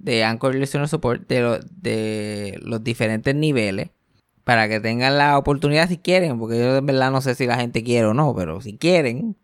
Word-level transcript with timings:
de 0.00 0.24
Anchor 0.24 0.54
Listener 0.54 0.88
Support 0.88 1.28
de, 1.28 1.60
de 1.70 2.58
los 2.62 2.82
diferentes 2.82 3.34
niveles 3.34 3.90
para 4.44 4.68
que 4.68 4.80
tengan 4.80 5.18
la 5.18 5.38
oportunidad 5.38 5.88
si 5.88 5.98
quieren, 5.98 6.38
porque 6.38 6.58
yo 6.58 6.76
en 6.78 6.86
verdad 6.86 7.12
no 7.12 7.20
sé 7.20 7.34
si 7.34 7.46
la 7.46 7.56
gente 7.56 7.84
quiere 7.84 8.06
o 8.06 8.14
no, 8.14 8.34
pero 8.34 8.60
si 8.60 8.76
quieren, 8.76 9.36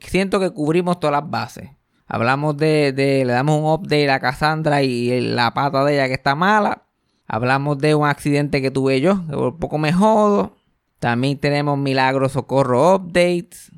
siento 0.00 0.40
que 0.40 0.50
cubrimos 0.50 1.00
todas 1.00 1.20
las 1.20 1.30
bases. 1.30 1.70
Hablamos 2.06 2.56
de, 2.56 2.92
le 2.96 3.32
damos 3.32 3.58
un 3.58 3.66
update 3.66 4.10
a 4.10 4.20
Cassandra 4.20 4.82
y 4.82 5.20
la 5.20 5.54
pata 5.54 5.84
de 5.84 5.94
ella 5.94 6.08
que 6.08 6.14
está 6.14 6.34
mala. 6.34 6.82
Hablamos 7.26 7.78
de 7.78 7.94
un 7.94 8.06
accidente 8.06 8.60
que 8.60 8.70
tuve 8.70 9.00
yo, 9.00 9.26
que 9.26 9.34
un 9.34 9.58
poco 9.58 9.78
me. 9.78 9.92
También 10.98 11.38
tenemos 11.38 11.78
Milagro 11.78 12.28
Socorro 12.28 12.96
Updates. 12.96 13.72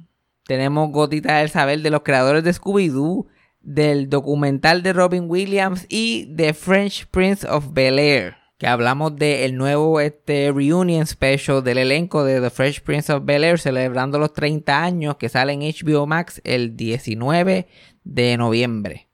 Tenemos 0.44 0.90
gotitas 0.90 1.38
del 1.38 1.50
saber 1.50 1.80
de 1.82 1.90
los 1.90 2.02
creadores 2.02 2.44
de 2.44 2.52
Scooby-Doo, 2.52 3.26
del 3.60 4.08
documental 4.08 4.82
de 4.82 4.92
Robin 4.92 5.24
Williams 5.28 5.86
y 5.88 6.26
de 6.34 6.54
French 6.54 7.06
Prince 7.08 7.48
of 7.48 7.72
Bel 7.72 7.98
Air 7.98 8.45
que 8.58 8.66
hablamos 8.66 9.16
del 9.16 9.56
nuevo 9.56 10.00
este, 10.00 10.50
reunion 10.52 11.06
special 11.06 11.62
del 11.62 11.78
elenco 11.78 12.24
de 12.24 12.40
The 12.40 12.50
Fresh 12.50 12.80
Prince 12.80 13.12
of 13.12 13.24
Bel 13.24 13.44
Air 13.44 13.58
celebrando 13.58 14.18
los 14.18 14.32
30 14.32 14.82
años 14.82 15.16
que 15.16 15.28
sale 15.28 15.52
en 15.52 15.60
HBO 15.60 16.06
Max 16.06 16.40
el 16.44 16.76
19 16.76 17.66
de 18.04 18.36
noviembre. 18.36 19.08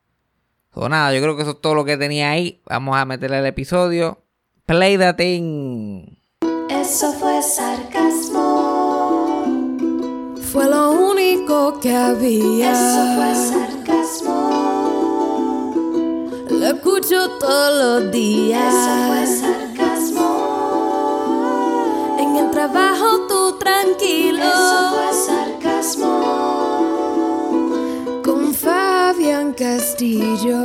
So, 0.73 0.89
nada, 0.89 1.13
yo 1.13 1.21
creo 1.21 1.37
que 1.37 1.43
eso 1.43 1.51
es 1.53 1.61
todo 1.61 1.75
lo 1.75 1.85
que 1.85 1.97
tenía 1.97 2.31
ahí. 2.31 2.63
Vamos 2.67 2.97
a 2.97 3.05
meterle 3.05 3.41
el 3.41 3.47
episodio. 3.47 4.23
Play 4.65 4.97
the 4.97 5.13
thing. 5.15 6.17
Eso 6.71 7.13
fue 7.13 7.43
sarcasmo. 7.43 8.43
Fue 10.53 10.69
lo 10.71 10.93
único 10.93 11.79
que 11.81 11.95
había. 11.95 12.73
Eso 12.73 13.17
fue 13.17 13.35
sarcasmo. 13.35 14.92
Lo 16.51 16.67
escucho 16.67 17.39
todos 17.39 18.03
los 18.03 18.13
días. 18.13 18.75
Eso 18.75 19.07
fue 19.09 19.27
sarcasmo. 19.27 20.29
En 22.19 22.37
el 22.37 22.51
trabajo 22.51 23.27
tú 23.29 23.59
tranquilo. 23.59 24.43
Eso 24.43 24.93
fue 24.95 25.13
sarcasmo. 25.27 26.13
Con 28.25 28.55
Fabián 28.55 29.53
Castillo. 29.55 30.57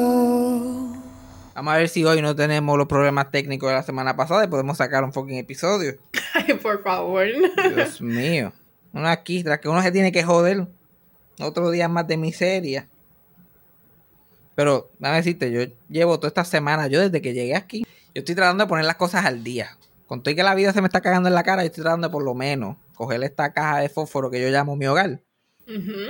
Vamos 1.56 1.74
a 1.74 1.78
ver 1.78 1.90
si 1.90 2.06
hoy 2.06 2.22
no 2.22 2.36
tenemos 2.36 2.78
los 2.78 2.88
problemas 2.88 3.32
técnicos 3.32 3.70
de 3.70 3.76
la 3.76 3.84
semana 3.84 4.16
pasada 4.16 4.44
y 4.44 4.48
podemos 4.48 4.78
sacar 4.78 5.04
un 5.04 5.12
fucking 5.12 5.38
episodio. 5.38 5.98
Ay, 6.34 6.54
por 6.54 6.84
favor. 6.84 7.26
Dios 7.76 8.00
mío. 8.02 8.54
Una 8.94 9.12
aquí, 9.12 9.44
tras 9.44 9.60
que 9.60 9.68
uno 9.70 9.82
se 9.82 9.92
tiene 9.92 10.12
que 10.12 10.24
joder. 10.24 10.68
Otro 11.40 11.72
día 11.72 11.88
más 11.88 12.08
de 12.08 12.18
miseria. 12.18 12.88
Pero, 14.58 14.90
déjame 14.98 15.18
decirte, 15.18 15.52
yo 15.52 15.62
llevo 15.88 16.18
toda 16.18 16.30
esta 16.30 16.44
semana, 16.44 16.88
yo 16.88 17.00
desde 17.00 17.22
que 17.22 17.36
llegué 17.36 17.56
aquí, 17.56 17.82
yo 18.16 18.22
estoy 18.22 18.34
tratando 18.34 18.64
de 18.64 18.68
poner 18.68 18.86
las 18.86 18.96
cosas 18.96 19.24
al 19.24 19.44
día. 19.44 19.78
Con 20.08 20.24
todo 20.24 20.32
y 20.32 20.36
que 20.36 20.42
la 20.42 20.56
vida 20.56 20.74
se 20.74 20.82
me 20.82 20.88
está 20.88 21.00
cagando 21.00 21.30
en 21.30 21.36
la 21.36 21.44
cara, 21.44 21.62
yo 21.62 21.68
estoy 21.68 21.84
tratando 21.84 22.08
de 22.08 22.12
por 22.12 22.24
lo 22.24 22.34
menos 22.34 22.76
coger 22.96 23.24
esta 23.24 23.54
caja 23.54 23.82
de 23.82 23.90
fósforo 23.90 24.32
que 24.32 24.42
yo 24.42 24.50
llamo 24.50 24.76
mi 24.76 24.88
hogar. 24.88 25.22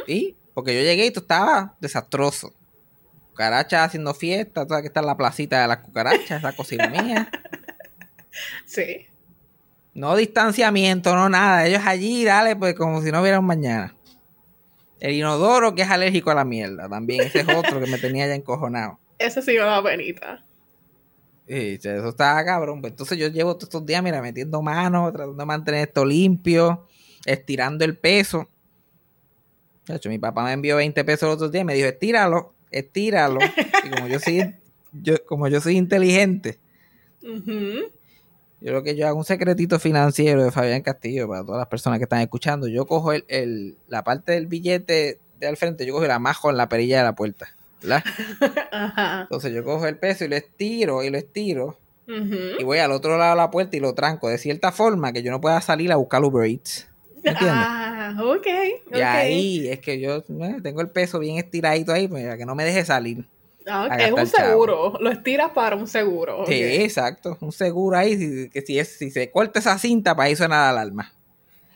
Y, 0.07 0.37
porque 0.53 0.73
yo 0.73 0.81
llegué 0.81 1.07
y 1.07 1.11
todo 1.11 1.23
estaba 1.23 1.75
desastroso. 1.81 2.53
Cucarachas 3.31 3.87
haciendo 3.87 4.13
fiesta, 4.13 4.65
toda 4.65 4.79
que 4.79 4.87
está 4.87 5.01
en 5.01 5.07
la 5.07 5.17
placita 5.17 5.61
de 5.63 5.67
las 5.67 5.79
cucarachas, 5.79 6.39
esa 6.39 6.53
cocina 6.53 6.87
mía. 7.03 7.29
Sí. 8.65 9.07
No 9.93 10.15
distanciamiento, 10.15 11.13
no 11.17 11.27
nada. 11.27 11.67
Ellos 11.67 11.81
allí, 11.85 12.23
dale, 12.23 12.55
pues 12.55 12.75
como 12.75 13.01
si 13.01 13.11
no 13.11 13.19
hubiera 13.19 13.41
un 13.41 13.45
mañana. 13.45 13.93
El 14.99 15.13
inodoro 15.13 15.75
que 15.75 15.83
es 15.83 15.89
alérgico 15.89 16.31
a 16.31 16.35
la 16.35 16.45
mierda 16.45 16.89
también. 16.89 17.21
Ese 17.21 17.41
es 17.41 17.49
otro 17.49 17.79
que 17.79 17.87
me 17.87 17.97
tenía 17.97 18.27
ya 18.27 18.35
encojonado. 18.35 18.99
Ese 19.19 19.41
sí 19.41 19.51
me 19.53 19.59
da 19.59 19.83
penita. 19.83 20.43
Sí, 21.47 21.79
eso 21.81 22.09
está 22.09 22.43
cabrón. 22.43 22.81
Pues 22.81 22.91
entonces 22.91 23.17
yo 23.17 23.27
llevo 23.27 23.53
todos 23.55 23.65
estos 23.65 23.85
días, 23.85 24.03
mira, 24.03 24.21
metiendo 24.21 24.61
manos, 24.61 25.13
tratando 25.13 25.37
de 25.37 25.45
mantener 25.45 25.87
esto 25.87 26.03
limpio, 26.03 26.87
estirando 27.25 27.85
el 27.85 27.97
peso. 27.97 28.49
De 29.87 29.95
hecho, 29.95 30.09
mi 30.09 30.19
papá 30.19 30.43
me 30.43 30.51
envió 30.51 30.75
20 30.75 31.03
pesos 31.05 31.23
el 31.23 31.35
otro 31.35 31.49
día 31.49 31.61
y 31.61 31.63
me 31.63 31.73
dijo, 31.73 31.87
estíralo, 31.87 32.53
estíralo. 32.69 33.39
y 33.85 33.89
como 33.89 34.07
yo 34.07 34.19
soy, 34.19 34.55
yo, 34.91 35.25
como 35.25 35.47
yo 35.47 35.61
soy 35.61 35.77
inteligente, 35.77 36.59
yo 38.59 38.67
creo 38.69 38.83
que 38.83 38.95
yo 38.95 39.07
hago 39.07 39.17
un 39.17 39.25
secretito 39.25 39.79
financiero 39.79 40.43
de 40.43 40.51
Fabián 40.51 40.81
Castillo 40.81 41.27
para 41.27 41.43
todas 41.43 41.59
las 41.59 41.67
personas 41.67 41.99
que 41.99 42.03
están 42.03 42.21
escuchando. 42.21 42.67
Yo 42.67 42.85
cojo 42.87 43.13
el, 43.13 43.77
la 43.87 44.03
parte 44.03 44.31
del 44.31 44.47
billete 44.47 45.19
de 45.39 45.47
al 45.47 45.57
frente, 45.57 45.85
yo 45.85 45.93
cojo 45.93 46.07
la 46.07 46.19
majo 46.19 46.49
en 46.49 46.57
la 46.57 46.67
perilla 46.67 46.97
de 46.97 47.03
la 47.03 47.15
puerta. 47.15 47.49
¿verdad? 47.81 48.03
Entonces 49.21 49.53
yo 49.53 49.63
cojo 49.63 49.85
el 49.85 49.97
peso 49.97 50.25
y 50.25 50.29
lo 50.29 50.35
estiro 50.35 51.03
y 51.03 51.09
lo 51.09 51.17
estiro. 51.17 51.77
Y 52.07 52.63
voy 52.63 52.77
al 52.77 52.93
otro 52.93 53.17
lado 53.17 53.31
de 53.31 53.35
la 53.35 53.51
puerta 53.51 53.75
y 53.75 53.81
lo 53.81 53.93
tranco 53.93 54.29
de 54.29 54.37
cierta 54.37 54.71
forma 54.71 55.11
que 55.11 55.23
yo 55.23 55.29
no 55.29 55.41
pueda 55.41 55.59
salir 55.59 55.91
a 55.91 55.97
buscar 55.97 56.23
Uber 56.23 56.49
Eats. 56.49 56.87
entiendes? 57.15 57.49
Ah, 57.49 58.15
ok. 58.23 58.47
Y 58.93 59.01
ahí 59.01 59.67
es 59.67 59.79
que 59.79 59.99
yo 59.99 60.23
eh, 60.29 60.57
tengo 60.63 60.79
el 60.79 60.89
peso 60.89 61.19
bien 61.19 61.37
estiradito 61.37 61.91
ahí 61.91 62.07
pues, 62.07 62.23
para 62.23 62.37
que 62.37 62.45
no 62.45 62.55
me 62.55 62.63
deje 62.63 62.85
salir. 62.85 63.25
Ah, 63.69 63.97
es 63.99 64.11
un 64.11 64.27
seguro, 64.27 64.93
lo 64.99 65.11
estiras 65.11 65.51
para 65.51 65.75
un 65.75 65.87
seguro. 65.87 66.45
Sí, 66.47 66.61
exacto, 66.61 67.37
un 67.41 67.51
seguro 67.51 67.97
ahí, 67.97 68.49
que 68.49 68.61
si, 68.61 68.79
es, 68.79 68.97
si 68.97 69.11
se 69.11 69.29
corta 69.31 69.59
esa 69.59 69.77
cinta, 69.77 70.15
para 70.15 70.29
eso 70.29 70.47
nada 70.47 70.71
la 70.71 70.81
alarma. 70.81 71.13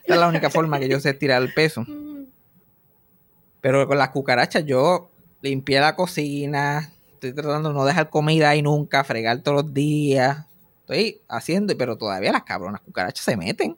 Esa 0.04 0.14
es 0.14 0.20
la 0.20 0.28
única 0.28 0.50
forma 0.50 0.78
que 0.80 0.88
yo 0.88 0.98
sé 1.00 1.10
estirar 1.10 1.42
el 1.42 1.52
peso. 1.52 1.84
Pero 3.60 3.86
con 3.86 3.98
las 3.98 4.10
cucarachas 4.10 4.64
yo 4.64 5.10
limpié 5.40 5.80
la 5.80 5.94
cocina, 5.94 6.92
estoy 7.14 7.32
tratando 7.32 7.68
de 7.68 7.74
no 7.74 7.84
dejar 7.84 8.10
comida 8.10 8.50
ahí 8.50 8.62
nunca, 8.62 9.04
fregar 9.04 9.40
todos 9.42 9.62
los 9.62 9.74
días. 9.74 10.46
Estoy 10.80 11.20
haciendo, 11.28 11.78
pero 11.78 11.96
todavía 11.96 12.32
las 12.32 12.42
cabronas 12.42 12.80
cucarachas 12.80 13.24
se 13.24 13.36
meten. 13.36 13.76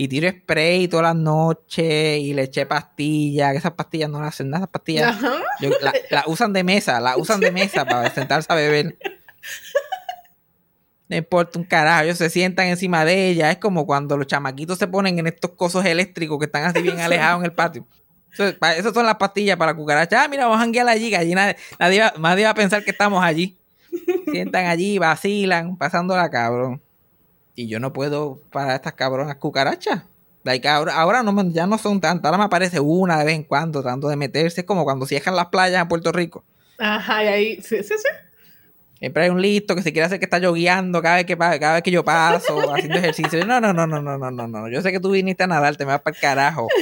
Y 0.00 0.06
tiro 0.06 0.30
spray 0.30 0.86
todas 0.86 1.02
las 1.12 1.16
noches 1.16 2.20
y 2.20 2.32
le 2.32 2.42
eché 2.44 2.66
pastillas, 2.66 3.50
que 3.50 3.58
esas 3.58 3.72
pastillas 3.72 4.08
no 4.08 4.20
hacen 4.22 4.48
nada, 4.48 4.60
esas 4.64 4.70
pastillas 4.70 5.18
yo- 5.60 5.70
la, 5.80 5.92
la 6.10 6.22
usan 6.28 6.52
de 6.52 6.62
mesa, 6.62 7.00
la 7.00 7.16
usan 7.16 7.40
de 7.40 7.50
mesa 7.50 7.84
para 7.84 8.08
sentarse 8.14 8.46
a 8.52 8.54
beber. 8.54 8.96
No 11.08 11.16
importa 11.16 11.58
un 11.58 11.64
carajo, 11.64 12.04
ellos 12.04 12.18
se 12.18 12.30
sientan 12.30 12.66
encima 12.68 13.04
de 13.04 13.28
ella. 13.30 13.50
Es 13.50 13.56
como 13.58 13.86
cuando 13.86 14.16
los 14.16 14.26
chamaquitos 14.26 14.78
se 14.78 14.86
ponen 14.86 15.18
en 15.18 15.26
estos 15.26 15.52
cosos 15.52 15.84
eléctricos 15.84 16.38
que 16.38 16.44
están 16.44 16.64
así 16.64 16.80
bien 16.82 17.00
alejados 17.00 17.40
en 17.40 17.46
el 17.46 17.52
patio. 17.52 17.86
Pa- 18.60 18.76
esas 18.76 18.92
son 18.94 19.04
las 19.06 19.16
pastillas 19.16 19.56
para 19.56 19.72
la 19.72 19.76
cucaracha. 19.76 20.22
Ah, 20.22 20.28
mira, 20.28 20.44
vamos 20.44 20.58
a 20.58 20.60
janguear 20.60 20.86
allí, 20.86 21.10
que 21.10 21.16
allí 21.16 21.34
nadie, 21.34 21.56
nadie, 21.80 22.00
va, 22.02 22.12
nadie 22.20 22.44
va 22.44 22.50
a 22.50 22.54
pensar 22.54 22.84
que 22.84 22.90
estamos 22.92 23.24
allí. 23.24 23.56
Sientan 24.30 24.66
allí, 24.66 24.98
vacilan, 24.98 25.76
pasándola 25.76 26.30
cabrón. 26.30 26.80
Y 27.58 27.66
yo 27.66 27.80
no 27.80 27.92
puedo 27.92 28.40
para 28.52 28.76
estas 28.76 28.92
cabronas 28.92 29.34
cucarachas. 29.34 30.04
Like, 30.44 30.68
ahora, 30.68 30.94
ahora 30.94 31.24
no, 31.24 31.50
ya 31.50 31.66
no 31.66 31.76
son 31.76 32.00
tantas. 32.00 32.26
Ahora 32.26 32.38
me 32.38 32.44
aparece 32.44 32.78
una 32.78 33.18
de 33.18 33.24
vez 33.24 33.34
en 33.34 33.42
cuando 33.42 33.82
tratando 33.82 34.08
de 34.08 34.14
meterse. 34.14 34.60
Es 34.60 34.64
como 34.64 34.84
cuando 34.84 35.06
cierran 35.06 35.34
las 35.34 35.46
playas 35.46 35.82
en 35.82 35.88
Puerto 35.88 36.12
Rico. 36.12 36.44
Ajá, 36.78 37.24
y 37.24 37.26
ahí, 37.26 37.56
sí, 37.60 37.82
sí, 37.82 37.94
sí. 37.96 38.08
Siempre 39.00 39.24
hay 39.24 39.30
un 39.30 39.42
listo 39.42 39.74
que 39.74 39.82
se 39.82 39.92
quiere 39.92 40.06
hacer 40.06 40.20
que 40.20 40.26
está 40.26 40.38
yogueando 40.38 41.02
cada 41.02 41.16
vez 41.16 41.26
que, 41.26 41.36
cada 41.36 41.74
vez 41.74 41.82
que 41.82 41.90
yo 41.90 42.04
paso, 42.04 42.72
haciendo 42.74 42.98
ejercicio. 42.98 43.44
No, 43.44 43.60
no, 43.60 43.72
no, 43.72 43.88
no, 43.88 44.00
no, 44.00 44.16
no, 44.16 44.30
no, 44.30 44.46
no. 44.46 44.68
Yo 44.68 44.80
sé 44.80 44.92
que 44.92 45.00
tú 45.00 45.10
viniste 45.10 45.42
a 45.42 45.48
nadar, 45.48 45.74
te 45.74 45.84
me 45.84 45.90
vas 45.90 46.02
para 46.02 46.14
el 46.14 46.20
carajo. 46.20 46.68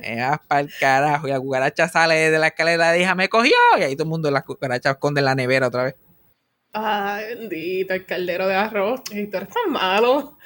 Me 0.00 0.20
vas 0.20 0.38
para 0.48 0.60
el 0.60 0.70
carajo. 0.80 1.28
Y 1.28 1.30
la 1.30 1.40
cucaracha 1.40 1.88
sale 1.88 2.30
de 2.30 2.38
la 2.38 2.48
escalera 2.48 2.96
y 2.96 3.00
dice, 3.00 3.14
me 3.14 3.28
cogió. 3.28 3.52
Y 3.78 3.82
ahí 3.82 3.96
todo 3.96 4.04
el 4.04 4.08
mundo, 4.08 4.30
las 4.30 4.44
cucarachas 4.44 4.94
esconden 4.94 5.26
la 5.26 5.34
nevera 5.34 5.68
otra 5.68 5.84
vez. 5.84 5.94
Ay, 6.74 7.36
bendito, 7.36 7.94
el 7.94 8.04
caldero 8.04 8.48
de 8.48 8.54
arroz. 8.54 9.00
Y 9.12 9.26
tú 9.28 9.36
eres 9.36 9.48
tan 9.48 9.72
malo. 9.72 10.36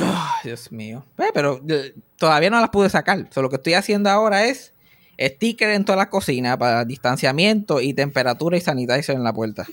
Oh, 0.00 0.28
Dios 0.44 0.70
mío. 0.72 1.04
Eh, 1.18 1.30
pero 1.32 1.60
eh, 1.68 1.94
todavía 2.16 2.50
no 2.50 2.60
las 2.60 2.70
pude 2.70 2.90
sacar. 2.90 3.28
So, 3.30 3.40
lo 3.40 3.48
que 3.48 3.56
estoy 3.56 3.74
haciendo 3.74 4.10
ahora 4.10 4.44
es 4.44 4.74
sticker 5.18 5.70
en 5.70 5.84
todas 5.84 5.98
las 5.98 6.08
cocinas 6.08 6.56
para 6.56 6.84
distanciamiento 6.84 7.80
y 7.80 7.94
temperatura 7.94 8.56
y 8.56 8.60
sanitizer 8.60 9.14
en 9.14 9.22
la 9.22 9.32
puerta. 9.32 9.66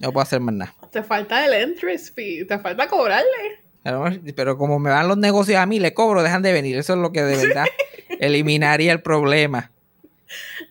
No 0.00 0.12
puedo 0.12 0.22
hacer 0.22 0.40
más 0.40 0.54
nada. 0.54 0.74
Te 0.90 1.02
falta 1.02 1.44
el 1.44 1.52
entry 1.52 1.98
fee, 1.98 2.44
te 2.44 2.58
falta 2.58 2.88
cobrarle. 2.88 3.62
Pero, 3.82 4.04
pero 4.34 4.58
como 4.58 4.78
me 4.78 4.90
van 4.90 5.08
los 5.08 5.18
negocios 5.18 5.58
a 5.58 5.66
mí, 5.66 5.78
le 5.78 5.94
cobro, 5.94 6.22
dejan 6.22 6.42
de 6.42 6.52
venir. 6.52 6.76
Eso 6.78 6.94
es 6.94 6.98
lo 6.98 7.12
que 7.12 7.22
de 7.22 7.36
verdad 7.36 7.66
eliminaría 8.20 8.92
el 8.92 9.02
problema. 9.02 9.70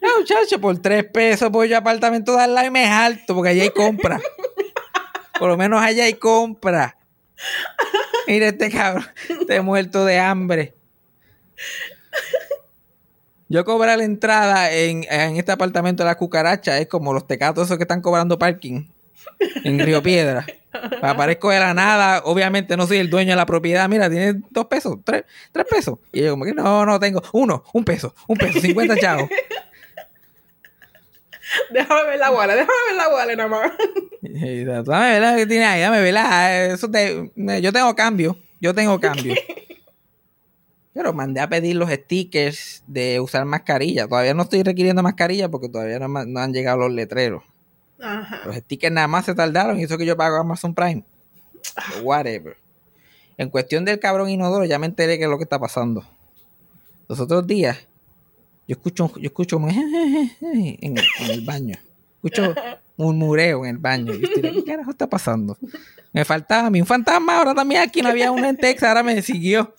No, 0.01 0.19
muchacho, 0.19 0.59
por 0.61 0.77
tres 0.79 1.05
pesos 1.05 1.49
voy 1.49 1.69
yo 1.69 1.75
a 1.75 1.79
apartamento 1.79 2.35
de 2.35 2.43
al 2.43 2.53
lado 2.53 2.67
y 2.67 2.71
me 2.71 2.85
alto, 2.85 3.33
porque 3.33 3.49
allá 3.49 3.63
hay 3.63 3.71
compra. 3.71 4.19
Por 5.39 5.49
lo 5.49 5.57
menos 5.57 5.81
allá 5.81 6.05
hay 6.05 6.15
compra. 6.15 6.97
Mira 8.27 8.47
este 8.47 8.69
cabrón, 8.71 9.05
te 9.47 9.61
muerto 9.61 10.05
de 10.05 10.19
hambre. 10.19 10.75
Yo 13.49 13.63
cobrar 13.63 13.97
la 13.97 14.03
entrada 14.03 14.71
en, 14.71 15.05
en 15.09 15.37
este 15.37 15.53
apartamento 15.53 16.03
de 16.03 16.09
la 16.09 16.17
cucaracha 16.17 16.77
es 16.79 16.87
como 16.87 17.13
los 17.13 17.27
tecatos 17.27 17.65
esos 17.65 17.77
que 17.77 17.83
están 17.83 18.01
cobrando 18.01 18.37
parking 18.37 18.89
en 19.63 19.79
Río 19.79 20.03
Piedra. 20.03 20.45
Aparezco 21.01 21.49
de 21.49 21.59
la 21.59 21.73
nada, 21.73 22.21
obviamente 22.25 22.77
no 22.77 22.85
soy 22.87 22.97
el 22.97 23.09
dueño 23.09 23.31
de 23.31 23.35
la 23.35 23.45
propiedad. 23.45 23.87
Mira, 23.89 24.09
tiene 24.09 24.41
dos 24.49 24.65
pesos, 24.65 24.97
tres, 25.03 25.23
tres 25.51 25.65
pesos. 25.69 25.99
Y 26.11 26.21
yo 26.21 26.31
como 26.31 26.45
que 26.45 26.53
no, 26.53 26.85
no 26.85 26.99
tengo. 26.99 27.23
Uno, 27.33 27.63
un 27.73 27.83
peso, 27.85 28.13
un 28.27 28.37
peso, 28.37 28.59
50 28.59 28.97
chavos. 28.97 29.29
Déjame 31.71 32.03
ver 32.09 32.19
la 32.19 32.31
wallet, 32.31 32.55
déjame 32.55 32.79
ver 32.87 32.95
la 32.95 33.09
wallet 33.09 33.35
nada. 33.37 33.73
Dame 34.21 35.19
ver 35.19 35.35
que 35.37 35.45
tiene 35.47 35.65
ahí, 35.65 35.81
dame 35.81 36.01
verla. 36.01 36.65
Eso 36.65 36.89
te- 36.89 37.31
yo 37.61 37.71
tengo 37.73 37.95
cambio, 37.95 38.37
yo 38.59 38.73
tengo 38.73 38.99
cambio. 38.99 39.35
Pero 40.93 41.13
mandé 41.13 41.39
a 41.41 41.47
pedir 41.49 41.75
los 41.75 41.91
stickers 41.91 42.83
de 42.87 43.19
usar 43.19 43.45
mascarilla. 43.45 44.07
Todavía 44.07 44.33
no 44.33 44.43
estoy 44.43 44.63
requiriendo 44.63 45.03
mascarilla 45.03 45.47
porque 45.49 45.69
todavía 45.69 45.99
no, 45.99 46.39
han 46.39 46.53
llegado 46.53 46.79
los 46.79 46.91
letreros. 46.91 47.43
Ajá. 47.99 48.41
Los 48.45 48.55
stickers 48.55 48.93
nada 48.93 49.07
más 49.07 49.25
se 49.25 49.35
tardaron 49.35 49.79
y 49.79 49.83
eso 49.83 49.97
que 49.97 50.05
yo 50.05 50.17
pago 50.17 50.37
Amazon 50.37 50.73
Prime. 50.73 51.03
Pero 51.91 52.03
whatever. 52.03 52.57
En 53.37 53.49
cuestión 53.49 53.85
del 53.85 53.99
cabrón 53.99 54.29
inodoro, 54.29 54.65
ya 54.65 54.79
me 54.79 54.87
enteré 54.87 55.19
que 55.19 55.25
es 55.25 55.29
lo 55.29 55.37
que 55.37 55.43
está 55.43 55.59
pasando. 55.59 56.03
Los 57.07 57.19
otros 57.19 57.45
días, 57.45 57.77
yo 58.67 58.73
escucho, 58.73 59.11
yo 59.17 59.27
escucho 59.27 59.57
en, 59.69 60.31
en 60.81 60.97
el 61.29 61.41
baño. 61.45 61.75
Escucho 62.15 62.55
murmureo 62.97 63.63
en 63.63 63.71
el 63.71 63.77
baño. 63.77 64.13
Y 64.13 64.21
yo 64.21 64.27
estoy, 64.27 64.53
¿qué 64.53 64.63
carajo 64.63 64.91
está 64.91 65.07
pasando? 65.07 65.57
Me 66.11 66.25
faltaba 66.25 66.67
a 66.67 66.69
mí 66.69 66.81
un 66.81 66.87
fantasma, 66.87 67.37
ahora 67.37 67.53
también 67.53 67.81
aquí 67.81 68.01
no 68.01 68.09
había 68.09 68.31
uno 68.31 68.47
en 68.47 68.57
Texas, 68.57 68.89
ahora 68.89 69.03
me 69.03 69.21
siguió. 69.21 69.73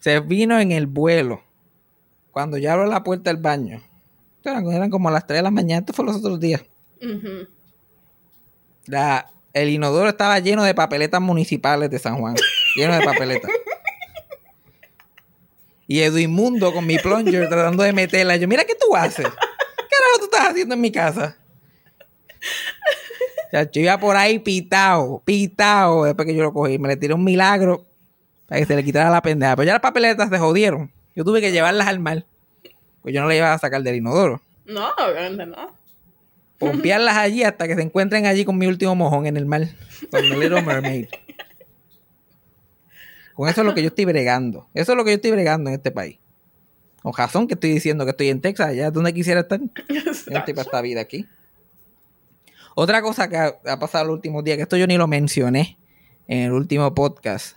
Se 0.00 0.20
vino 0.20 0.58
en 0.58 0.72
el 0.72 0.86
vuelo. 0.86 1.42
Cuando 2.32 2.58
yo 2.58 2.72
abro 2.72 2.86
la 2.86 3.04
puerta 3.04 3.30
del 3.30 3.40
baño. 3.40 3.82
Eran, 4.44 4.90
como 4.90 5.10
las 5.10 5.26
3 5.26 5.38
de 5.38 5.42
la 5.42 5.50
mañana, 5.52 5.80
esto 5.80 5.92
fue 5.92 6.04
los 6.04 6.16
otros 6.16 6.40
días. 6.40 6.64
La, 8.86 9.30
el 9.52 9.68
inodoro 9.68 10.08
estaba 10.08 10.38
lleno 10.40 10.64
de 10.64 10.74
papeletas 10.74 11.20
municipales 11.20 11.88
de 11.90 11.98
San 12.00 12.18
Juan. 12.18 12.34
Lleno 12.74 12.96
de 12.96 13.04
papeletas. 13.04 13.50
Y 15.86 16.00
Edwin 16.00 16.30
Mundo 16.30 16.72
con 16.72 16.86
mi 16.86 16.98
plunger 16.98 17.48
tratando 17.48 17.82
de 17.82 17.92
meterla. 17.92 18.36
Yo, 18.36 18.48
mira 18.48 18.64
qué 18.64 18.74
tú 18.74 18.96
haces. 18.96 19.26
¿Qué 20.12 20.18
carajo 20.18 20.18
tú 20.18 20.24
estás 20.24 20.50
haciendo 20.50 20.74
en 20.74 20.80
mi 20.80 20.92
casa? 20.92 21.36
O 23.46 23.50
sea, 23.50 23.70
yo 23.70 23.80
iba 23.80 23.98
por 23.98 24.16
ahí 24.16 24.38
pitao, 24.38 25.22
pitao, 25.24 26.04
después 26.04 26.26
que 26.26 26.34
yo 26.34 26.42
lo 26.42 26.52
cogí. 26.52 26.78
Me 26.78 26.88
le 26.88 26.96
tiré 26.96 27.14
un 27.14 27.24
milagro 27.24 27.86
para 28.46 28.60
que 28.60 28.66
se 28.66 28.76
le 28.76 28.84
quitara 28.84 29.10
la 29.10 29.22
pendeja. 29.22 29.56
Pero 29.56 29.66
ya 29.66 29.72
las 29.72 29.82
papeletas 29.82 30.28
se 30.28 30.38
jodieron. 30.38 30.90
Yo 31.14 31.24
tuve 31.24 31.40
que 31.40 31.52
llevarlas 31.52 31.86
al 31.86 32.00
mar. 32.00 32.24
Pues 33.02 33.14
yo 33.14 33.20
no 33.20 33.28
las 33.28 33.36
iba 33.36 33.52
a 33.52 33.58
sacar 33.58 33.82
del 33.82 33.96
inodoro. 33.96 34.40
No, 34.66 34.88
obviamente 34.90 35.46
no. 35.46 35.76
pompearlas 36.58 37.16
allí 37.16 37.42
hasta 37.42 37.66
que 37.66 37.74
se 37.74 37.82
encuentren 37.82 38.26
allí 38.26 38.44
con 38.44 38.56
mi 38.56 38.66
último 38.66 38.94
mojón 38.94 39.26
en 39.26 39.36
el 39.36 39.46
mar, 39.46 39.68
con 40.10 40.22
The 40.22 40.36
Little 40.36 40.62
Mermaid. 40.62 41.06
Con 43.34 43.48
eso 43.48 43.62
es 43.62 43.66
lo 43.66 43.74
que 43.74 43.82
yo 43.82 43.88
estoy 43.88 44.04
bregando. 44.04 44.68
Eso 44.72 44.92
es 44.92 44.96
lo 44.96 45.04
que 45.04 45.10
yo 45.10 45.16
estoy 45.16 45.32
bregando 45.32 45.70
en 45.70 45.74
este 45.74 45.90
país. 45.90 46.18
Con 47.02 47.12
razón 47.12 47.48
que 47.48 47.54
estoy 47.54 47.70
diciendo 47.70 48.04
que 48.04 48.12
estoy 48.12 48.28
en 48.28 48.40
Texas, 48.40 48.68
allá 48.68 48.88
es 48.88 48.92
donde 48.92 49.12
quisiera 49.12 49.40
estar. 49.40 49.60
Yo 49.88 50.02
no 50.30 50.38
estoy 50.38 50.54
para 50.54 50.62
esta 50.62 50.80
vida 50.80 51.00
aquí. 51.00 51.26
Otra 52.74 53.02
cosa 53.02 53.28
que 53.28 53.36
ha, 53.36 53.54
ha 53.66 53.78
pasado 53.78 54.06
los 54.06 54.14
últimos 54.14 54.44
días, 54.44 54.56
que 54.56 54.62
esto 54.62 54.78
yo 54.78 54.86
ni 54.86 54.96
lo 54.96 55.06
mencioné 55.06 55.78
en 56.26 56.44
el 56.44 56.52
último 56.52 56.94
podcast. 56.94 57.56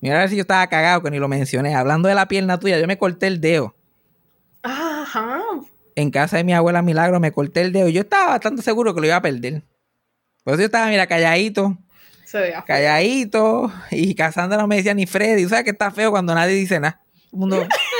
Mira 0.00 0.16
a 0.16 0.20
ver 0.20 0.30
si 0.30 0.36
yo 0.36 0.42
estaba 0.42 0.66
cagado 0.66 1.02
que 1.02 1.10
ni 1.10 1.18
lo 1.18 1.28
mencioné. 1.28 1.74
Hablando 1.74 2.08
de 2.08 2.14
la 2.14 2.28
pierna 2.28 2.58
tuya, 2.58 2.78
yo 2.78 2.86
me 2.86 2.98
corté 2.98 3.26
el 3.26 3.40
dedo. 3.40 3.74
Ajá. 4.62 5.40
en 5.94 6.10
casa 6.10 6.38
de 6.38 6.44
mi 6.44 6.54
abuela 6.54 6.80
Milagro 6.80 7.20
me 7.20 7.32
corté 7.32 7.60
el 7.62 7.72
dedo. 7.72 7.88
Yo 7.88 8.00
estaba 8.00 8.30
bastante 8.30 8.62
seguro 8.62 8.94
que 8.94 9.00
lo 9.00 9.06
iba 9.06 9.16
a 9.16 9.22
perder. 9.22 9.62
Por 10.42 10.54
eso 10.54 10.60
yo 10.60 10.66
estaba, 10.66 10.88
mira, 10.88 11.06
calladito, 11.06 11.76
Se 12.24 12.38
veía 12.38 12.62
calladito. 12.62 13.72
Y 13.90 14.14
Cassandra 14.14 14.58
no 14.58 14.66
me 14.66 14.76
decía 14.76 14.94
ni 14.94 15.06
Freddy. 15.06 15.44
¿Tú 15.44 15.50
sabes 15.50 15.64
que 15.64 15.70
está 15.70 15.90
feo 15.90 16.10
cuando 16.10 16.34
nadie 16.34 16.54
dice 16.54 16.80
nada? 16.80 17.00
El 17.32 17.38
mundo. 17.38 17.66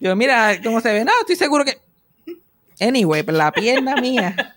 Yo, 0.00 0.14
mira 0.16 0.60
cómo 0.62 0.80
se 0.80 0.92
ve. 0.92 1.04
No, 1.04 1.12
estoy 1.20 1.36
seguro 1.36 1.64
que. 1.64 1.78
Anyway, 2.80 3.22
pero 3.22 3.38
la 3.38 3.52
pierna 3.52 3.96
mía. 3.96 4.56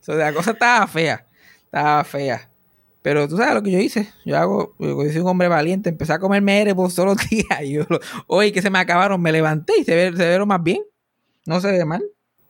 So, 0.00 0.14
la 0.14 0.32
cosa 0.32 0.52
estaba 0.52 0.86
fea. 0.86 1.26
Estaba 1.64 2.04
fea. 2.04 2.48
Pero 3.02 3.28
tú 3.28 3.36
sabes 3.36 3.54
lo 3.54 3.62
que 3.62 3.72
yo 3.72 3.78
hice. 3.78 4.12
Yo 4.24 4.36
hago, 4.38 4.74
yo 4.78 4.96
soy 4.96 5.18
un 5.18 5.28
hombre 5.28 5.48
valiente. 5.48 5.90
Empecé 5.90 6.12
a 6.12 6.18
comerme 6.18 6.60
Erebos 6.60 6.94
todos 6.94 7.16
los 7.16 7.28
días. 7.30 7.62
Y 7.62 7.72
yo, 7.72 7.84
hoy 8.26 8.52
que 8.52 8.62
se 8.62 8.70
me 8.70 8.78
acabaron, 8.78 9.20
me 9.20 9.32
levanté 9.32 9.74
y 9.78 9.84
se 9.84 9.94
ve, 9.94 10.16
se 10.16 10.28
ve 10.28 10.38
lo 10.38 10.46
más 10.46 10.62
bien. 10.62 10.82
No 11.44 11.60
se 11.60 11.70
ve 11.72 11.84
mal. 11.84 12.04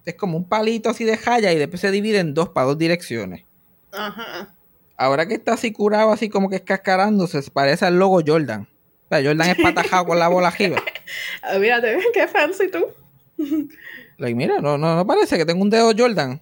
Es 0.04 0.14
como 0.14 0.36
un 0.36 0.48
palito 0.48 0.90
así 0.90 1.04
de 1.04 1.16
jaya 1.16 1.52
y 1.52 1.58
después 1.58 1.80
se 1.80 1.90
divide 1.90 2.18
en 2.18 2.34
dos 2.34 2.50
para 2.50 2.68
dos 2.68 2.78
direcciones. 2.78 3.44
Ajá. 3.92 4.54
Ahora 4.96 5.26
que 5.26 5.34
está 5.34 5.54
así 5.54 5.72
curado, 5.72 6.12
así 6.12 6.28
como 6.28 6.48
que 6.48 6.56
es 6.56 6.62
cascarándose, 6.62 7.42
se 7.42 7.50
parece 7.50 7.84
al 7.84 7.98
logo 7.98 8.20
Jordan. 8.26 8.68
Sea, 9.08 9.22
Jordan 9.22 9.50
es 9.50 9.56
patajado 9.62 10.06
con 10.06 10.18
la 10.18 10.28
bola 10.28 10.48
arriba. 10.48 10.82
Ah, 11.42 11.58
Mírate, 11.58 11.96
qué 12.12 12.26
fancy 12.26 12.68
tú. 12.68 12.86
Like, 14.18 14.34
mira, 14.34 14.60
no, 14.60 14.76
no, 14.78 14.96
no 14.96 15.06
parece 15.06 15.36
que 15.36 15.44
tengo 15.44 15.62
un 15.62 15.70
dedo 15.70 15.92
Jordan. 15.96 16.40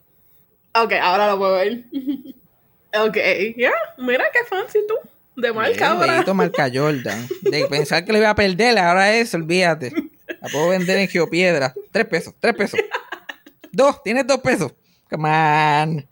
Ok, 0.74 0.92
ahora 1.02 1.28
lo 1.28 1.38
puedo 1.38 1.54
ver. 1.54 1.84
Ok, 2.96 3.16
ya. 3.56 3.72
Mira 3.98 4.24
qué 4.32 4.44
fancy 4.48 4.78
tú. 4.86 4.94
De 5.34 5.52
marca 5.52 5.94
Bien, 5.94 6.10
ahora. 6.12 6.32
marca 6.32 6.70
Jordan. 6.72 7.26
De 7.42 7.66
pensar 7.66 8.04
que 8.04 8.12
le 8.12 8.20
iba 8.20 8.30
a 8.30 8.36
perder, 8.36 8.78
ahora 8.78 9.12
es, 9.16 9.34
olvídate. 9.34 9.92
La 10.40 10.48
puedo 10.48 10.68
vender 10.68 10.98
en 10.98 11.08
Geopiedra. 11.08 11.74
Tres 11.90 12.06
pesos, 12.06 12.34
tres 12.38 12.54
pesos. 12.54 12.78
Dos, 13.72 14.00
tienes 14.04 14.28
dos 14.28 14.38
pesos. 14.38 14.72
Come 15.10 15.28
on. 15.28 16.06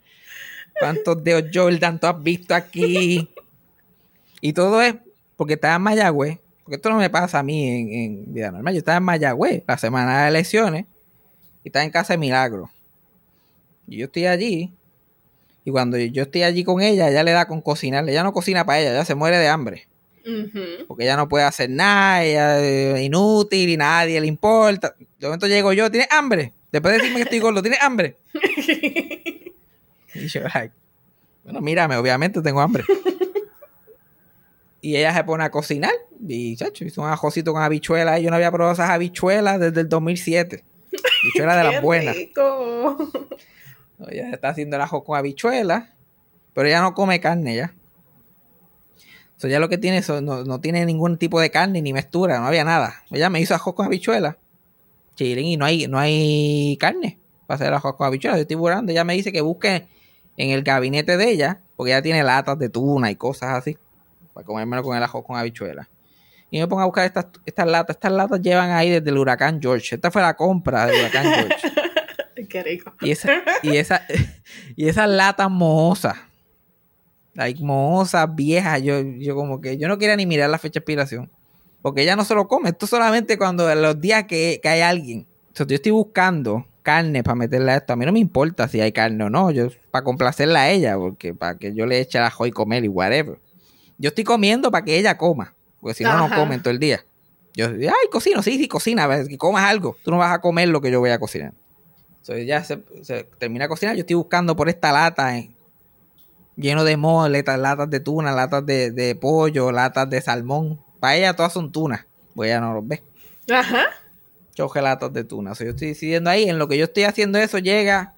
¿Cuántos 0.77 1.23
dedos 1.23 1.45
Jordan 1.53 1.97
tú 1.97 2.07
has 2.07 2.21
visto 2.21 2.53
aquí? 2.53 3.29
Y 4.41 4.51
todo 4.51 4.81
es 4.81 4.95
porque 5.37 5.53
estaba 5.53 5.75
en 5.75 5.81
Mayagüez. 5.83 6.39
Porque 6.63 6.75
esto 6.75 6.89
no 6.89 6.97
me 6.97 7.09
pasa 7.09 7.39
a 7.39 7.43
mí 7.43 7.67
en, 7.67 7.93
en 7.93 8.33
vida 8.33 8.51
normal. 8.51 8.73
Yo 8.73 8.79
estaba 8.79 8.97
en 8.97 9.03
Mayagüez 9.03 9.63
la 9.67 9.77
semana 9.77 10.23
de 10.23 10.29
elecciones 10.29 10.85
y 11.63 11.69
estaba 11.69 11.83
en 11.83 11.91
casa 11.91 12.13
de 12.13 12.17
Milagro. 12.17 12.69
Y 13.87 13.97
yo 13.97 14.05
estoy 14.05 14.27
allí 14.27 14.73
Y 15.65 15.71
cuando 15.71 15.97
yo 15.97 16.23
estoy 16.23 16.43
allí 16.43 16.63
con 16.63 16.81
ella, 16.81 17.09
ella 17.09 17.23
le 17.23 17.31
da 17.31 17.47
con 17.47 17.61
cocinar. 17.61 18.07
Ella 18.07 18.23
no 18.23 18.33
cocina 18.33 18.65
para 18.65 18.79
ella, 18.79 18.91
ella 18.91 19.05
se 19.05 19.15
muere 19.15 19.37
de 19.37 19.47
hambre. 19.47 19.87
Porque 20.87 21.03
ella 21.03 21.17
no 21.17 21.27
puede 21.27 21.43
hacer 21.43 21.69
nada, 21.69 22.23
ella 22.23 22.59
es 22.59 23.01
inútil 23.01 23.69
y 23.69 23.77
nadie 23.77 24.21
le 24.21 24.27
importa. 24.27 24.95
De 25.19 25.27
momento 25.27 25.47
llego 25.47 25.73
yo, 25.73 25.91
¿tienes 25.91 26.07
hambre? 26.11 26.53
Después 26.71 26.93
de 26.93 26.99
decirme 26.99 27.17
que 27.17 27.23
estoy 27.23 27.39
gordo, 27.39 27.61
¿tienes 27.61 27.81
hambre? 27.81 28.17
Y 30.15 30.27
yo, 30.27 30.41
like, 30.41 30.71
bueno, 31.43 31.59
mírame, 31.59 31.97
obviamente 31.97 32.39
tengo 32.43 32.61
hambre. 32.61 32.83
y 34.81 34.95
ella 34.95 35.11
se 35.11 35.23
pone 35.23 35.43
a 35.43 35.49
cocinar. 35.49 35.91
Y, 36.25 36.55
chacho, 36.55 36.85
hizo 36.85 37.01
un 37.01 37.09
ajocito 37.09 37.53
con 37.53 37.61
habichuelas. 37.61 38.21
Yo 38.21 38.29
no 38.29 38.35
había 38.35 38.51
probado 38.51 38.73
esas 38.73 38.89
habichuelas 38.89 39.59
desde 39.59 39.81
el 39.81 39.89
2007. 39.89 40.63
Habichuelas 41.23 41.57
de 41.57 41.63
las 41.71 41.81
buenas. 41.81 42.15
rico. 42.15 42.97
Ella 44.09 44.31
está 44.31 44.49
haciendo 44.49 44.75
el 44.75 44.81
ajo 44.81 45.03
con 45.03 45.17
habichuelas. 45.17 45.89
Pero 46.53 46.67
ella 46.67 46.81
no 46.81 46.93
come 46.93 47.19
carne 47.19 47.55
ya. 47.55 47.73
So, 49.37 49.47
ya 49.47 49.59
lo 49.59 49.67
que 49.67 49.77
tiene, 49.77 49.97
eso, 49.97 50.21
no, 50.21 50.43
no 50.45 50.61
tiene 50.61 50.85
ningún 50.85 51.17
tipo 51.17 51.41
de 51.41 51.49
carne 51.51 51.81
ni 51.81 51.91
mezcla, 51.91 52.39
no 52.39 52.45
había 52.45 52.63
nada. 52.63 53.03
Ella 53.11 53.29
me 53.29 53.41
hizo 53.41 53.53
ajo 53.55 53.75
con 53.75 53.87
habichuelas. 53.87 54.35
Chilín, 55.15 55.45
y 55.45 55.57
no 55.57 55.65
hay, 55.65 55.87
no 55.87 55.99
hay 55.99 56.77
carne 56.79 57.19
para 57.45 57.55
hacer 57.55 57.67
el 57.67 57.73
ajo 57.73 57.97
con 57.97 58.07
habichuelas. 58.07 58.37
Yo 58.37 58.41
estoy 58.43 58.55
burlando. 58.55 58.91
Ella 58.91 59.03
me 59.03 59.15
dice 59.15 59.31
que 59.33 59.41
busque 59.41 59.87
en 60.37 60.49
el 60.51 60.63
gabinete 60.63 61.17
de 61.17 61.29
ella, 61.29 61.61
porque 61.75 61.91
ella 61.91 62.01
tiene 62.01 62.23
latas 62.23 62.57
de 62.57 62.69
tuna 62.69 63.11
y 63.11 63.15
cosas 63.15 63.49
así, 63.55 63.77
para 64.33 64.45
comérmelo 64.45 64.83
con 64.83 64.95
el 64.95 65.03
ajo 65.03 65.23
con 65.23 65.35
habichuelas. 65.37 65.87
Y 66.53 66.59
me 66.59 66.67
pongo 66.67 66.83
a 66.83 66.85
buscar 66.85 67.05
estas, 67.05 67.25
estas 67.47 67.65
latas. 67.65 67.95
Estas 67.95 68.11
latas 68.11 68.39
llevan 68.39 68.69
ahí 68.69 68.91
desde 68.91 69.09
el 69.09 69.17
huracán 69.17 69.59
George. 69.59 69.95
Esta 69.95 70.11
fue 70.11 70.21
la 70.21 70.35
compra 70.35 70.85
del 70.85 70.99
huracán 70.99 71.25
George. 71.33 72.47
Qué 72.47 72.61
rico. 72.61 72.93
Y 73.01 73.09
esa, 73.09 73.41
y 73.63 73.77
esa, 73.77 74.03
y 74.75 74.87
esas 74.87 75.09
latas 75.09 75.49
mohosas. 75.49 76.15
Like, 77.33 77.59
mohosas, 77.63 78.35
viejas. 78.35 78.83
Yo, 78.83 79.01
yo 79.01 79.33
como 79.33 79.61
que 79.61 79.79
yo 79.79 79.87
no 79.87 79.97
quería 79.97 80.15
ni 80.15 80.27
mirar 80.27 80.47
la 80.51 80.59
fecha 80.59 80.73
de 80.73 80.81
expiración. 80.81 81.31
Porque 81.81 82.03
ella 82.03 82.15
no 82.15 82.23
se 82.23 82.35
lo 82.35 82.47
come. 82.47 82.69
Esto 82.69 82.85
solamente 82.85 83.35
cuando 83.39 83.73
los 83.73 83.99
días 83.99 84.25
que, 84.25 84.59
que 84.61 84.69
hay 84.69 84.81
alguien. 84.81 85.25
Sea, 85.53 85.65
yo 85.65 85.73
estoy 85.73 85.91
buscando 85.91 86.67
carne 86.83 87.23
para 87.23 87.33
meterle 87.33 87.71
a 87.71 87.77
esto. 87.77 87.93
A 87.93 87.95
mí 87.95 88.05
no 88.05 88.11
me 88.11 88.19
importa 88.19 88.67
si 88.67 88.79
hay 88.79 88.91
carne 88.91 89.23
o 89.23 89.31
no. 89.31 89.49
Yo, 89.49 89.69
para 89.89 90.03
complacerla 90.03 90.61
a 90.61 90.69
ella. 90.69 90.97
Porque 90.97 91.33
para 91.33 91.57
que 91.57 91.73
yo 91.73 91.87
le 91.87 91.99
eche 91.99 92.19
el 92.19 92.25
ajo 92.25 92.45
y 92.45 92.51
comer 92.51 92.85
y 92.85 92.89
whatever. 92.89 93.39
Yo 93.97 94.09
estoy 94.09 94.23
comiendo 94.23 94.69
para 94.69 94.85
que 94.85 94.99
ella 94.99 95.17
coma. 95.17 95.52
Porque 95.83 95.95
si 95.95 96.05
no, 96.05 96.17
no 96.17 96.33
comen 96.33 96.61
todo 96.61 96.71
el 96.71 96.79
día. 96.79 97.03
Yo, 97.55 97.67
ay, 97.67 98.07
cocino, 98.09 98.41
sí, 98.41 98.57
sí, 98.57 98.69
cocina, 98.69 99.27
que 99.27 99.37
comas 99.37 99.65
algo. 99.65 99.97
Tú 100.01 100.11
no 100.11 100.17
vas 100.17 100.31
a 100.31 100.39
comer 100.39 100.69
lo 100.69 100.79
que 100.79 100.89
yo 100.89 101.01
voy 101.01 101.09
a 101.09 101.19
cocinar. 101.19 101.51
So, 102.21 102.37
ya 102.37 102.63
se, 102.63 102.81
se 103.01 103.25
termina 103.37 103.65
de 103.65 103.69
cocinar. 103.69 103.97
Yo 103.97 103.99
estoy 103.99 104.15
buscando 104.15 104.55
por 104.55 104.69
esta 104.69 104.93
lata 104.93 105.37
eh, 105.37 105.51
lleno 106.55 106.85
de 106.85 106.95
moletas, 106.95 107.59
latas 107.59 107.89
de 107.89 107.99
tuna, 107.99 108.31
latas 108.31 108.65
de, 108.65 108.91
de 108.91 109.13
pollo, 109.15 109.73
latas 109.73 110.09
de 110.09 110.21
salmón. 110.21 110.81
Para 111.01 111.17
ella 111.17 111.35
todas 111.35 111.51
son 111.51 111.69
tunas. 111.73 112.05
Pues 112.33 112.49
ella 112.49 112.61
no 112.61 112.73
los 112.73 112.87
ve. 112.87 113.03
Ajá. 113.51 113.87
Choje 114.55 114.81
latas 114.81 115.11
de 115.11 115.25
tuna. 115.25 115.53
So, 115.53 115.65
yo 115.65 115.71
estoy 115.71 115.89
decidiendo 115.89 116.29
ahí. 116.29 116.49
En 116.49 116.59
lo 116.59 116.69
que 116.69 116.77
yo 116.77 116.85
estoy 116.85 117.03
haciendo 117.03 117.39
eso 117.39 117.59
llega 117.59 118.13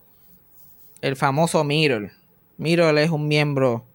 el 1.02 1.16
famoso 1.16 1.64
Mirror. 1.64 2.12
Mirror 2.58 2.96
es 3.00 3.10
un 3.10 3.28
miembro 3.28 3.88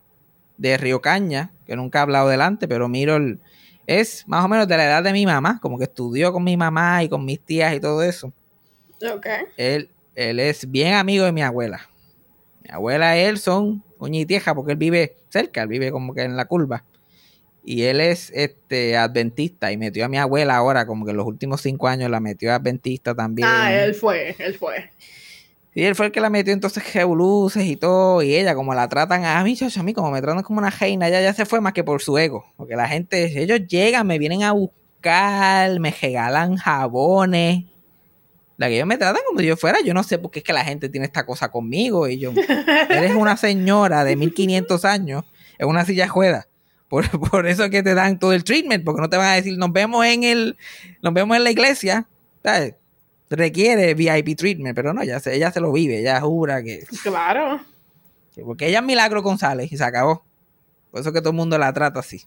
de 0.58 0.76
Río 0.76 1.00
Caña, 1.00 1.52
que 1.70 1.76
nunca 1.76 2.00
ha 2.00 2.02
hablado 2.02 2.28
delante, 2.28 2.66
pero 2.66 2.88
Mirror 2.88 3.38
es 3.86 4.26
más 4.26 4.44
o 4.44 4.48
menos 4.48 4.66
de 4.66 4.76
la 4.76 4.86
edad 4.86 5.04
de 5.04 5.12
mi 5.12 5.24
mamá, 5.24 5.60
como 5.62 5.78
que 5.78 5.84
estudió 5.84 6.32
con 6.32 6.42
mi 6.42 6.56
mamá 6.56 7.04
y 7.04 7.08
con 7.08 7.24
mis 7.24 7.38
tías 7.38 7.72
y 7.76 7.78
todo 7.78 8.02
eso. 8.02 8.32
Ok. 9.14 9.26
Él, 9.56 9.88
él 10.16 10.40
es 10.40 10.68
bien 10.68 10.94
amigo 10.94 11.24
de 11.24 11.30
mi 11.30 11.42
abuela. 11.42 11.88
Mi 12.64 12.70
abuela 12.72 13.16
y 13.16 13.20
él 13.20 13.38
son 13.38 13.84
uña 14.00 14.18
y 14.18 14.26
tieja 14.26 14.52
porque 14.52 14.72
él 14.72 14.78
vive 14.78 15.14
cerca, 15.28 15.62
él 15.62 15.68
vive 15.68 15.92
como 15.92 16.12
que 16.12 16.22
en 16.22 16.36
la 16.36 16.46
curva. 16.46 16.82
Y 17.64 17.82
él 17.82 18.00
es 18.00 18.32
este 18.34 18.96
adventista 18.96 19.70
y 19.70 19.76
metió 19.76 20.04
a 20.04 20.08
mi 20.08 20.18
abuela 20.18 20.56
ahora, 20.56 20.86
como 20.86 21.04
que 21.04 21.12
en 21.12 21.18
los 21.18 21.26
últimos 21.26 21.60
cinco 21.60 21.86
años 21.86 22.10
la 22.10 22.18
metió 22.18 22.50
a 22.50 22.56
adventista 22.56 23.14
también. 23.14 23.46
Ah, 23.48 23.72
él 23.72 23.94
fue, 23.94 24.34
él 24.40 24.54
fue. 24.54 24.90
Y 25.74 25.84
él 25.84 25.94
fue 25.94 26.06
el 26.06 26.12
que 26.12 26.20
la 26.20 26.30
metió 26.30 26.52
entonces 26.52 26.92
revoluces 26.92 27.64
y 27.64 27.76
todo. 27.76 28.22
Y 28.22 28.34
ella, 28.34 28.54
como 28.54 28.74
la 28.74 28.88
tratan 28.88 29.24
a 29.24 29.42
mí, 29.44 29.56
chacho, 29.56 29.80
a 29.80 29.82
mí, 29.82 29.94
como 29.94 30.10
me 30.10 30.20
tratan 30.20 30.42
como 30.42 30.58
una 30.58 30.70
reina, 30.70 31.08
ella 31.08 31.20
ya 31.20 31.32
se 31.32 31.46
fue 31.46 31.60
más 31.60 31.72
que 31.72 31.84
por 31.84 32.02
su 32.02 32.18
ego. 32.18 32.44
Porque 32.56 32.74
la 32.74 32.88
gente, 32.88 33.40
ellos 33.40 33.60
llegan, 33.68 34.06
me 34.06 34.18
vienen 34.18 34.42
a 34.42 34.52
buscar, 34.52 35.78
me 35.78 35.92
regalan 35.92 36.56
jabones. 36.56 37.64
La 38.56 38.68
que 38.68 38.74
ellos 38.74 38.86
me 38.86 38.98
tratan 38.98 39.22
como 39.26 39.40
si 39.40 39.46
yo 39.46 39.56
fuera, 39.56 39.78
yo 39.84 39.94
no 39.94 40.02
sé 40.02 40.18
por 40.18 40.30
qué 40.30 40.40
es 40.40 40.44
que 40.44 40.52
la 40.52 40.64
gente 40.64 40.88
tiene 40.88 41.06
esta 41.06 41.24
cosa 41.24 41.50
conmigo. 41.50 42.08
Y 42.08 42.18
yo, 42.18 42.32
eres 42.90 43.14
una 43.14 43.36
señora 43.36 44.04
de 44.04 44.16
1500 44.16 44.84
años 44.84 45.24
en 45.58 45.68
una 45.68 45.84
silla 45.84 46.06
ruedas. 46.06 46.48
Por, 46.88 47.08
por 47.30 47.46
eso 47.46 47.64
es 47.64 47.70
que 47.70 47.84
te 47.84 47.94
dan 47.94 48.18
todo 48.18 48.32
el 48.32 48.42
treatment, 48.42 48.84
porque 48.84 49.00
no 49.00 49.08
te 49.08 49.16
van 49.16 49.28
a 49.28 49.34
decir, 49.34 49.56
nos 49.56 49.72
vemos 49.72 50.04
en 50.04 50.24
el, 50.24 50.56
nos 51.00 51.14
vemos 51.14 51.36
en 51.36 51.44
la 51.44 51.52
iglesia. 51.52 52.08
¿sabes? 52.42 52.74
Requiere 53.30 53.94
VIP 53.94 54.37
treatment, 54.37 54.75
pero 54.75 54.92
no, 54.92 55.02
ella 55.02 55.20
se, 55.20 55.34
ella 55.34 55.52
se 55.52 55.60
lo 55.60 55.72
vive, 55.72 56.00
ella 56.00 56.20
jura 56.20 56.62
que, 56.62 56.84
Claro. 57.02 57.60
que 58.34 58.42
porque 58.42 58.66
ella 58.68 58.80
es 58.80 58.84
Milagro 58.84 59.22
González 59.22 59.70
y 59.72 59.76
se 59.76 59.84
acabó. 59.84 60.25
Por 60.90 61.00
eso 61.00 61.12
que 61.12 61.20
todo 61.20 61.30
el 61.30 61.37
mundo 61.37 61.56
la 61.56 61.72
trata 61.72 62.00
así. 62.00 62.22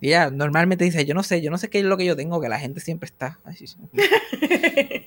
Y 0.00 0.08
ella 0.08 0.30
normalmente 0.30 0.84
dice, 0.84 1.06
yo 1.06 1.14
no 1.14 1.22
sé, 1.22 1.40
yo 1.40 1.50
no 1.50 1.56
sé 1.58 1.70
qué 1.70 1.78
es 1.78 1.84
lo 1.84 1.96
que 1.96 2.04
yo 2.04 2.14
tengo, 2.16 2.40
que 2.40 2.48
la 2.48 2.58
gente 2.58 2.80
siempre 2.80 3.06
está. 3.06 3.38
Ay, 3.44 3.56
sí, 3.56 3.66
sí. 3.66 3.76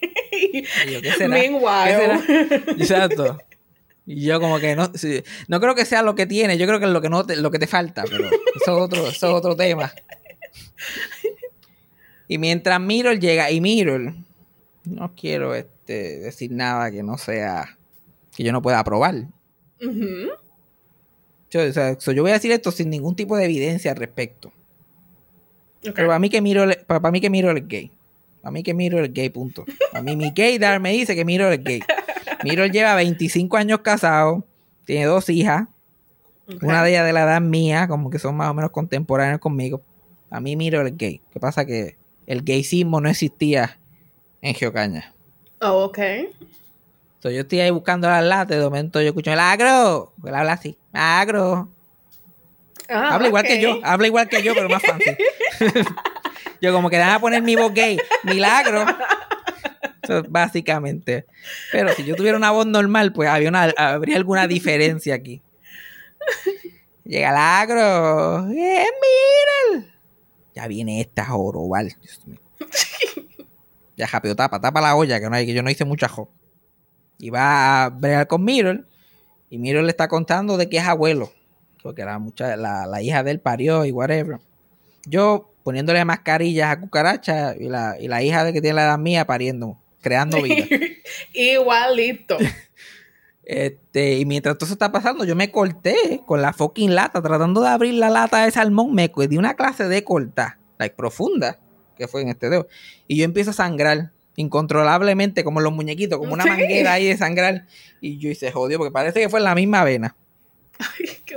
Y 0.87 0.91
yo, 0.91 1.01
¿qué 1.01 1.11
será? 1.11 1.29
Meanwhile. 1.29 2.19
¿Qué 2.77 2.85
será? 2.85 3.05
Exacto. 3.05 3.37
Y 4.05 4.23
yo 4.25 4.39
como 4.39 4.59
que 4.59 4.75
no, 4.75 4.91
sí, 4.93 5.23
no 5.47 5.59
creo 5.59 5.75
que 5.75 5.85
sea 5.85 6.01
lo 6.01 6.13
que 6.15 6.25
tiene, 6.25 6.57
yo 6.57 6.67
creo 6.67 6.79
que 6.79 6.85
es 6.85 6.91
lo 6.91 7.01
que 7.01 7.09
no 7.09 7.25
te, 7.25 7.35
lo 7.37 7.51
que 7.51 7.59
te 7.59 7.67
falta, 7.67 8.03
pero 8.09 8.27
eso 8.27 8.31
es 8.55 8.67
otro, 8.67 9.07
eso 9.07 9.27
es 9.29 9.33
otro 9.33 9.55
tema. 9.55 9.91
Y 12.27 12.37
mientras 12.37 12.79
Mirror 12.79 13.19
llega, 13.19 13.51
y 13.51 13.61
Mirror, 13.61 14.13
no 14.87 15.13
quiero 15.15 15.55
este, 15.55 16.19
decir 16.19 16.51
nada 16.51 16.91
que 16.91 17.03
no 17.03 17.17
sea, 17.17 17.77
que 18.35 18.43
yo 18.43 18.51
no 18.51 18.61
pueda 18.61 18.83
probar. 18.83 19.15
Ujú. 19.81 20.31
Yo, 21.51 21.61
o 21.61 21.71
sea, 21.71 21.97
yo 21.97 22.21
voy 22.21 22.31
a 22.31 22.35
decir 22.35 22.51
esto 22.51 22.71
sin 22.71 22.89
ningún 22.89 23.15
tipo 23.15 23.37
de 23.37 23.45
evidencia 23.45 23.91
al 23.91 23.97
respecto. 23.97 24.51
Pero 25.81 26.07
para 26.07 26.19
mí 26.19 26.29
que 26.29 26.41
Mirror, 26.41 26.85
para, 26.85 26.99
para 26.99 27.11
mí 27.11 27.21
que 27.21 27.29
Mirror 27.29 27.57
es 27.57 27.67
gay. 27.67 27.91
Para 28.41 28.51
mí 28.51 28.63
que 28.63 28.73
Mirror 28.73 29.05
es 29.05 29.13
gay, 29.13 29.29
punto. 29.29 29.65
A 29.93 30.01
mí 30.01 30.15
mi 30.15 30.31
gaydar 30.31 30.79
me 30.79 30.91
dice 30.91 31.15
que 31.15 31.25
Mirror 31.25 31.53
es 31.53 31.63
gay. 31.63 31.81
Mirror 32.43 32.71
lleva 32.71 32.95
25 32.95 33.57
años 33.57 33.79
casado, 33.79 34.45
tiene 34.85 35.05
dos 35.05 35.29
hijas, 35.29 35.67
una 36.61 36.83
de 36.83 36.91
ellas 36.91 37.05
de 37.05 37.13
la 37.13 37.23
edad 37.23 37.41
mía, 37.41 37.87
como 37.87 38.09
que 38.09 38.19
son 38.19 38.35
más 38.35 38.49
o 38.49 38.53
menos 38.53 38.71
contemporáneos 38.71 39.39
conmigo. 39.39 39.81
A 40.29 40.39
mí 40.39 40.55
Mirror 40.55 40.87
es 40.87 40.97
gay. 40.97 41.21
¿Qué 41.31 41.39
pasa? 41.39 41.65
Que 41.65 41.97
el 42.27 42.41
gayismo 42.41 43.01
no 43.01 43.09
existía 43.09 43.79
en 44.45 44.53
Geocaña. 44.53 45.13
Oh, 45.59 45.85
ok. 45.85 45.97
So, 47.19 47.31
yo 47.31 47.41
estoy 47.41 47.59
ahí 47.61 47.71
buscando 47.71 48.07
las 48.07 48.23
latas, 48.23 48.57
de 48.57 48.63
momento 48.63 49.01
yo 49.01 49.07
escucho 49.07 49.31
milagro. 49.31 50.13
Él 50.23 50.35
habla 50.35 50.53
así, 50.53 50.77
milagro. 50.93 51.69
Ah, 52.87 53.15
habla 53.15 53.27
igual 53.29 53.43
que 53.43 53.59
yo, 53.59 53.79
habla 53.83 54.05
igual 54.05 54.29
que 54.29 54.43
yo, 54.43 54.53
pero 54.53 54.69
más 54.69 54.83
fácil. 54.83 55.17
yo 56.61 56.71
como 56.71 56.91
que 56.91 57.01
a 57.01 57.19
poner 57.19 57.41
mi 57.41 57.55
voz 57.55 57.73
gay, 57.73 57.97
milagro. 58.23 58.85
So, 60.05 60.21
básicamente. 60.29 61.25
Pero 61.71 61.91
si 61.93 62.05
yo 62.05 62.15
tuviera 62.15 62.37
una 62.37 62.51
voz 62.51 62.67
normal, 62.67 63.11
pues 63.11 63.27
había 63.27 63.49
una, 63.49 63.73
habría 63.75 64.17
alguna 64.17 64.47
diferencia 64.47 65.15
aquí. 65.15 65.41
Llega 67.03 67.29
milagro. 67.29 68.47
¡Eh, 68.51 68.85
mira! 69.71 69.87
Ya 70.53 70.67
viene 70.67 71.01
esta 71.01 71.25
jorobal. 71.25 71.91
Dios 71.99 72.21
mío. 72.27 72.39
Ya 73.97 74.07
rápido, 74.07 74.35
tapa, 74.35 74.59
tapa 74.59 74.81
la 74.81 74.95
olla, 74.95 75.19
que 75.19 75.29
no 75.29 75.35
hay, 75.35 75.45
que 75.45 75.53
yo 75.53 75.63
no 75.63 75.69
hice 75.69 75.85
mucha 75.85 76.07
jo. 76.07 76.29
Y 77.17 77.29
va 77.29 77.85
a 77.85 77.89
bregar 77.89 78.27
con 78.27 78.43
Mirror. 78.43 78.87
Y 79.49 79.57
Mirror 79.57 79.83
le 79.83 79.89
está 79.89 80.07
contando 80.07 80.57
de 80.57 80.67
que 80.67 80.77
es 80.77 80.85
abuelo. 80.85 81.31
Porque 81.81 82.03
la, 82.03 82.19
mucha, 82.19 82.57
la, 82.57 82.85
la 82.87 83.01
hija 83.01 83.23
de 83.23 83.31
él 83.31 83.39
parió 83.39 83.85
y 83.85 83.91
whatever. 83.91 84.39
Yo 85.05 85.55
poniéndole 85.65 86.05
mascarillas 86.05 86.69
a 86.69 86.79
cucarachas 86.79 87.55
y 87.59 87.69
la, 87.69 87.97
y 87.99 88.07
la 88.07 88.21
hija 88.21 88.43
de 88.43 88.53
que 88.53 88.61
tiene 88.61 88.75
la 88.75 88.83
edad 88.83 88.99
mía 88.99 89.25
pariendo, 89.25 89.79
creando 89.99 90.41
vida. 90.41 90.65
Igualito. 91.33 92.37
Este, 93.47 94.17
y 94.17 94.25
mientras 94.25 94.57
todo 94.57 94.65
eso 94.65 94.73
está 94.73 94.91
pasando, 94.91 95.23
yo 95.23 95.35
me 95.35 95.51
corté 95.51 96.23
con 96.25 96.41
la 96.41 96.51
fucking 96.51 96.95
lata, 96.95 97.21
tratando 97.21 97.61
de 97.61 97.67
abrir 97.67 97.93
la 97.93 98.09
lata 98.09 98.43
de 98.43 98.49
salmón, 98.49 98.95
me 98.95 99.11
di 99.29 99.37
una 99.37 99.53
clase 99.53 99.87
de 99.87 100.03
cortar, 100.03 100.57
like 100.79 100.95
profunda, 100.95 101.59
que 101.97 102.07
fue 102.07 102.21
en 102.21 102.29
este 102.29 102.49
dedo. 102.49 102.67
Y 103.07 103.17
yo 103.17 103.25
empiezo 103.25 103.51
a 103.51 103.53
sangrar 103.53 104.11
incontrolablemente, 104.35 105.43
como 105.43 105.61
los 105.61 105.71
muñequitos, 105.73 106.19
como 106.19 106.33
una 106.33 106.43
Sí. 106.43 106.49
manguera 106.49 106.93
ahí 106.93 107.05
de 107.07 107.17
sangrar. 107.17 107.65
Y 108.01 108.17
yo 108.17 108.29
hice 108.29 108.51
jodido, 108.51 108.79
porque 108.79 108.91
parece 108.91 109.21
que 109.21 109.29
fue 109.29 109.39
en 109.39 109.45
la 109.45 109.55
misma 109.55 109.83
vena. 109.83 110.15
Ay, 110.79 111.07
qué. 111.25 111.35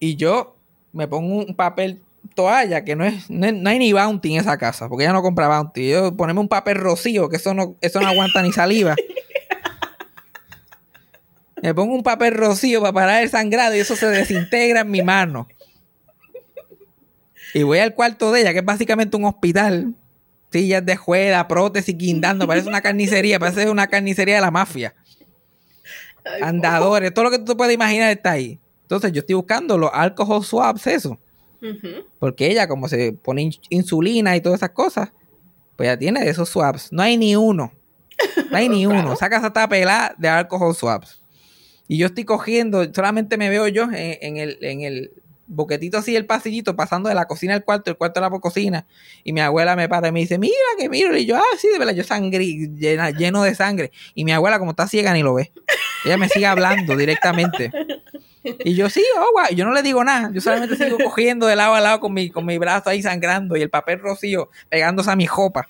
Y 0.00 0.14
yo 0.16 0.56
me 0.92 1.08
pongo 1.08 1.34
un 1.44 1.54
papel 1.56 2.00
toalla, 2.34 2.84
que 2.84 2.94
no 2.94 3.04
es, 3.04 3.28
no, 3.30 3.46
es- 3.46 3.54
no 3.54 3.68
hay 3.70 3.78
ni 3.80 3.92
bounty 3.92 4.34
en 4.34 4.40
esa 4.40 4.56
casa, 4.58 4.88
porque 4.88 5.04
ella 5.04 5.12
no 5.12 5.22
compra 5.22 5.48
bounty. 5.48 5.88
Yo 5.90 6.16
ponemos 6.16 6.42
un 6.42 6.48
papel 6.48 6.76
rocío, 6.76 7.28
que 7.28 7.36
eso 7.36 7.52
no, 7.52 7.74
eso 7.80 8.00
no 8.00 8.06
aguanta 8.08 8.42
ni 8.42 8.52
saliva. 8.52 8.94
Me 11.60 11.74
pongo 11.74 11.94
un 11.94 12.04
papel 12.04 12.34
rocío 12.34 12.80
para 12.80 12.92
parar 12.92 13.22
el 13.22 13.28
sangrado 13.30 13.74
y 13.74 13.80
eso 13.80 13.96
se 13.96 14.06
desintegra 14.06 14.80
en 14.82 14.90
mi 14.92 15.02
mano. 15.02 15.48
Y 17.54 17.62
voy 17.62 17.78
al 17.78 17.94
cuarto 17.94 18.30
de 18.32 18.42
ella, 18.42 18.52
que 18.52 18.58
es 18.60 18.64
básicamente 18.64 19.16
un 19.16 19.24
hospital. 19.24 19.94
Sillas 20.50 20.84
de 20.84 20.96
juega, 20.96 21.46
prótesis 21.46 21.96
guindando, 21.96 22.46
parece 22.46 22.68
una 22.68 22.80
carnicería, 22.80 23.38
parece 23.38 23.68
una 23.70 23.86
carnicería 23.86 24.36
de 24.36 24.40
la 24.40 24.50
mafia. 24.50 24.94
Ay, 26.24 26.40
Andadores, 26.42 27.12
todo 27.12 27.24
lo 27.26 27.30
que 27.30 27.38
tú 27.38 27.44
te 27.46 27.54
puedes 27.54 27.74
imaginar 27.74 28.10
está 28.10 28.32
ahí. 28.32 28.58
Entonces 28.82 29.12
yo 29.12 29.20
estoy 29.20 29.34
buscando 29.34 29.76
los 29.76 29.90
alcohol 29.92 30.42
swabs, 30.44 30.86
eso. 30.86 31.18
Porque 32.18 32.46
ella, 32.50 32.68
como 32.68 32.88
se 32.88 33.12
pone 33.12 33.42
in- 33.42 33.52
insulina 33.68 34.36
y 34.36 34.40
todas 34.40 34.60
esas 34.60 34.70
cosas, 34.70 35.10
pues 35.76 35.88
ya 35.88 35.96
tiene 35.98 36.26
esos 36.28 36.48
swabs. 36.48 36.92
No 36.92 37.02
hay 37.02 37.16
ni 37.16 37.36
uno. 37.36 37.72
No 38.50 38.56
hay 38.56 38.68
ni 38.68 38.86
uno. 38.86 39.12
Esa 39.12 39.28
casa 39.28 39.48
está 39.48 39.68
pelada 39.68 40.14
de 40.16 40.28
alcohol 40.28 40.74
swabs. 40.74 41.22
Y 41.88 41.98
yo 41.98 42.06
estoy 42.06 42.24
cogiendo, 42.24 42.84
solamente 42.94 43.36
me 43.36 43.48
veo 43.50 43.66
yo 43.68 43.84
en, 43.84 43.92
en 44.20 44.36
el, 44.36 44.58
en 44.62 44.80
el 44.82 45.12
boquetito 45.48 45.98
así, 45.98 46.14
el 46.14 46.26
pasillito, 46.26 46.76
pasando 46.76 47.08
de 47.08 47.14
la 47.14 47.24
cocina 47.26 47.54
al 47.54 47.64
cuarto, 47.64 47.90
el 47.90 47.96
cuarto 47.96 48.20
a 48.24 48.28
la 48.28 48.38
cocina. 48.38 48.86
Y 49.24 49.32
mi 49.32 49.40
abuela 49.40 49.74
me 49.76 49.88
para 49.88 50.08
y 50.08 50.12
me 50.12 50.20
dice, 50.20 50.38
mira 50.38 50.54
que 50.78 50.88
miro. 50.88 51.16
Y 51.16 51.26
yo, 51.26 51.36
ah, 51.36 51.42
sí, 51.58 51.68
de 51.68 51.78
verdad, 51.78 51.94
yo 51.94 52.04
sangre, 52.04 52.44
llena- 52.44 53.10
lleno 53.10 53.42
de 53.42 53.54
sangre. 53.54 53.90
Y 54.14 54.24
mi 54.24 54.32
abuela, 54.32 54.58
como 54.58 54.70
está 54.72 54.86
ciega, 54.86 55.12
ni 55.14 55.22
lo 55.22 55.34
ve. 55.34 55.50
Ella 56.04 56.16
me 56.16 56.28
sigue 56.28 56.46
hablando 56.46 56.96
directamente. 56.96 57.72
Y 58.64 58.74
yo, 58.74 58.88
sí, 58.88 59.02
oh, 59.18 59.32
guau. 59.32 59.48
Yo 59.54 59.64
no 59.64 59.72
le 59.72 59.82
digo 59.82 60.04
nada. 60.04 60.30
Yo 60.32 60.40
solamente 60.40 60.76
sigo 60.76 60.96
cogiendo 61.02 61.46
de 61.46 61.56
lado 61.56 61.74
a 61.74 61.80
lado 61.80 61.98
con 62.00 62.14
mi, 62.14 62.30
con 62.30 62.46
mi 62.46 62.56
brazo 62.58 62.90
ahí 62.90 63.02
sangrando 63.02 63.56
y 63.56 63.62
el 63.62 63.70
papel 63.70 63.98
rocío 63.98 64.50
pegándose 64.68 65.10
a 65.10 65.16
mi 65.16 65.26
jopa 65.26 65.66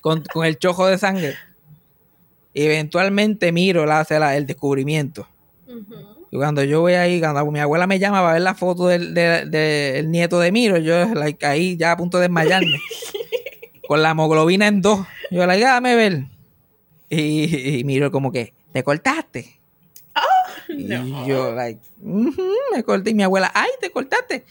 con, 0.00 0.22
con 0.32 0.46
el 0.46 0.58
chojo 0.58 0.86
de 0.86 0.98
sangre. 0.98 1.34
Y 2.54 2.62
eventualmente 2.64 3.52
miro 3.52 3.86
la, 3.86 4.06
la- 4.08 4.36
el 4.36 4.46
descubrimiento. 4.46 5.28
Y 6.32 6.36
cuando 6.38 6.64
yo 6.64 6.80
voy 6.80 6.94
ahí, 6.94 7.20
cuando 7.20 7.44
mi 7.50 7.60
abuela 7.60 7.86
me 7.86 7.98
llama 7.98 8.20
para 8.22 8.32
ver 8.32 8.42
la 8.42 8.54
foto 8.54 8.88
del, 8.88 9.12
de- 9.12 9.44
del 9.46 10.10
nieto 10.10 10.40
de 10.40 10.50
Miro, 10.50 10.78
yo 10.78 11.14
like, 11.14 11.44
ahí 11.46 11.76
ya 11.76 11.92
a 11.92 11.96
punto 11.96 12.16
de 12.18 12.22
desmayarme. 12.22 12.80
con 13.86 14.02
la 14.02 14.10
hemoglobina 14.12 14.66
en 14.66 14.80
dos. 14.80 15.06
Yo, 15.30 15.46
like, 15.46 15.64
"Ah, 15.64 15.74
dame 15.74 15.94
ver. 15.94 16.24
Y, 17.10 17.78
y 17.80 17.84
Miro 17.84 18.10
como 18.10 18.32
que, 18.32 18.54
¿te 18.72 18.82
cortaste? 18.82 19.60
Y 20.68 20.84
No. 20.84 21.26
yo, 21.26 21.54
like, 21.54 21.80
"Ujú, 22.00 22.42
me 22.74 22.82
corté. 22.82 23.10
Y 23.10 23.14
mi 23.14 23.22
abuela, 23.24 23.50
ay, 23.54 23.68
te 23.80 23.90
cortaste. 23.90 24.44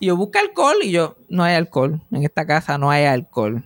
Y 0.00 0.06
yo, 0.06 0.16
busca 0.16 0.40
alcohol. 0.40 0.76
Y 0.82 0.90
yo, 0.92 1.16
no 1.28 1.42
hay 1.44 1.54
alcohol. 1.56 2.00
En 2.10 2.24
esta 2.24 2.46
casa 2.46 2.78
no 2.78 2.90
hay 2.90 3.04
alcohol. 3.04 3.64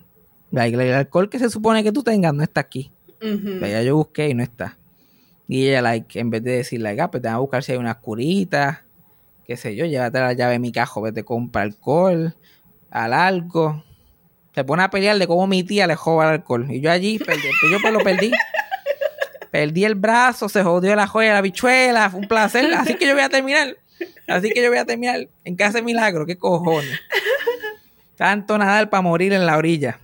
Like, 0.50 0.75
el 0.76 0.92
alcohol 0.95 1.28
que 1.31 1.38
se 1.38 1.49
supone 1.49 1.85
que 1.85 1.92
tú 1.92 2.02
tengas 2.02 2.35
no 2.35 2.42
está 2.42 2.61
aquí. 2.61 2.90
O 3.23 3.59
sea, 3.61 3.69
ya 3.69 3.83
yo 3.83 3.95
busqué 3.97 4.28
y 4.31 4.35
no 4.35 4.42
está. 4.42 4.76
Y 5.49 5.68
ella, 5.68 5.82
like, 5.82 6.18
en 6.18 6.30
vez 6.30 6.42
de 6.42 6.52
decirle, 6.52 6.84
like, 6.84 7.02
ah, 7.02 7.11
pues 7.11 7.22
te 7.22 7.28
van 7.28 7.37
a 7.37 7.40
buscar 7.40 7.62
si 7.62 7.72
hay 7.72 7.78
unas 7.78 7.96
curitas, 7.96 8.78
qué 9.46 9.56
sé 9.56 9.75
yo, 9.75 9.84
llévate 9.84 10.18
la 10.18 10.32
llave 10.32 10.52
de 10.54 10.58
mi 10.58 10.72
cajo, 10.72 11.02
vete, 11.02 11.25
compra 11.25 11.62
alcohol, 11.62 12.34
al 12.90 13.12
algo. 13.12 13.84
Se 14.54 14.64
pone 14.64 14.82
a 14.82 14.90
pelear 14.90 15.18
de 15.18 15.26
cómo 15.26 15.46
mi 15.46 15.62
tía 15.62 15.87
le 15.87 15.96
joba 15.96 16.25
el 16.25 16.30
alcohol. 16.34 16.66
Y 16.70 16.80
yo 16.80 16.90
allí, 16.90 17.18
perdí, 17.18 17.49
pues 17.61 17.72
yo 17.72 17.78
pues 17.80 17.92
lo 17.92 18.00
perdí. 18.00 18.30
Perdí 19.50 19.84
el 19.84 19.96
brazo, 19.96 20.49
se 20.49 20.62
jodió 20.62 20.96
la 20.96 21.06
joya, 21.06 21.34
la 21.34 21.42
bichuela, 21.42 22.08
fue 22.08 22.20
un 22.20 22.28
placer. 22.28 22.72
Así 22.72 22.94
que 22.94 23.06
yo 23.06 23.12
voy 23.12 23.22
a 23.22 23.28
terminar. 23.28 23.76
Así 24.26 24.50
que 24.50 24.62
yo 24.62 24.70
voy 24.70 24.78
a 24.78 24.87
terminar 24.87 25.28
en 25.44 25.56
casa 25.56 25.78
de 25.78 25.82
milagro, 25.82 26.25
qué 26.25 26.38
cojones. 26.38 26.99
Tanto 28.16 28.56
nadar 28.56 28.88
para 28.88 29.02
morir 29.02 29.34
en 29.34 29.44
la 29.44 29.58
orilla. 29.58 29.99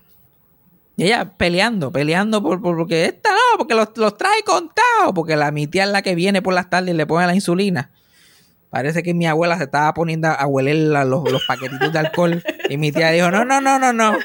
Y 0.99 1.05
ella 1.05 1.33
peleando, 1.37 1.93
peleando 1.93 2.43
por, 2.43 2.61
por- 2.61 2.77
porque 2.77 3.05
esta 3.07 3.31
no, 3.31 3.57
porque 3.57 3.75
los, 3.75 3.89
los 3.97 4.19
trae 4.19 4.43
contados, 4.43 5.15
porque 5.15 5.37
la 5.37 5.51
mi 5.53 5.67
tía 5.69 5.85
es 5.85 5.91
la 5.91 6.03
que 6.03 6.15
viene 6.17 6.43
por 6.43 6.53
las 6.55 6.69
tardes 6.69 6.93
y 6.93 6.97
le 6.97 7.07
pone 7.07 7.25
la 7.27 7.35
insulina. 7.37 7.93
Parece 8.69 9.03
que 9.05 9.15
mi 9.15 9.25
abuela 9.27 9.57
se 9.57 9.65
estaba 9.65 9.95
poniendo 9.95 10.27
a 10.29 10.45
hueler 10.47 10.75
la- 10.77 11.05
los, 11.05 11.31
los 11.31 11.45
paquetitos 11.47 11.93
de 11.93 11.99
alcohol. 12.01 12.43
Y 12.69 12.77
mi 12.79 12.91
tía 12.93 13.11
dijo, 13.13 13.31
no, 13.31 13.45
no, 13.45 13.61
no, 13.61 13.79
no, 13.79 13.93
no. 13.93 14.19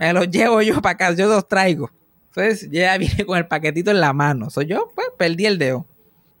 Me 0.00 0.12
los 0.12 0.28
llevo 0.28 0.60
yo 0.62 0.82
para 0.82 0.94
acá, 0.94 1.12
yo 1.12 1.28
los 1.28 1.46
traigo. 1.46 1.90
Entonces 2.34 2.64
ella 2.72 2.96
viene 2.98 3.24
con 3.24 3.38
el 3.38 3.46
paquetito 3.46 3.92
en 3.92 4.00
la 4.00 4.12
mano. 4.12 4.50
Soy 4.50 4.66
yo, 4.66 4.90
pues, 4.96 5.06
perdí 5.16 5.46
el 5.46 5.58
dedo. 5.58 5.86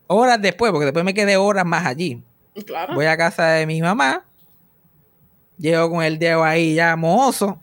Horas 0.08 0.42
después, 0.42 0.72
porque 0.72 0.86
después 0.86 1.04
me 1.04 1.14
quedé 1.14 1.36
horas 1.36 1.64
más 1.64 1.86
allí. 1.86 2.20
Claro. 2.66 2.94
Voy 2.94 3.06
a 3.06 3.16
casa 3.16 3.46
de 3.50 3.66
mi 3.66 3.80
mamá. 3.80 4.24
Llego 5.58 5.88
con 5.90 6.02
el 6.02 6.18
dedo 6.18 6.42
ahí 6.42 6.74
ya 6.74 6.96
mohoso. 6.96 7.60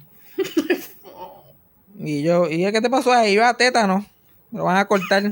Y 1.99 2.21
yo, 2.23 2.47
¿y 2.49 2.69
qué 2.71 2.81
te 2.81 2.89
pasó 2.89 3.11
ahí? 3.11 3.33
Yo 3.35 3.45
a 3.45 3.55
tétano. 3.55 4.05
Me 4.51 4.59
lo 4.59 4.65
van 4.65 4.77
a 4.77 4.85
cortar. 4.87 5.23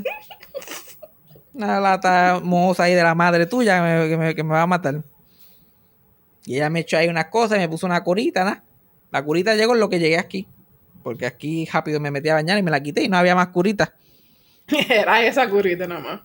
Una 1.53 1.79
lata 1.79 2.41
mohosa 2.43 2.83
ahí 2.83 2.93
de 2.93 3.03
la 3.03 3.15
madre 3.15 3.45
tuya 3.45 3.77
que 3.77 3.81
me, 3.81 4.09
que 4.09 4.17
me- 4.17 4.35
que 4.35 4.43
me 4.43 4.49
va 4.51 4.63
a 4.63 4.67
matar. 4.67 5.01
Y 6.45 6.55
ella 6.55 6.69
me 6.69 6.81
echó 6.81 6.97
ahí 6.97 7.07
unas 7.07 7.25
cosas 7.27 7.57
y 7.57 7.61
me 7.61 7.69
puso 7.69 7.85
una 7.85 8.03
curita, 8.03 8.43
¿no? 8.43 8.61
La 9.11 9.23
curita 9.23 9.55
llegó 9.55 9.73
en 9.73 9.79
lo 9.79 9.89
que 9.89 9.99
llegué 9.99 10.17
aquí. 10.17 10.47
Porque 11.03 11.25
aquí 11.25 11.65
rápido 11.71 11.99
me 11.99 12.11
metí 12.11 12.29
a 12.29 12.33
bañar 12.33 12.57
y 12.57 12.63
me 12.63 12.71
la 12.71 12.81
quité 12.81 13.03
y 13.03 13.09
no 13.09 13.17
había 13.17 13.35
más 13.35 13.47
curita. 13.49 13.93
Era 14.89 15.21
esa 15.23 15.49
curita 15.49 15.87
nada 15.87 16.01
más. 16.01 16.21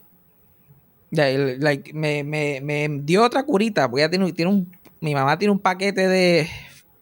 El- 1.12 1.61
like, 1.61 1.92
me, 1.92 2.24
me, 2.24 2.61
me 2.62 2.88
dio 3.03 3.22
otra 3.24 3.42
curita, 3.42 3.88
porque 3.88 4.03
ella 4.03 4.11
tiene, 4.11 4.33
tiene 4.33 4.50
un, 4.50 4.76
mi 5.00 5.14
mamá 5.14 5.38
tiene 5.38 5.53
un 5.53 5.59
paquete 5.59 6.09
de, 6.09 6.48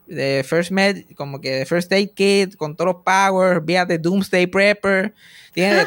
de 0.09 0.45
First 0.49 0.71
Med, 0.71 1.05
como 1.17 1.41
que 1.41 1.51
de 1.51 1.67
First 1.67 1.93
Aid 1.93 2.11
Kit, 2.15 2.57
con 2.57 2.77
todos 2.77 2.95
los 2.95 3.03
powers, 3.05 3.65
vía 3.65 3.85
de 3.85 3.99
Doomsday 3.99 4.47
Prepper, 4.47 5.15
tiene 5.53 5.87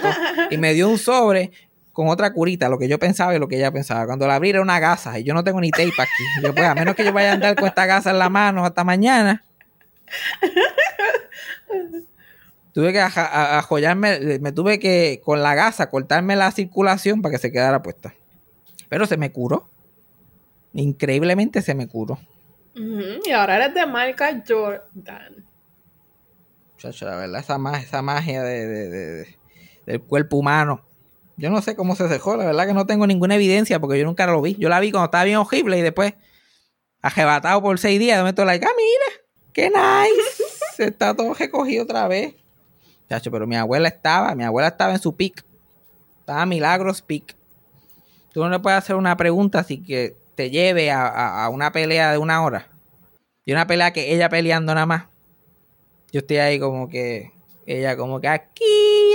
y 0.49 0.57
me 0.57 0.73
dio 0.73 0.89
un 0.89 0.97
sobre 0.97 1.51
con 1.91 2.07
otra 2.07 2.31
curita, 2.31 2.69
lo 2.69 2.77
que 2.79 2.87
yo 2.87 2.99
pensaba 2.99 3.35
y 3.35 3.39
lo 3.39 3.47
que 3.47 3.57
ella 3.57 3.71
pensaba. 3.71 4.05
Cuando 4.05 4.27
la 4.27 4.35
abrí 4.35 4.51
era 4.51 4.61
una 4.61 4.79
gasa, 4.79 5.19
y 5.19 5.23
yo 5.23 5.33
no 5.33 5.43
tengo 5.43 5.59
ni 5.59 5.71
tape 5.71 5.91
aquí. 5.97 6.23
Yo, 6.41 6.53
pues, 6.53 6.65
a 6.65 6.73
menos 6.75 6.95
que 6.95 7.03
yo 7.03 7.11
vaya 7.11 7.31
a 7.31 7.33
andar 7.33 7.55
con 7.55 7.67
esta 7.67 7.85
gasa 7.85 8.11
en 8.11 8.19
la 8.19 8.29
mano 8.29 8.65
hasta 8.65 8.83
mañana. 8.83 9.43
Tuve 12.73 12.93
que 12.93 13.01
ajollarme, 13.01 14.39
me 14.39 14.53
tuve 14.53 14.79
que 14.79 15.21
con 15.23 15.43
la 15.43 15.55
gasa 15.55 15.89
cortarme 15.89 16.37
la 16.37 16.51
circulación 16.51 17.21
para 17.21 17.33
que 17.33 17.39
se 17.39 17.51
quedara 17.51 17.81
puesta. 17.81 18.13
Pero 18.87 19.05
se 19.05 19.17
me 19.17 19.31
curó. 19.31 19.67
Increíblemente 20.73 21.61
se 21.61 21.75
me 21.75 21.87
curó. 21.87 22.17
Y 22.75 23.31
ahora 23.31 23.57
eres 23.57 23.73
de 23.73 23.85
marca 23.85 24.41
Jordan. 24.47 25.45
Chacho, 26.77 27.05
la 27.05 27.15
verdad, 27.15 27.39
esa 27.41 27.57
magia, 27.57 27.79
esa 27.85 28.01
magia 28.01 28.43
de, 28.43 28.67
de- 28.67 28.89
de- 28.89 29.05
de- 29.15 29.37
del 29.85 30.01
cuerpo 30.01 30.37
humano. 30.37 30.83
Yo 31.37 31.49
no 31.49 31.61
sé 31.61 31.75
cómo 31.75 31.95
se 31.95 32.07
dejó, 32.07 32.37
la 32.37 32.45
verdad 32.45 32.67
que 32.67 32.73
no 32.73 32.85
tengo 32.85 33.07
ninguna 33.07 33.35
evidencia 33.35 33.79
porque 33.79 33.99
yo 33.99 34.05
nunca 34.05 34.25
lo 34.27 34.41
vi. 34.41 34.55
Yo 34.55 34.69
la 34.69 34.79
vi 34.79 34.91
cuando 34.91 35.05
estaba 35.05 35.23
bien 35.23 35.37
horrible 35.37 35.77
y 35.77 35.81
después, 35.81 36.13
arrebatado 37.01 37.61
por 37.61 37.77
seis 37.79 37.99
días, 37.99 38.21
me 38.23 38.29
estoy 38.29 38.45
like, 38.45 38.65
ah, 38.65 38.69
mira, 38.77 39.21
qué 39.53 39.69
nice. 39.69 40.43
Se 40.75 40.83
está 40.89 41.15
todo 41.15 41.33
recogido 41.33 41.83
otra 41.83 42.07
vez. 42.07 42.35
Chacho, 43.09 43.31
pero 43.31 43.45
mi 43.47 43.55
abuela 43.55 43.87
estaba, 43.89 44.33
mi 44.35 44.43
abuela 44.43 44.69
estaba 44.69 44.93
en 44.93 44.99
su 44.99 45.15
pic. 45.15 45.43
Estaba 46.19 46.45
Milagros 46.45 47.01
pic. 47.01 47.35
Tú 48.33 48.41
no 48.41 48.49
le 48.49 48.59
puedes 48.59 48.77
hacer 48.77 48.95
una 48.95 49.17
pregunta 49.17 49.59
así 49.59 49.83
que 49.83 50.15
lleve 50.49 50.91
a, 50.91 51.43
a- 51.45 51.49
una 51.49 51.71
pelea 51.71 52.11
de 52.11 52.17
una 52.17 52.43
hora. 52.43 52.67
Y 53.45 53.51
una 53.53 53.67
pelea 53.67 53.91
que 53.91 54.13
ella 54.13 54.29
peleando 54.29 54.73
nada 54.73 54.85
más. 54.85 55.05
Yo 56.11 56.19
estoy 56.19 56.37
ahí 56.37 56.59
como 56.59 56.89
que, 56.89 57.31
ella 57.65 57.95
como 57.95 58.19
que 58.19 58.27
aquí, 58.27 58.63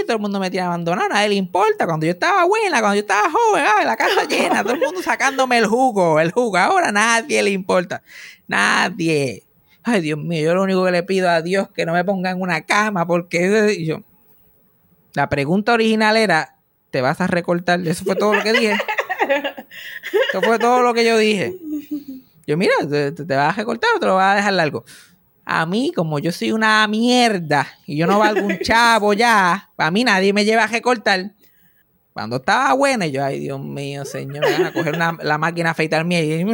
todo 0.07 0.17
el 0.17 0.23
mundo 0.23 0.41
me 0.41 0.51
tiene 0.51 0.67
abandonado, 0.67 1.07
a 1.07 1.15
nadie 1.15 1.29
le 1.29 1.35
importa. 1.35 1.87
Cuando 1.87 2.07
yo 2.07 2.13
estaba 2.13 2.45
buena, 2.45 2.81
cuando 2.81 2.95
yo 2.95 3.01
estaba 3.01 3.31
joven, 3.31 3.65
ay, 3.77 3.85
la 3.85 3.97
casa 3.97 4.25
llena, 4.29 4.63
todo 4.63 4.75
el 4.75 4.81
mundo 4.81 5.03
sacándome 5.03 5.59
el 5.59 5.67
jugo, 5.67 6.21
el 6.21 6.33
jugo. 6.33 6.57
Ahora 6.57 6.91
nadie 6.93 7.43
le 7.43 7.51
importa. 7.51 8.03
Nadie. 8.49 9.43
Ay, 9.83 10.01
Dios 10.01 10.19
mío, 10.19 10.43
yo 10.43 10.55
lo 10.55 10.63
único 10.63 10.85
que 10.85 10.91
le 10.91 11.03
pido 11.03 11.29
a 11.31 11.43
Dios 11.43 11.69
que 11.71 11.87
no 11.87 11.93
me 11.93 12.05
pongan 12.05 12.37
en 12.37 12.43
una 12.43 12.63
cama, 12.63 13.07
porque 13.07 13.85
yo. 13.85 14.01
La 15.15 15.29
pregunta 15.29 15.73
original 15.73 16.17
era: 16.17 16.57
¿te 16.91 17.01
vas 17.01 17.21
a 17.21 17.27
recortar? 17.27 17.81
Eso 17.87 18.05
fue 18.05 18.17
todo 18.17 18.35
lo 18.35 18.43
que 18.43 18.53
dije. 18.53 18.77
Eso 20.31 20.43
fue 20.43 20.59
todo 20.59 20.83
lo 20.83 20.95
que 20.95 21.05
yo 21.05 21.17
dije. 21.19 21.55
Yo, 22.47 22.57
mira, 22.57 22.75
te, 22.89 23.11
vas 23.35 23.55
a 23.55 23.57
recortar 23.57 23.91
o 23.97 24.01
te 24.01 24.07
lo 24.07 24.15
vas 24.17 24.33
a 24.35 24.37
dejar 24.37 24.53
largo. 24.55 24.85
A 25.45 25.65
mí, 25.67 25.93
como 25.95 26.19
yo 26.19 26.33
soy 26.33 26.53
una 26.53 26.87
mierda 26.89 27.67
y 27.87 27.97
yo 27.97 28.07
no 28.07 28.19
valgo 28.19 28.47
un 28.47 28.59
chavo 28.59 29.13
ya, 29.13 29.71
a 29.77 29.91
mí 29.91 30.05
nadie 30.05 30.33
me 30.33 30.45
lleva 30.45 30.65
a 30.65 30.69
recortar. 30.69 31.33
Cuando 32.13 32.37
estaba 32.37 32.73
buena, 32.73 33.07
yo, 33.07 33.23
ay, 33.25 33.41
Dios 33.41 33.61
mío, 33.61 34.05
señor, 34.05 34.45
a 34.47 34.73
coger 34.73 34.95
una- 34.95 35.19
la 35.23 35.37
máquina 35.39 35.69
a 35.69 35.73
afeitar 35.73 36.05
mía 36.05 36.23
y 36.23 36.33
"Eh, 36.33 36.45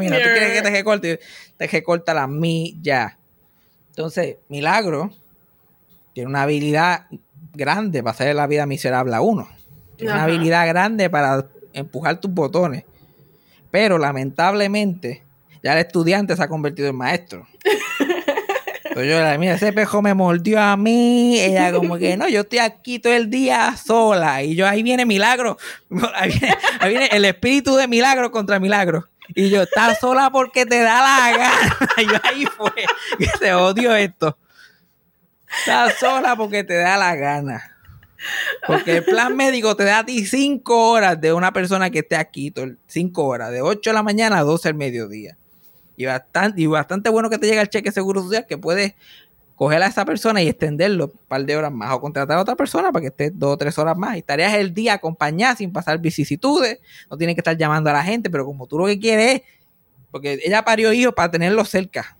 mira, 0.00 0.16
¿tú 0.16 0.28
quieres 0.32 0.52
que 0.52 0.62
te 0.62 0.70
recorte? 0.70 1.20
Te 1.56 1.66
recorta 1.68 2.12
la 2.14 2.26
mí 2.26 2.76
ya. 2.82 3.18
Entonces, 3.90 4.38
Milagro 4.48 5.10
tiene 6.12 6.28
una 6.28 6.42
habilidad 6.42 7.06
grande 7.52 8.02
para 8.02 8.12
hacer 8.12 8.34
la 8.34 8.46
vida 8.48 8.66
miserable 8.66 9.14
a 9.14 9.20
uno. 9.20 9.48
Tiene 9.96 10.12
una 10.14 10.24
habilidad 10.24 10.66
grande 10.66 11.08
para 11.08 11.46
empujar 11.74 12.20
tus 12.20 12.32
botones. 12.32 12.84
Pero 13.70 13.98
lamentablemente, 13.98 15.24
ya 15.62 15.72
el 15.72 15.80
estudiante 15.80 16.36
se 16.36 16.42
ha 16.42 16.48
convertido 16.48 16.88
en 16.88 16.96
maestro. 16.96 17.46
Pues 18.94 19.08
yo, 19.08 19.20
la 19.20 19.36
mira, 19.38 19.54
ese 19.54 19.72
pejo 19.72 20.00
me 20.02 20.14
mordió 20.14 20.60
a 20.60 20.76
mí. 20.76 21.40
Ella 21.40 21.72
como 21.72 21.98
que, 21.98 22.16
no, 22.16 22.28
yo 22.28 22.42
estoy 22.42 22.60
aquí 22.60 23.00
todo 23.00 23.12
el 23.12 23.28
día 23.28 23.76
sola. 23.76 24.44
Y 24.44 24.54
yo, 24.54 24.68
ahí 24.68 24.84
viene 24.84 25.04
milagro. 25.04 25.58
Ahí 26.14 26.30
viene, 26.30 26.56
ahí 26.78 26.90
viene 26.90 27.08
el 27.10 27.24
espíritu 27.24 27.74
de 27.74 27.88
milagro 27.88 28.30
contra 28.30 28.60
milagro. 28.60 29.08
Y 29.34 29.50
yo, 29.50 29.62
estás 29.62 29.98
sola 29.98 30.30
porque 30.30 30.64
te 30.64 30.78
da 30.78 31.00
la 31.00 31.36
gana. 31.36 31.76
Y 31.96 32.06
yo, 32.06 32.16
ahí 32.22 32.44
fue, 32.46 32.72
que 33.18 33.26
te 33.38 33.54
odio 33.54 33.94
esto. 33.96 34.36
Estás 35.58 35.94
sola 35.98 36.36
porque 36.36 36.62
te 36.62 36.74
da 36.74 36.96
la 36.96 37.14
gana. 37.16 37.73
Porque 38.66 38.98
el 38.98 39.04
plan 39.04 39.36
médico 39.36 39.76
te 39.76 39.84
da 39.84 40.00
a 40.00 40.06
ti 40.06 40.24
cinco 40.26 40.90
horas 40.90 41.20
de 41.20 41.32
una 41.32 41.52
persona 41.52 41.90
que 41.90 42.00
esté 42.00 42.16
aquí, 42.16 42.52
cinco 42.86 43.24
horas, 43.24 43.50
de 43.50 43.62
8 43.62 43.90
de 43.90 43.94
la 43.94 44.02
mañana 44.02 44.38
a 44.38 44.42
12 44.42 44.68
del 44.68 44.76
mediodía. 44.76 45.36
Y 45.96 46.06
bastante, 46.06 46.60
y 46.60 46.66
bastante 46.66 47.10
bueno 47.10 47.30
que 47.30 47.38
te 47.38 47.46
llega 47.46 47.62
el 47.62 47.68
cheque 47.68 47.90
de 47.90 47.94
seguro 47.94 48.22
social 48.22 48.46
que 48.46 48.58
puedes 48.58 48.94
coger 49.54 49.82
a 49.82 49.86
esa 49.86 50.04
persona 50.04 50.42
y 50.42 50.48
extenderlo 50.48 51.06
un 51.06 51.20
par 51.28 51.44
de 51.44 51.56
horas 51.56 51.72
más 51.72 51.92
o 51.92 52.00
contratar 52.00 52.38
a 52.38 52.40
otra 52.40 52.56
persona 52.56 52.90
para 52.90 53.02
que 53.02 53.08
esté 53.08 53.30
dos 53.30 53.52
o 53.52 53.56
tres 53.56 53.78
horas 53.78 53.96
más 53.96 54.16
y 54.16 54.18
estarías 54.18 54.52
el 54.54 54.74
día 54.74 54.94
acompañada 54.94 55.56
sin 55.56 55.72
pasar 55.72 55.98
vicisitudes, 55.98 56.80
no 57.08 57.16
tienes 57.16 57.36
que 57.36 57.40
estar 57.40 57.56
llamando 57.56 57.90
a 57.90 57.92
la 57.92 58.02
gente, 58.02 58.30
pero 58.30 58.44
como 58.44 58.66
tú 58.66 58.78
lo 58.78 58.86
que 58.86 58.98
quieres 58.98 59.36
es, 59.36 59.42
porque 60.10 60.40
ella 60.44 60.64
parió 60.64 60.92
hijos 60.92 61.14
para 61.14 61.30
tenerlos 61.30 61.68
cerca, 61.68 62.16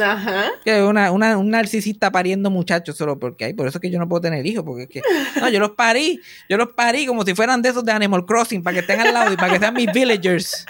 Ajá. 0.00 0.44
que 0.64 0.82
una, 0.82 1.10
una, 1.10 1.36
un 1.38 1.50
narcisista 1.50 2.12
pariendo 2.12 2.50
muchachos 2.50 2.96
solo 2.96 3.18
porque 3.18 3.46
hay, 3.46 3.54
por 3.54 3.66
eso 3.66 3.78
es 3.78 3.82
que 3.82 3.90
yo 3.90 3.98
no 3.98 4.08
puedo 4.08 4.20
tener 4.20 4.46
hijos, 4.46 4.62
porque 4.64 4.82
es 4.84 4.88
que, 4.88 5.02
no, 5.40 5.48
yo 5.48 5.58
los 5.58 5.70
parí, 5.70 6.20
yo 6.48 6.56
los 6.56 6.68
parí 6.70 7.06
como 7.06 7.24
si 7.24 7.34
fueran 7.34 7.60
de 7.62 7.70
esos 7.70 7.84
de 7.84 7.92
Animal 7.92 8.24
Crossing, 8.26 8.62
para 8.62 8.74
que 8.74 8.80
estén 8.80 9.00
al 9.00 9.12
lado 9.12 9.32
y 9.32 9.36
para 9.36 9.52
que 9.52 9.58
sean 9.58 9.74
mis 9.74 9.92
villagers. 9.92 10.64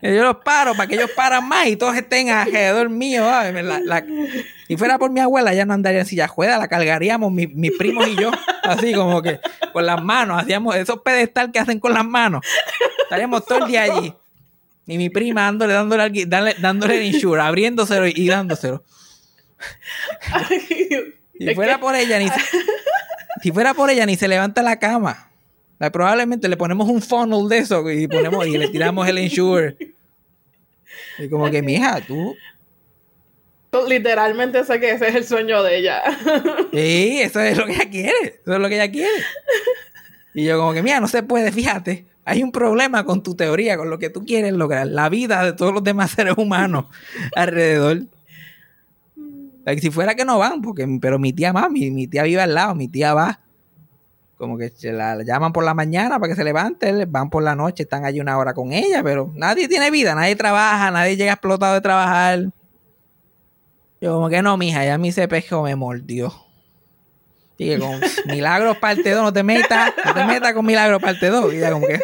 Yo 0.00 0.24
los 0.24 0.38
paro 0.38 0.74
para 0.74 0.88
que 0.88 0.96
ellos 0.96 1.10
paran 1.14 1.48
más 1.48 1.68
y 1.68 1.76
todos 1.76 1.94
estén 1.94 2.28
alrededor 2.28 2.90
mío. 2.90 3.22
la- 3.24 3.78
la- 3.78 4.04
si 4.66 4.76
fuera 4.76 4.98
por 4.98 5.12
mi 5.12 5.20
abuela, 5.20 5.54
ya 5.54 5.64
no 5.64 5.74
andaría 5.74 6.00
en 6.00 6.06
silla 6.06 6.26
ruedas, 6.26 6.58
la 6.58 6.66
cargaríamos 6.66 7.30
mi- 7.30 7.46
mis 7.46 7.70
primos 7.78 8.08
y 8.08 8.16
yo, 8.16 8.32
así 8.64 8.92
como 8.94 9.22
que 9.22 9.38
con 9.72 9.86
las 9.86 10.02
manos, 10.02 10.42
hacíamos 10.42 10.74
esos 10.74 11.02
pedestal 11.02 11.52
que 11.52 11.60
hacen 11.60 11.78
con 11.78 11.92
las 11.94 12.04
manos. 12.04 12.44
Estaríamos 13.04 13.44
todo 13.46 13.58
el 13.64 13.66
día 13.70 13.82
allí. 13.82 14.12
Y 14.86 14.98
mi 14.98 15.10
prima 15.10 15.42
dándole, 15.42 15.74
dándole, 15.74 16.02
al 16.02 16.12
dándole, 16.28 16.54
dándole 16.58 16.96
el 16.98 17.14
insure, 17.14 17.40
abriéndoselo 17.40 18.06
y, 18.08 18.12
y 18.16 18.28
dándoselo. 18.28 18.82
Si 21.38 21.54
fuera 21.54 21.78
por 21.80 21.94
ella, 21.94 22.18
ni 22.18 22.28
se, 22.28 22.40
si 23.42 23.52
fuera 23.52 23.74
por 23.74 23.90
ella, 23.90 24.06
ni 24.06 24.16
se 24.16 24.28
levanta 24.28 24.62
la 24.62 24.78
cama. 24.78 25.30
La- 25.78 25.90
probablemente 25.90 26.48
le 26.48 26.56
ponemos 26.56 26.88
un 26.88 27.02
funnel 27.02 27.48
de 27.48 27.58
eso 27.58 27.88
y 27.90 28.06
ponemos 28.06 28.46
y 28.46 28.58
le 28.58 28.68
tiramos 28.68 29.08
el 29.08 29.18
insure. 29.18 29.76
Y 31.18 31.28
como 31.28 31.50
que, 31.50 31.62
mija, 31.62 32.00
tú. 32.00 32.36
Literalmente 33.88 34.64
sé 34.64 34.78
que 34.78 34.90
ese 34.92 35.08
es 35.08 35.14
el 35.14 35.24
sueño 35.24 35.62
de 35.62 35.78
ella. 35.78 36.02
Sí, 36.72 37.20
eso 37.22 37.40
es 37.40 37.56
lo 37.56 37.66
que 37.66 37.72
ella 37.72 37.90
quiere. 37.90 38.40
Eso 38.42 38.52
es 38.54 38.58
lo 38.60 38.68
que 38.68 38.74
ella 38.74 38.90
quiere. 38.90 39.24
Y 40.34 40.44
yo, 40.44 40.58
como 40.58 40.72
que, 40.74 40.82
mira, 40.82 41.00
no 41.00 41.08
se 41.08 41.22
puede, 41.22 41.50
fíjate. 41.52 42.04
Hay 42.24 42.42
un 42.42 42.52
problema 42.52 43.04
con 43.04 43.22
tu 43.22 43.34
teoría, 43.34 43.76
con 43.76 43.90
lo 43.90 43.98
que 43.98 44.10
tú 44.10 44.24
quieres 44.24 44.52
lograr. 44.52 44.86
La 44.86 45.08
vida 45.08 45.42
de 45.44 45.52
todos 45.52 45.74
los 45.74 45.82
demás 45.82 46.10
seres 46.16 46.34
humanos 46.36 46.86
alrededor. 47.34 48.02
Like, 49.64 49.80
si 49.80 49.90
fuera 49.90 50.14
que 50.14 50.24
no 50.24 50.38
van, 50.38 50.60
porque, 50.60 50.86
pero 51.00 51.18
mi 51.18 51.32
tía 51.32 51.52
va, 51.52 51.68
mi, 51.68 51.90
mi 51.90 52.06
tía 52.06 52.24
vive 52.24 52.40
al 52.40 52.54
lado, 52.54 52.74
mi 52.74 52.88
tía 52.88 53.14
va. 53.14 53.40
Como 54.36 54.58
que 54.58 54.70
se 54.70 54.92
la, 54.92 55.14
la 55.14 55.22
llaman 55.22 55.52
por 55.52 55.62
la 55.62 55.72
mañana 55.72 56.18
para 56.18 56.32
que 56.32 56.36
se 56.36 56.42
levante, 56.42 57.04
van 57.06 57.30
por 57.30 57.44
la 57.44 57.54
noche, 57.54 57.84
están 57.84 58.04
allí 58.04 58.20
una 58.20 58.36
hora 58.38 58.54
con 58.54 58.72
ella, 58.72 59.00
pero 59.04 59.30
nadie 59.36 59.68
tiene 59.68 59.92
vida, 59.92 60.16
nadie 60.16 60.34
trabaja, 60.34 60.90
nadie 60.90 61.16
llega 61.16 61.32
explotado 61.32 61.74
de 61.74 61.80
trabajar. 61.80 62.50
Yo 64.00 64.14
como 64.14 64.28
que 64.28 64.42
no, 64.42 64.56
mija, 64.56 64.84
ya 64.84 64.98
mi 64.98 65.12
cepejo 65.12 65.62
me 65.62 65.76
mordió. 65.76 66.32
Y 67.58 67.66
que 67.68 67.78
con 67.78 68.00
Milagros 68.26 68.76
parte 68.78 69.10
2, 69.10 69.22
no 69.22 69.32
te 69.32 69.42
metas, 69.42 69.92
no 70.04 70.14
te 70.14 70.24
metas 70.24 70.52
con 70.52 70.64
Milagros 70.66 71.00
parte 71.02 71.28
2. 71.28 71.52
Y 71.52 71.56
ella 71.58 71.72
como 71.72 71.86
que, 71.86 72.00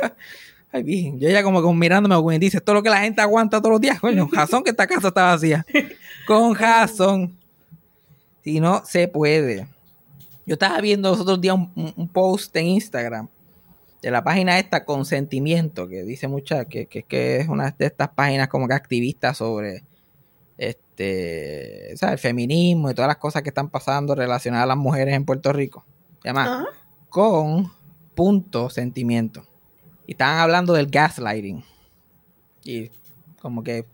ay, 0.73 0.83
virgen. 0.83 1.19
Yo 1.19 1.29
ella 1.29 1.43
como, 1.43 1.73
mirándome, 1.75 2.15
como 2.17 2.31
dice, 2.33 2.59
esto 2.59 2.73
es 2.73 2.75
lo 2.75 2.83
que 2.83 2.91
la 2.91 3.01
gente 3.01 3.21
aguanta 3.23 3.59
todos 3.61 3.73
los 3.73 3.81
días, 3.81 3.99
coño. 4.01 4.29
Razón 4.33 4.63
que 4.63 4.71
esta 4.71 4.87
casa 4.87 5.09
está 5.09 5.25
vacía. 5.25 5.67
Con 6.27 6.55
razón. 6.55 7.37
Si 8.45 8.61
no 8.61 8.83
se 8.85 9.09
puede. 9.09 9.67
Yo 10.47 10.55
estaba 10.55 10.81
viendo 10.81 11.11
los 11.11 11.21
otros 11.21 11.41
días 11.41 11.55
un, 11.57 11.71
un- 11.75 11.93
un 11.97 12.09
post 12.09 12.55
en 12.57 12.67
Instagram 12.67 13.29
de 14.01 14.11
la 14.11 14.23
página 14.23 14.59
esta 14.59 14.85
Consentimiento, 14.85 15.89
que 15.89 16.05
dice 16.05 16.29
mucha, 16.29 16.65
que, 16.67 16.87
que, 16.87 17.03
que 17.03 17.39
es 17.39 17.49
una 17.49 17.71
de 17.77 17.87
estas 17.87 18.09
páginas 18.11 18.49
como 18.49 18.69
que 18.69 18.75
activistas 18.75 19.37
sobre 19.39 19.83
este, 20.99 21.97
¿sabes? 21.97 22.15
el 22.15 22.19
feminismo 22.19 22.91
y 22.91 22.95
todas 22.95 23.09
las 23.09 23.17
cosas 23.19 23.43
que 23.43 23.51
están 23.51 23.69
pasando 23.71 24.15
relacionadas 24.15 24.65
a 24.65 24.69
las 24.69 24.77
mujeres 24.77 25.15
en 25.15 25.25
Puerto 25.25 25.53
Rico. 25.53 25.85
Ajá. 26.25 26.67
con 27.09 27.73
punto 28.15 28.69
sentimiento. 28.71 29.47
Y 30.07 30.13
estaban 30.13 30.39
hablando 30.39 30.73
del 30.75 30.89
gaslighting. 30.89 31.65
Y 32.65 32.91
como 33.41 33.63
que 33.63 33.87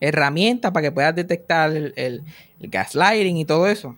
herramientas 0.00 0.70
para 0.72 0.82
que 0.84 0.92
puedas 0.92 1.14
detectar 1.14 1.70
el, 1.72 1.92
el- 1.96 2.22
el 2.60 2.70
gaslighting 2.70 3.36
y 3.36 3.44
todo 3.44 3.66
eso. 3.66 3.96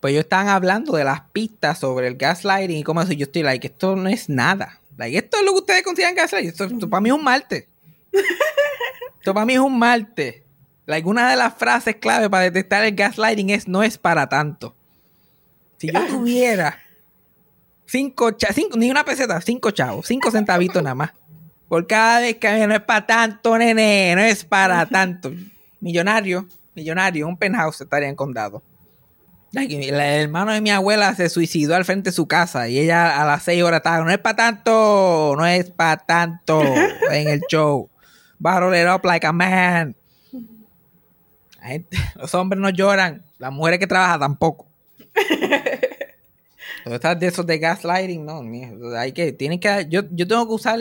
Pues 0.00 0.12
ellos 0.12 0.24
estaban 0.24 0.48
hablando 0.48 0.96
de 0.96 1.04
las 1.04 1.20
pistas 1.32 1.78
sobre 1.78 2.08
el 2.08 2.16
gaslighting 2.16 2.78
y 2.78 2.82
cómo 2.82 3.02
eso. 3.02 3.12
Yo 3.12 3.24
estoy 3.24 3.42
like, 3.42 3.66
esto 3.66 3.94
no 3.94 4.08
es 4.08 4.28
nada. 4.28 4.80
Like, 4.96 5.16
esto 5.18 5.36
es 5.38 5.44
lo 5.44 5.52
que 5.52 5.58
ustedes 5.58 5.82
consideran 5.82 6.14
gaslighting. 6.14 6.48
Esto, 6.50 6.64
esto 6.64 6.88
para 6.90 7.00
mí 7.02 7.10
es 7.10 7.14
un 7.14 7.22
malte. 7.24 7.68
esto 9.18 9.34
para 9.34 9.46
mí 9.46 9.52
es 9.52 9.60
un 9.60 9.78
malte. 9.78 10.42
Like, 10.92 11.08
una 11.08 11.30
de 11.30 11.36
las 11.36 11.54
frases 11.54 11.96
clave 11.96 12.28
para 12.28 12.44
detectar 12.44 12.84
el 12.84 12.94
gaslighting 12.94 13.48
es 13.48 13.66
no 13.66 13.82
es 13.82 13.96
para 13.96 14.28
tanto. 14.28 14.76
Si 15.78 15.90
yo 15.90 16.06
tuviera 16.06 16.78
cinco, 17.86 18.30
cinco 18.52 18.76
ni 18.76 18.90
una 18.90 19.02
peseta, 19.02 19.40
cinco 19.40 19.70
chavos, 19.70 20.06
cinco 20.06 20.30
centavitos 20.30 20.82
nada 20.82 20.94
más. 20.94 21.12
Por 21.66 21.86
cada 21.86 22.20
vez 22.20 22.36
que 22.36 22.66
no 22.66 22.74
es 22.74 22.82
para 22.82 23.06
tanto, 23.06 23.56
nene, 23.56 24.14
no 24.14 24.20
es 24.20 24.44
para 24.44 24.84
tanto. 24.90 25.32
Millonario, 25.80 26.46
millonario, 26.74 27.26
un 27.26 27.38
penthouse 27.38 27.80
estaría 27.80 28.10
en 28.10 28.14
condado. 28.14 28.62
El 29.54 29.98
hermano 29.98 30.52
de 30.52 30.60
mi 30.60 30.70
abuela 30.70 31.14
se 31.14 31.30
suicidó 31.30 31.74
al 31.74 31.86
frente 31.86 32.10
de 32.10 32.14
su 32.14 32.28
casa 32.28 32.68
y 32.68 32.78
ella 32.78 33.18
a 33.18 33.24
las 33.24 33.44
seis 33.44 33.62
horas 33.62 33.78
estaba, 33.78 34.04
no 34.04 34.10
es 34.10 34.18
para 34.18 34.36
tanto, 34.36 35.34
no 35.38 35.46
es 35.46 35.70
para 35.70 35.96
tanto 35.96 36.62
en 37.10 37.28
el 37.28 37.40
show. 37.48 37.88
Bottle 38.38 38.78
it 38.78 38.86
up 38.86 39.06
like 39.06 39.26
a 39.26 39.32
man. 39.32 39.96
La 41.62 41.68
gente- 41.68 41.96
los 42.16 42.34
hombres 42.34 42.60
no 42.60 42.68
lloran, 42.70 43.22
las 43.38 43.52
mujeres 43.52 43.78
que 43.78 43.86
trabajan 43.86 44.20
tampoco. 44.20 44.66
Estas 46.84 47.18
de 47.20 47.28
esos 47.28 47.46
de 47.46 47.58
gaslighting, 47.58 48.24
no, 48.26 48.42
mijo, 48.42 48.74
hay 48.96 49.12
que, 49.12 49.32
tienen 49.32 49.60
que, 49.60 49.86
yo, 49.88 50.02
yo 50.10 50.26
tengo 50.26 50.46
que 50.48 50.54
usar 50.54 50.80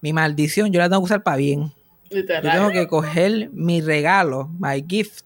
mi 0.00 0.12
maldición, 0.12 0.70
yo 0.72 0.78
la 0.78 0.88
tengo 0.88 1.00
que 1.02 1.06
usar 1.06 1.22
para 1.24 1.36
bien. 1.36 1.72
Yo 2.10 2.24
tengo 2.24 2.70
que 2.70 2.86
coger 2.86 3.50
mi 3.52 3.80
regalo, 3.80 4.48
my 4.60 4.84
gift, 4.88 5.24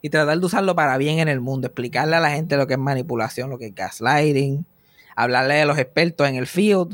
y 0.00 0.08
tratar 0.08 0.38
de 0.40 0.46
usarlo 0.46 0.74
para 0.74 0.96
bien 0.96 1.18
en 1.18 1.28
el 1.28 1.40
mundo, 1.40 1.66
explicarle 1.66 2.16
a 2.16 2.20
la 2.20 2.30
gente 2.30 2.56
lo 2.56 2.66
que 2.66 2.74
es 2.74 2.78
manipulación, 2.80 3.50
lo 3.50 3.58
que 3.58 3.66
es 3.66 3.74
gaslighting, 3.74 4.64
hablarle 5.14 5.54
de 5.56 5.66
los 5.66 5.76
expertos 5.78 6.26
en 6.26 6.36
el 6.36 6.46
field. 6.46 6.92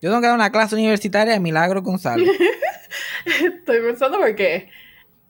Yo 0.00 0.10
tengo 0.10 0.20
que 0.22 0.26
dar 0.28 0.34
una 0.36 0.50
clase 0.50 0.74
universitaria 0.74 1.34
de 1.34 1.40
Milagro 1.40 1.82
González. 1.82 2.28
Estoy 3.26 3.80
pensando 3.82 4.18
porque 4.18 4.70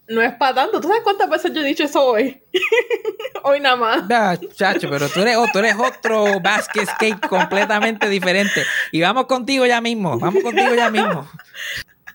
no 0.09 0.23
es 0.23 0.35
para 0.35 0.55
tanto. 0.55 0.81
¿Tú 0.81 0.89
sabes 0.89 1.03
cuántas 1.03 1.29
veces 1.29 1.53
yo 1.53 1.61
he 1.61 1.65
dicho 1.65 1.85
eso 1.85 2.05
hoy? 2.05 2.43
hoy 3.43 3.61
nada 3.61 3.77
más. 3.77 4.41
Chacho, 4.55 4.89
pero 4.91 5.09
tú 5.09 5.21
eres, 5.21 5.37
tú 5.53 5.59
eres 5.59 5.77
otro 5.77 6.41
basket 6.41 6.87
skate 6.87 7.27
completamente 7.27 8.09
diferente. 8.09 8.63
Y 8.93 9.01
vamos 9.01 9.27
contigo 9.27 9.67
ya 9.67 9.81
mismo, 9.81 10.19
vamos 10.19 10.43
contigo 10.43 10.75
ya 10.75 10.91
mismo. 10.91 11.29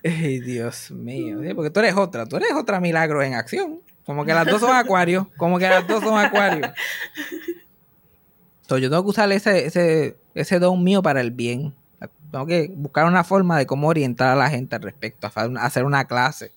Ay, 0.04 0.40
Dios 0.40 0.90
mío, 0.90 1.40
sí, 1.42 1.52
porque 1.54 1.70
tú 1.70 1.80
eres 1.80 1.94
otra, 1.96 2.26
tú 2.26 2.36
eres 2.36 2.52
otra 2.52 2.80
milagro 2.80 3.22
en 3.22 3.34
acción. 3.34 3.80
Como 4.04 4.24
que 4.24 4.32
las 4.32 4.46
dos 4.46 4.60
son 4.60 4.74
acuarios, 4.74 5.26
como 5.36 5.58
que 5.58 5.68
las 5.68 5.86
dos 5.86 6.02
son 6.02 6.18
acuarios. 6.18 6.70
Entonces 8.62 8.82
yo 8.82 8.90
tengo 8.90 9.02
que 9.02 9.10
usar 9.10 9.30
ese, 9.30 9.66
ese, 9.66 10.16
ese 10.34 10.58
don 10.58 10.82
mío 10.82 11.02
para 11.02 11.20
el 11.20 11.30
bien. 11.30 11.74
Tengo 12.30 12.46
que 12.46 12.70
buscar 12.74 13.04
una 13.06 13.24
forma 13.24 13.58
de 13.58 13.66
cómo 13.66 13.88
orientar 13.88 14.30
a 14.30 14.36
la 14.36 14.48
gente 14.48 14.76
al 14.76 14.82
respecto, 14.82 15.30
hacer 15.58 15.84
una 15.84 16.06
clase. 16.06 16.52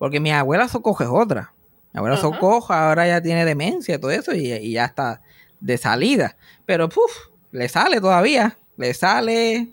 Porque 0.00 0.18
mi 0.18 0.32
abuela 0.32 0.66
Socojo 0.66 1.04
es 1.04 1.10
otra. 1.12 1.52
Mi 1.92 1.98
abuela. 1.98 2.16
Socojo 2.16 2.72
ahora 2.72 3.06
ya 3.06 3.20
tiene 3.22 3.44
demencia 3.44 3.94
y 3.94 3.98
todo 3.98 4.10
eso 4.10 4.34
y, 4.34 4.50
y 4.52 4.72
ya 4.72 4.86
está 4.86 5.20
de 5.60 5.76
salida. 5.78 6.36
Pero, 6.66 6.88
puf, 6.88 7.12
le 7.52 7.68
sale 7.68 8.00
todavía. 8.00 8.58
Le 8.76 8.94
sale. 8.94 9.68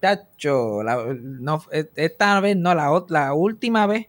Tacho. 0.00 0.82
la- 0.82 1.14
no, 1.20 1.62
e- 1.70 1.90
esta 1.94 2.40
vez 2.40 2.56
no, 2.56 2.74
la, 2.74 3.04
la 3.10 3.34
última 3.34 3.86
vez. 3.86 4.06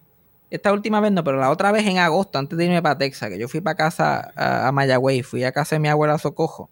Esta 0.49 0.71
última 0.71 1.01
vez 1.01 1.11
no, 1.11 1.23
pero 1.25 1.37
la 1.37 1.49
otra 1.51 1.73
vez 1.73 1.85
en 1.85 1.97
agosto, 1.97 2.39
antes 2.39 2.57
de 2.57 2.63
irme 2.65 2.81
para 2.81 2.97
Texas, 2.97 3.29
que 3.29 3.37
yo 3.37 3.49
fui 3.49 3.59
para 3.59 3.75
casa 3.75 4.31
a, 4.35 4.69
a 4.69 4.71
Mayagüey, 4.71 5.21
fui 5.21 5.43
a 5.43 5.51
casa 5.51 5.75
de 5.75 5.81
mi 5.81 5.89
abuela 5.89 6.17
Socojo. 6.17 6.69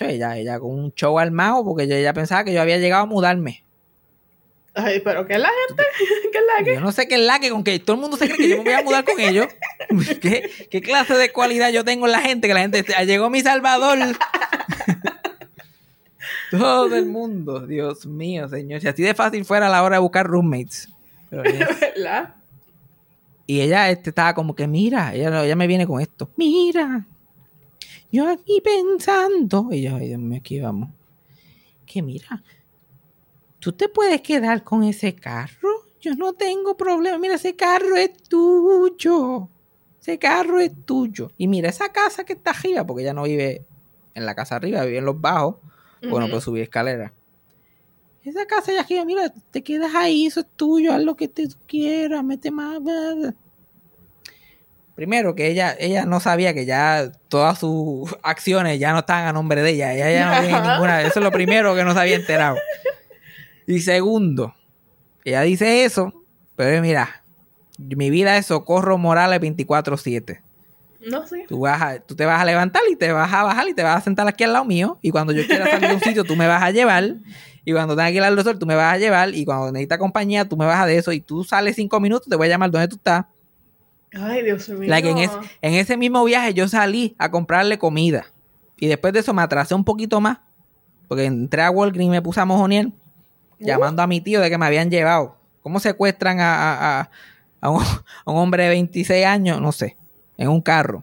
Ella, 0.00 0.38
ella 0.38 0.58
con 0.58 0.70
un 0.70 0.92
show 0.94 1.18
armado 1.18 1.62
porque 1.62 1.82
ella 1.84 2.14
pensaba 2.14 2.42
que 2.42 2.54
yo 2.54 2.62
había 2.62 2.78
llegado 2.78 3.02
a 3.02 3.06
mudarme. 3.06 3.63
Ay, 4.76 5.00
pero 5.04 5.24
¿qué 5.26 5.34
es 5.34 5.40
la 5.40 5.50
gente? 5.68 5.82
¿Qué 6.32 6.38
es 6.38 6.44
la 6.58 6.64
que? 6.64 6.74
Yo 6.74 6.80
no 6.80 6.90
sé 6.92 7.06
qué 7.06 7.14
es 7.14 7.20
la 7.20 7.38
que, 7.38 7.50
con 7.50 7.62
que 7.62 7.78
todo 7.78 7.94
el 7.96 8.02
mundo 8.02 8.16
se 8.16 8.26
cree 8.26 8.36
que 8.36 8.48
yo 8.48 8.56
me 8.58 8.64
voy 8.64 8.72
a 8.72 8.82
mudar 8.82 9.04
con 9.04 9.20
ellos. 9.20 9.46
¿Qué, 10.20 10.50
qué 10.70 10.80
clase 10.80 11.14
de 11.14 11.30
cualidad 11.30 11.70
yo 11.70 11.84
tengo 11.84 12.06
en 12.06 12.12
la 12.12 12.20
gente? 12.20 12.48
Que 12.48 12.54
la 12.54 12.60
gente 12.60 12.84
"Ah, 12.96 13.04
llegó 13.04 13.30
mi 13.30 13.40
salvador. 13.40 13.98
Todo 16.50 16.94
el 16.96 17.06
mundo, 17.06 17.66
Dios 17.66 18.06
mío, 18.06 18.48
señor. 18.48 18.80
Si 18.80 18.88
así 18.88 19.02
de 19.02 19.14
fácil 19.14 19.44
fuera 19.44 19.66
a 19.66 19.70
la 19.70 19.82
hora 19.82 19.96
de 19.96 20.00
buscar 20.00 20.26
roommates. 20.26 20.88
Pero 21.30 21.44
ella- 21.44 21.68
¿Verdad? 21.96 22.34
y 23.46 23.60
ella 23.60 23.90
este, 23.90 24.08
estaba 24.10 24.34
como 24.34 24.54
que, 24.56 24.66
mira, 24.66 25.14
ella, 25.14 25.44
ella 25.44 25.56
me 25.56 25.66
viene 25.66 25.86
con 25.86 26.00
esto. 26.00 26.30
Mira, 26.36 27.06
yo 28.10 28.28
aquí 28.30 28.62
pensando. 28.62 29.68
Y 29.70 29.82
yo, 29.82 29.96
ay 29.96 30.08
Dios 30.08 30.20
mío, 30.20 30.38
aquí 30.40 30.60
vamos. 30.60 30.88
Que 31.84 32.00
mira, 32.02 32.42
tú 33.64 33.72
te 33.72 33.88
puedes 33.88 34.20
quedar 34.20 34.62
con 34.62 34.84
ese 34.84 35.14
carro. 35.14 35.70
Yo 35.98 36.14
no 36.16 36.34
tengo 36.34 36.76
problema. 36.76 37.16
Mira, 37.16 37.36
ese 37.36 37.56
carro 37.56 37.96
es 37.96 38.12
tuyo. 38.24 39.48
Ese 40.02 40.18
carro 40.18 40.60
es 40.60 40.70
tuyo. 40.84 41.30
Y 41.38 41.48
mira, 41.48 41.70
esa 41.70 41.90
casa 41.90 42.24
que 42.24 42.34
está 42.34 42.50
arriba, 42.50 42.84
porque 42.84 43.04
ella 43.04 43.14
no 43.14 43.22
vive 43.22 43.64
en 44.12 44.26
la 44.26 44.34
casa 44.34 44.56
arriba, 44.56 44.84
vive 44.84 44.98
en 44.98 45.06
los 45.06 45.18
bajos. 45.18 45.56
Bueno, 46.02 46.28
pues 46.28 46.44
subir 46.44 46.62
escalera. 46.62 47.14
Esa 48.22 48.44
casa 48.44 48.70
ya 48.70 48.82
arriba, 48.82 49.06
mira, 49.06 49.32
te 49.50 49.62
quedas 49.62 49.94
ahí, 49.94 50.26
eso 50.26 50.40
es 50.40 50.46
tuyo, 50.56 50.92
haz 50.92 51.02
lo 51.02 51.16
que 51.16 51.28
te 51.28 51.48
quieras, 51.66 52.22
mete 52.22 52.50
más. 52.50 52.82
bla, 52.82 53.14
bla. 53.14 53.34
Primero 54.94 55.34
que 55.34 55.48
ella, 55.48 55.74
ella 55.78 56.04
no 56.04 56.20
sabía 56.20 56.52
que 56.52 56.66
ya 56.66 57.10
todas 57.28 57.58
sus 57.58 58.14
acciones 58.22 58.78
ya 58.78 58.92
no 58.92 59.00
estaban 59.00 59.26
a 59.26 59.32
nombre 59.32 59.62
de 59.62 59.70
ella. 59.70 59.94
Ella 59.94 60.10
ya 60.12 60.26
no 60.30 60.40
tiene 60.40 60.54
Ajá. 60.54 60.72
ninguna. 60.72 61.02
Eso 61.02 61.18
es 61.18 61.24
lo 61.24 61.32
primero 61.32 61.74
que 61.74 61.82
no 61.82 61.94
se 61.94 62.00
había 62.00 62.16
enterado. 62.16 62.56
Y 63.66 63.80
segundo, 63.80 64.54
ella 65.24 65.42
dice 65.42 65.84
eso, 65.84 66.12
pero 66.56 66.80
mira, 66.82 67.22
mi 67.78 68.10
vida 68.10 68.36
es 68.36 68.46
Socorro 68.46 68.98
Morales 68.98 69.40
24-7. 69.40 70.42
No 71.06 71.26
sé. 71.26 71.44
Tú, 71.48 71.60
vas 71.60 71.82
a- 71.82 71.98
tú 72.00 72.14
te 72.16 72.24
vas 72.24 72.40
a 72.40 72.44
levantar 72.44 72.82
y 72.90 72.96
te 72.96 73.12
vas 73.12 73.30
a 73.32 73.42
bajar 73.42 73.68
y 73.68 73.74
te 73.74 73.82
vas 73.82 73.98
a 73.98 74.00
sentar 74.00 74.26
aquí 74.26 74.44
al 74.44 74.52
lado 74.54 74.64
mío. 74.64 74.98
Y 75.02 75.10
cuando 75.10 75.32
yo 75.34 75.46
quiera 75.46 75.66
salir 75.70 75.88
de 75.88 75.94
un 75.94 76.00
sitio, 76.00 76.24
tú 76.24 76.34
me 76.36 76.46
vas 76.46 76.62
a 76.62 76.70
llevar. 76.70 77.16
Y 77.64 77.72
cuando 77.72 77.94
tenga 77.94 78.08
que 78.10 78.16
ir 78.16 78.22
al 78.22 78.36
doctor, 78.36 78.58
tú 78.58 78.64
me 78.66 78.74
vas 78.74 78.94
a 78.94 78.98
llevar. 78.98 79.34
Y 79.34 79.44
cuando 79.44 79.70
necesitas 79.72 79.98
compañía, 79.98 80.46
tú 80.48 80.56
me 80.56 80.64
vas 80.64 80.80
a 80.80 80.86
de 80.86 80.96
eso. 80.96 81.12
Y 81.12 81.20
tú 81.20 81.44
sales 81.44 81.76
cinco 81.76 82.00
minutos, 82.00 82.28
te 82.28 82.36
voy 82.36 82.46
a 82.46 82.50
llamar 82.50 82.70
donde 82.70 82.88
tú 82.88 82.96
estás. 82.96 83.26
Ay, 84.14 84.42
Dios 84.44 84.66
mío. 84.70 84.88
Like, 84.88 85.10
en, 85.10 85.18
es- 85.18 85.38
en 85.60 85.74
ese 85.74 85.96
mismo 85.98 86.24
viaje 86.24 86.54
yo 86.54 86.68
salí 86.68 87.14
a 87.18 87.30
comprarle 87.30 87.78
comida. 87.78 88.26
Y 88.78 88.86
después 88.86 89.12
de 89.12 89.20
eso 89.20 89.34
me 89.34 89.42
atrasé 89.42 89.74
un 89.74 89.84
poquito 89.84 90.20
más. 90.22 90.38
Porque 91.08 91.24
entré 91.26 91.62
a 91.62 91.70
Walgreens 91.70 92.06
y 92.08 92.10
me 92.10 92.22
puse 92.22 92.40
a 92.40 92.44
mojonear. 92.46 92.86
Llamando 93.58 94.02
a 94.02 94.06
mi 94.06 94.20
tío 94.20 94.40
de 94.40 94.50
que 94.50 94.58
me 94.58 94.66
habían 94.66 94.90
llevado. 94.90 95.36
¿Cómo 95.62 95.80
secuestran 95.80 96.40
a, 96.40 96.54
a- 96.54 97.00
a- 97.00 97.10
a 97.60 97.70
un, 97.70 97.82
a 97.82 98.30
un 98.30 98.36
hombre 98.38 98.64
de 98.64 98.68
26 98.70 99.24
años? 99.26 99.60
No 99.60 99.72
sé. 99.72 99.96
En 100.36 100.48
un 100.48 100.60
carro. 100.60 101.02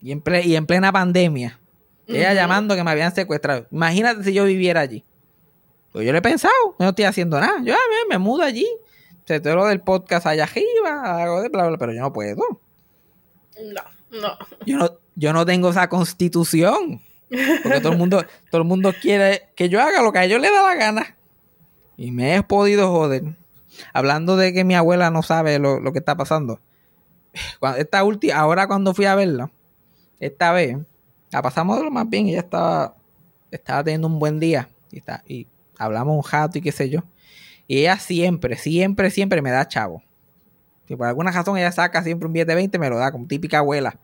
Y 0.00 0.12
en, 0.12 0.22
ple- 0.22 0.44
y 0.44 0.56
en 0.56 0.66
plena 0.66 0.92
pandemia. 0.92 1.58
Y 2.06 2.16
Ella 2.16 2.32
llamando 2.32 2.74
que 2.76 2.84
me 2.84 2.90
habían 2.90 3.14
secuestrado. 3.14 3.66
Imagínate 3.70 4.24
si 4.24 4.32
yo 4.32 4.44
viviera 4.44 4.80
allí. 4.80 5.04
Pues 5.92 6.06
yo 6.06 6.12
le 6.12 6.18
he 6.18 6.22
pensado, 6.22 6.52
no 6.78 6.88
estoy 6.90 7.04
haciendo 7.04 7.38
nada. 7.40 7.60
Yo 7.62 7.74
ah, 7.74 7.78
me, 8.08 8.14
me 8.14 8.18
mudo 8.18 8.42
allí. 8.42 8.66
Se 9.26 9.40
todo 9.40 9.56
lo 9.56 9.66
del 9.66 9.80
podcast 9.80 10.26
allá 10.26 10.44
arriba, 10.44 11.22
hago 11.22 11.42
de 11.42 11.48
bla, 11.50 11.66
bla, 11.68 11.76
pero 11.76 11.92
yo 11.92 12.00
no 12.00 12.12
puedo. 12.12 12.60
No, 13.60 13.82
no. 14.20 14.38
Yo 14.64 14.78
no, 14.78 14.90
yo 15.16 15.32
no 15.34 15.44
tengo 15.44 15.68
esa 15.70 15.88
constitución. 15.88 17.02
Porque 17.62 17.80
todo 17.80 17.92
el 17.92 17.98
mundo, 17.98 18.24
todo 18.50 18.62
el 18.62 18.66
mundo 18.68 18.92
quiere 19.00 19.48
que 19.54 19.68
yo 19.68 19.80
haga 19.82 20.02
lo 20.02 20.12
que 20.12 20.18
a 20.20 20.24
ellos 20.24 20.40
les 20.40 20.50
da 20.52 20.62
la 20.62 20.74
gana. 20.74 21.16
Y 21.96 22.10
me 22.10 22.36
he 22.36 22.42
podido 22.42 22.90
joder. 22.90 23.22
Hablando 23.92 24.36
de 24.36 24.52
que 24.52 24.64
mi 24.64 24.74
abuela 24.74 25.10
no 25.10 25.22
sabe 25.22 25.58
lo, 25.58 25.80
lo 25.80 25.92
que 25.92 25.98
está 25.98 26.16
pasando. 26.16 26.60
Cuando- 27.60 27.78
esta 27.78 28.02
última, 28.04 28.36
ahora 28.36 28.66
cuando 28.66 28.94
fui 28.94 29.04
a 29.04 29.14
verla, 29.14 29.50
esta 30.20 30.52
vez, 30.52 30.78
la 31.30 31.42
pasamos 31.42 31.76
de 31.78 31.84
lo 31.84 31.90
más 31.90 32.08
bien. 32.08 32.28
Ella 32.28 32.40
estaba, 32.40 32.94
estaba 33.50 33.84
teniendo 33.84 34.06
un 34.08 34.18
buen 34.18 34.40
día. 34.40 34.68
Y, 34.90 34.98
está, 34.98 35.22
y 35.26 35.46
hablamos 35.76 36.16
un 36.24 36.30
rato 36.30 36.58
y 36.58 36.62
qué 36.62 36.72
sé 36.72 36.88
yo. 36.88 37.02
Y 37.66 37.80
ella 37.80 37.98
siempre, 37.98 38.56
siempre, 38.56 39.10
siempre 39.10 39.42
me 39.42 39.50
da 39.50 39.68
chavo. 39.68 40.02
Si 40.86 40.96
por 40.96 41.06
alguna 41.06 41.30
razón 41.30 41.58
ella 41.58 41.70
saca 41.70 42.02
siempre 42.02 42.26
un 42.26 42.32
billete 42.32 42.52
de 42.52 42.56
20, 42.56 42.78
me 42.78 42.88
lo 42.88 42.96
da 42.96 43.12
como 43.12 43.26
típica 43.26 43.58
abuela. 43.58 43.98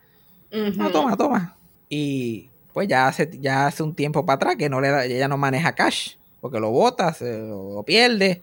No, 0.76 0.90
toma, 0.90 1.16
toma. 1.16 1.56
Y 1.88 2.50
pues 2.74 2.88
ya 2.88 3.06
hace, 3.06 3.30
ya 3.40 3.68
hace 3.68 3.84
un 3.84 3.94
tiempo 3.94 4.26
para 4.26 4.34
atrás 4.34 4.56
que 4.56 4.68
no 4.68 4.80
le 4.80 4.90
da, 4.90 5.04
ella 5.04 5.28
no 5.28 5.38
maneja 5.38 5.76
cash, 5.76 6.16
porque 6.40 6.58
lo 6.58 6.70
bota, 6.70 7.14
se 7.14 7.38
lo 7.38 7.84
pierde, 7.84 8.42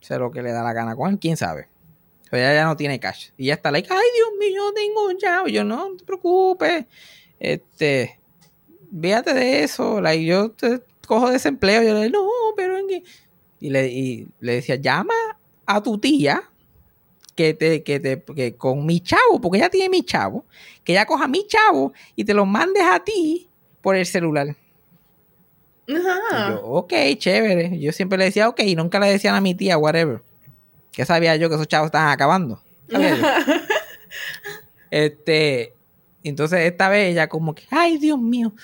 sé 0.00 0.18
lo 0.18 0.30
que 0.30 0.40
le 0.40 0.52
da 0.52 0.62
la 0.62 0.72
gana 0.72 0.94
con 0.94 1.10
él, 1.10 1.18
quién 1.18 1.36
sabe. 1.36 1.68
Pero 2.30 2.42
ella 2.42 2.54
ya 2.54 2.64
no 2.64 2.76
tiene 2.76 3.00
cash. 3.00 3.30
Y 3.36 3.46
ya 3.46 3.54
está 3.54 3.72
like, 3.72 3.88
ay 3.90 4.06
Dios 4.14 4.28
mío, 4.38 4.50
yo 4.54 4.72
tengo 4.72 5.18
chavo. 5.18 5.48
Yo 5.48 5.64
no, 5.64 5.90
no 5.90 5.96
te 5.96 6.04
preocupes. 6.04 6.86
Este, 7.38 8.18
véate 8.90 9.34
de 9.34 9.62
eso. 9.62 10.00
Like, 10.00 10.24
yo 10.24 10.50
te 10.50 10.82
cojo 11.06 11.30
desempleo. 11.30 11.82
Yo 11.82 11.94
le 11.94 12.10
no, 12.10 12.26
pero 12.56 12.78
en 12.78 12.88
qué. 12.88 13.02
Y 13.60 13.70
le, 13.70 13.88
y 13.88 14.28
le 14.40 14.54
decía, 14.54 14.74
llama 14.74 15.14
a 15.66 15.80
tu 15.82 15.98
tía 15.98 16.42
que 17.36 17.54
te, 17.54 17.82
que 17.82 18.00
te, 18.00 18.22
que 18.34 18.56
con 18.56 18.84
mi 18.84 19.00
chavo, 19.00 19.40
porque 19.40 19.58
ella 19.58 19.70
tiene 19.70 19.88
mi 19.88 20.02
chavo, 20.02 20.44
que 20.82 20.92
ella 20.92 21.06
coja 21.06 21.28
mi 21.28 21.46
chavo 21.46 21.92
y 22.16 22.24
te 22.24 22.34
lo 22.34 22.44
mandes 22.44 22.82
a 22.82 23.04
ti 23.04 23.45
por 23.86 23.94
el 23.94 24.04
celular. 24.04 24.56
Y 25.86 25.94
Ajá. 25.94 26.50
yo, 26.50 26.60
ok, 26.64 26.92
chévere. 27.18 27.78
Yo 27.78 27.92
siempre 27.92 28.18
le 28.18 28.24
decía, 28.24 28.48
ok, 28.48 28.58
y 28.62 28.74
nunca 28.74 28.98
le 28.98 29.06
decían 29.06 29.36
a 29.36 29.40
mi 29.40 29.54
tía, 29.54 29.78
whatever. 29.78 30.22
Que 30.90 31.04
sabía 31.04 31.36
yo 31.36 31.48
que 31.48 31.54
esos 31.54 31.68
chavos 31.68 31.86
estaban 31.86 32.10
acabando. 32.10 32.60
Este, 34.90 35.74
entonces 36.24 36.60
esta 36.60 36.88
vez 36.88 37.10
ella 37.10 37.28
como 37.28 37.54
que, 37.54 37.64
ay 37.70 37.98
Dios 37.98 38.18
mío, 38.18 38.54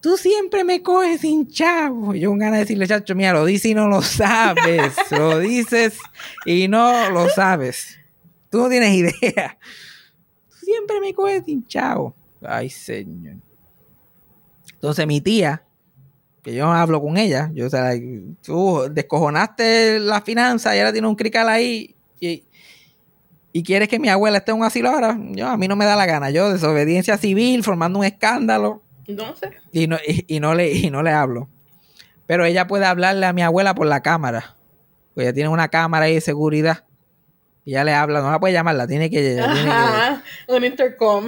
tú 0.00 0.16
siempre 0.16 0.64
me 0.64 0.82
coges 0.82 1.22
sin 1.22 1.48
chavo. 1.48 2.14
Y 2.14 2.20
yo 2.20 2.28
con 2.28 2.38
ganas 2.38 2.56
de 2.56 2.60
decirle, 2.60 2.86
chacho, 2.86 3.14
mira, 3.14 3.32
lo 3.32 3.46
dices 3.46 3.70
y 3.70 3.74
no 3.74 3.88
lo 3.88 4.02
sabes. 4.02 4.92
lo 5.10 5.38
dices 5.38 5.98
y 6.44 6.68
no 6.68 7.08
lo 7.08 7.30
sabes. 7.30 7.98
Tú 8.50 8.58
no 8.58 8.68
tienes 8.68 8.94
idea. 8.94 9.58
Tú 10.50 10.56
siempre 10.66 11.00
me 11.00 11.14
coges 11.14 11.44
sin 11.46 11.66
chavo. 11.66 12.14
Ay, 12.42 12.68
señor. 12.68 13.47
Entonces 14.78 15.06
mi 15.06 15.20
tía, 15.20 15.62
que 16.42 16.54
yo 16.54 16.64
no 16.66 16.72
hablo 16.72 17.00
con 17.02 17.16
ella, 17.16 17.50
yo, 17.52 17.66
o 17.66 17.70
sea, 17.70 17.92
tú 18.42 18.82
descojonaste 18.90 19.98
la 19.98 20.20
finanza 20.20 20.74
y 20.74 20.78
ahora 20.78 20.92
tiene 20.92 21.08
un 21.08 21.16
crical 21.16 21.48
ahí 21.48 21.96
y, 22.20 22.44
y 23.52 23.62
quieres 23.64 23.88
que 23.88 23.98
mi 23.98 24.08
abuela 24.08 24.38
esté 24.38 24.52
en 24.52 24.58
un 24.58 24.64
asilo 24.64 24.88
ahora, 24.90 25.18
yo 25.32 25.48
a 25.48 25.56
mí 25.56 25.66
no 25.66 25.74
me 25.76 25.84
da 25.84 25.96
la 25.96 26.06
gana, 26.06 26.30
yo 26.30 26.52
desobediencia 26.52 27.16
civil, 27.18 27.64
formando 27.64 27.98
un 27.98 28.04
escándalo 28.04 28.82
sé. 29.40 29.50
y 29.72 29.86
no, 29.88 29.96
y, 30.06 30.24
y 30.28 30.40
no 30.40 30.54
le, 30.54 30.72
y 30.72 30.90
no 30.90 31.02
le 31.02 31.10
hablo. 31.10 31.48
Pero 32.26 32.44
ella 32.44 32.66
puede 32.66 32.84
hablarle 32.84 33.26
a 33.26 33.32
mi 33.32 33.42
abuela 33.42 33.74
por 33.74 33.86
la 33.86 34.00
cámara, 34.02 34.56
pues 35.14 35.26
ella 35.26 35.34
tiene 35.34 35.48
una 35.48 35.68
cámara 35.68 36.04
ahí 36.04 36.14
de 36.14 36.20
seguridad 36.20 36.84
y 37.64 37.70
ella 37.72 37.84
le 37.84 37.94
habla, 37.94 38.20
no 38.20 38.30
la 38.30 38.38
puede 38.38 38.54
llamar, 38.54 38.76
la 38.76 38.86
tiene 38.86 39.10
que... 39.10 39.32
ella 39.32 39.52
tiene 39.52 39.64
que- 39.64 39.70
Ajá. 39.70 40.22
Un 40.48 40.64
intercom. 40.64 41.26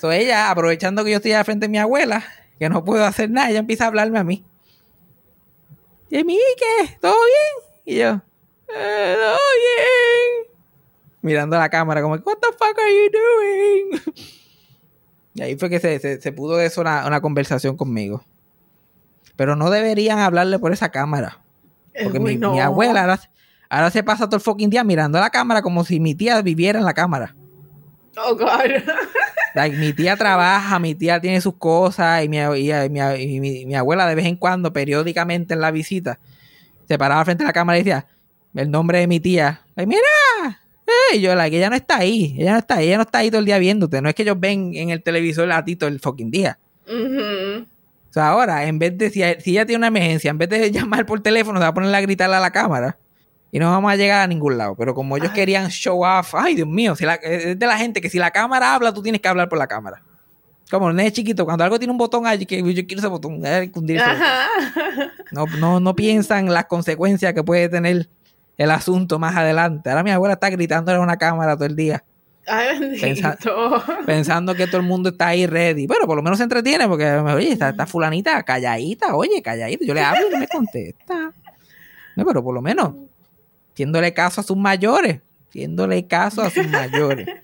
So, 0.00 0.12
ella, 0.12 0.50
aprovechando 0.50 1.02
que 1.04 1.10
yo 1.12 1.16
estoy 1.16 1.32
al 1.32 1.44
frente 1.44 1.64
de 1.66 1.70
mi 1.70 1.78
abuela, 1.78 2.22
que 2.58 2.68
no 2.68 2.84
puedo 2.84 3.04
hacer 3.04 3.30
nada, 3.30 3.50
ella 3.50 3.58
empieza 3.58 3.84
a 3.84 3.88
hablarme 3.88 4.18
a 4.18 4.24
mí. 4.24 4.44
Y 6.10 6.24
mí, 6.24 6.38
¿qué? 6.58 6.98
¿Todo 7.00 7.14
bien? 7.14 7.72
Y 7.86 7.98
yo, 7.98 8.20
"Eh, 8.74 9.16
todo 9.18 9.38
bien. 9.56 10.52
Mirando 11.22 11.56
la 11.58 11.68
cámara, 11.68 12.02
como, 12.02 12.14
what 12.16 12.38
the 12.38 12.52
fuck 12.52 12.78
are 12.78 12.92
you 12.94 13.10
doing? 13.12 14.02
Y 15.34 15.42
ahí 15.42 15.56
fue 15.56 15.70
que 15.70 15.80
se, 15.80 15.98
se, 15.98 16.20
se 16.20 16.32
pudo 16.32 16.56
de 16.56 16.66
eso 16.66 16.80
una, 16.82 17.06
una 17.06 17.20
conversación 17.22 17.76
conmigo. 17.76 18.24
Pero 19.36 19.56
no 19.56 19.70
deberían 19.70 20.18
hablarle 20.18 20.58
por 20.58 20.72
esa 20.72 20.90
cámara. 20.90 21.40
Porque 22.02 22.20
mi, 22.20 22.36
no. 22.36 22.52
mi 22.52 22.60
abuela 22.60 23.00
ahora, 23.02 23.20
ahora 23.70 23.90
se 23.90 24.02
pasa 24.02 24.26
todo 24.26 24.36
el 24.36 24.42
fucking 24.42 24.68
día 24.68 24.84
mirando 24.84 25.18
la 25.18 25.30
cámara 25.30 25.62
como 25.62 25.84
si 25.84 26.00
mi 26.00 26.14
tía 26.14 26.42
viviera 26.42 26.78
en 26.78 26.84
la 26.84 26.92
cámara. 26.94 27.34
Oh, 28.18 28.34
God. 28.36 28.46
Like, 29.54 29.76
mi 29.76 29.92
tía 29.92 30.16
trabaja, 30.16 30.78
mi 30.78 30.94
tía 30.94 31.20
tiene 31.20 31.40
sus 31.40 31.54
cosas 31.56 32.24
y 32.24 32.28
mi, 32.28 32.38
y- 32.38 32.72
y 32.72 32.88
mi- 32.90 33.00
y 33.22 33.40
mi- 33.40 33.66
mi 33.66 33.74
abuela 33.74 34.06
de 34.06 34.14
vez 34.14 34.26
en 34.26 34.36
cuando, 34.36 34.72
periódicamente 34.72 35.54
en 35.54 35.60
la 35.60 35.70
visita, 35.70 36.18
se 36.88 36.98
paraba 36.98 37.24
frente 37.24 37.44
a 37.44 37.48
la 37.48 37.52
cámara 37.52 37.78
y 37.78 37.82
decía 37.82 38.06
el 38.54 38.70
nombre 38.70 38.98
de 38.98 39.06
mi 39.06 39.20
tía. 39.20 39.62
Like, 39.76 39.86
Mira, 39.88 40.60
eh", 40.86 41.16
y 41.16 41.20
yo, 41.20 41.34
like, 41.34 41.56
ella 41.56 41.70
no 41.70 41.76
está 41.76 41.98
ahí, 41.98 42.34
ella 42.38 42.52
no 42.52 42.58
está 42.58 42.76
ahí, 42.76 42.88
ella 42.88 42.96
no 42.96 43.02
está 43.02 43.18
ahí 43.18 43.30
todo 43.30 43.40
el 43.40 43.46
día 43.46 43.58
viéndote. 43.58 44.00
No 44.02 44.08
es 44.08 44.14
que 44.14 44.22
ellos 44.22 44.38
ven 44.40 44.72
en 44.74 44.90
el 44.90 45.02
televisor 45.02 45.50
a 45.52 45.64
ti 45.64 45.76
todo 45.76 45.88
el 45.88 46.00
fucking 46.00 46.30
día. 46.30 46.58
O 48.10 48.12
sea, 48.12 48.28
ahora, 48.28 48.66
en 48.66 48.78
vez 48.78 48.96
de, 48.98 49.08
si, 49.10 49.22
si 49.40 49.52
ella 49.52 49.64
tiene 49.64 49.78
una 49.78 49.86
emergencia, 49.86 50.30
en 50.30 50.38
vez 50.38 50.48
de 50.50 50.70
llamar 50.72 51.06
por 51.06 51.20
teléfono, 51.20 51.58
se 51.58 51.62
va 51.62 51.68
a 51.68 51.74
poner 51.74 51.94
a 51.94 52.00
gritarle 52.00 52.36
a 52.36 52.40
la 52.40 52.50
cámara. 52.50 52.98
Y 53.54 53.58
no 53.58 53.70
vamos 53.70 53.92
a 53.92 53.96
llegar 53.96 54.22
a 54.22 54.26
ningún 54.26 54.56
lado. 54.58 54.74
Pero 54.76 54.94
como 54.94 55.16
ellos 55.16 55.28
Ay. 55.30 55.34
querían 55.34 55.68
show 55.68 56.02
off, 56.04 56.34
ay 56.34 56.54
Dios 56.54 56.66
mío, 56.66 56.96
si 56.96 57.04
la- 57.04 57.14
es 57.16 57.56
de 57.58 57.66
la 57.66 57.76
gente 57.76 58.00
que 58.00 58.08
si 58.10 58.18
la 58.18 58.30
cámara 58.30 58.74
habla, 58.74 58.92
tú 58.94 59.02
tienes 59.02 59.20
que 59.20 59.28
hablar 59.28 59.48
por 59.48 59.58
la 59.58 59.66
cámara. 59.66 60.02
Como 60.70 60.86
un 60.86 60.96
nene 60.96 61.12
chiquito, 61.12 61.44
cuando 61.44 61.62
algo 61.62 61.78
tiene 61.78 61.92
un 61.92 61.98
botón 61.98 62.26
allí, 62.26 62.46
que 62.46 62.56
yo 62.74 62.86
quiero 62.86 63.00
ese 63.00 63.06
botón, 63.08 63.42
cundirse. 63.72 64.02
Ajá. 64.04 64.46
No, 65.30 65.44
no, 65.58 65.80
no 65.80 65.94
piensan 65.96 66.46
las 66.52 66.64
consecuencias 66.64 67.34
que 67.34 67.44
puede 67.44 67.68
tener 67.68 68.08
el 68.56 68.70
asunto 68.70 69.18
más 69.18 69.36
adelante. 69.36 69.90
Ahora 69.90 70.02
mi 70.02 70.10
abuela 70.12 70.32
está 70.34 70.48
gritando 70.48 70.90
en 70.92 71.00
una 71.00 71.18
cámara 71.18 71.54
todo 71.56 71.66
el 71.66 71.76
día, 71.76 72.02
Ay, 72.46 72.78
bendito. 72.80 73.02
Pensa- 73.06 73.36
pensando 74.06 74.54
que 74.54 74.66
todo 74.66 74.78
el 74.78 74.86
mundo 74.86 75.10
está 75.10 75.26
ahí 75.28 75.46
ready. 75.46 75.86
Pero 75.86 76.06
por 76.06 76.16
lo 76.16 76.22
menos 76.22 76.38
se 76.38 76.44
entretiene 76.44 76.88
porque, 76.88 77.06
oye, 77.10 77.52
está, 77.52 77.68
está 77.68 77.86
fulanita 77.86 78.42
calladita, 78.42 79.14
oye, 79.14 79.42
calladita. 79.42 79.84
Yo 79.84 79.92
le 79.92 80.00
hablo 80.02 80.26
y 80.26 80.30
no 80.30 80.38
me 80.38 80.48
contesta. 80.48 81.32
No, 82.16 82.24
pero 82.26 82.42
por 82.42 82.54
lo 82.54 82.62
menos, 82.62 82.94
haciéndole 83.72 84.12
caso 84.14 84.40
a 84.40 84.44
sus 84.44 84.56
mayores, 84.56 85.20
haciéndole 85.48 86.06
caso 86.06 86.42
a 86.42 86.50
sus 86.50 86.66
mayores. 86.68 87.26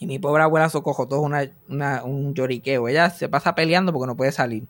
Y 0.00 0.06
mi 0.06 0.18
pobre 0.18 0.42
abuela 0.42 0.68
socojo 0.68 1.06
todo 1.08 1.20
una, 1.20 1.48
una- 1.68 2.04
un 2.04 2.34
lloriqueo. 2.34 2.88
Ella 2.88 3.08
se 3.10 3.28
pasa 3.28 3.54
peleando 3.54 3.92
porque 3.92 4.06
no 4.08 4.16
puede 4.16 4.32
salir. 4.32 4.64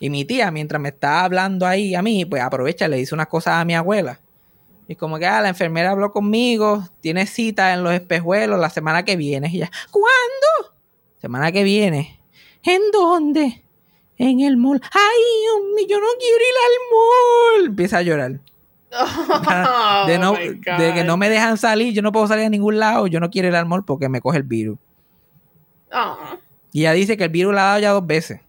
Y 0.00 0.08
mi 0.08 0.24
tía, 0.24 0.50
mientras 0.50 0.80
me 0.80 0.90
está 0.90 1.24
hablando 1.24 1.66
ahí 1.66 1.94
a 1.94 2.00
mí, 2.00 2.24
pues 2.24 2.40
aprovecha 2.40 2.86
y 2.86 2.90
le 2.90 2.96
dice 2.96 3.14
unas 3.14 3.26
cosas 3.26 3.54
a 3.54 3.64
mi 3.64 3.74
abuela. 3.74 4.20
Y 4.88 4.94
como 4.94 5.18
que, 5.18 5.26
ah, 5.26 5.40
la 5.42 5.48
enfermera 5.48 5.90
habló 5.90 6.12
conmigo, 6.12 6.88
tiene 7.00 7.26
cita 7.26 7.74
en 7.74 7.82
los 7.82 7.92
espejuelos 7.92 8.58
la 8.58 8.70
semana 8.70 9.04
que 9.04 9.16
viene. 9.16 9.48
Y 9.52 9.56
ella, 9.56 9.70
¿cuándo? 9.90 10.74
Semana 11.20 11.52
que 11.52 11.64
viene. 11.64 12.18
¿En 12.62 12.80
dónde? 12.92 13.62
En 14.16 14.40
el 14.40 14.56
mall. 14.56 14.80
Ay, 14.92 15.86
yo 15.88 15.98
no 16.00 16.06
quiero 16.18 16.36
ir 16.36 16.54
al 16.64 17.60
mall. 17.60 17.66
Empieza 17.70 17.98
a 17.98 18.02
llorar. 18.02 18.40
Oh, 19.66 20.06
de, 20.06 20.18
no, 20.18 20.34
que 20.34 21.04
no 21.04 21.16
me 21.16 21.28
dejan 21.28 21.56
salir, 21.56 21.92
yo 21.92 22.02
no 22.02 22.12
puedo 22.12 22.26
salir 22.26 22.44
a 22.44 22.48
ningún 22.48 22.78
lado, 22.78 23.06
yo 23.06 23.18
no 23.20 23.30
quiero 23.30 23.48
ir 23.48 23.56
al 23.56 23.66
mall 23.66 23.84
porque 23.84 24.08
me 24.08 24.20
coge 24.20 24.38
el 24.38 24.42
virus. 24.44 24.78
Oh. 25.92 26.16
Y 26.72 26.80
ella 26.80 26.92
dice 26.92 27.16
que 27.16 27.24
el 27.24 27.30
virus 27.30 27.54
la 27.54 27.62
ha 27.62 27.66
dado 27.66 27.80
ya 27.80 27.90
dos 27.90 28.06
veces. 28.06 28.40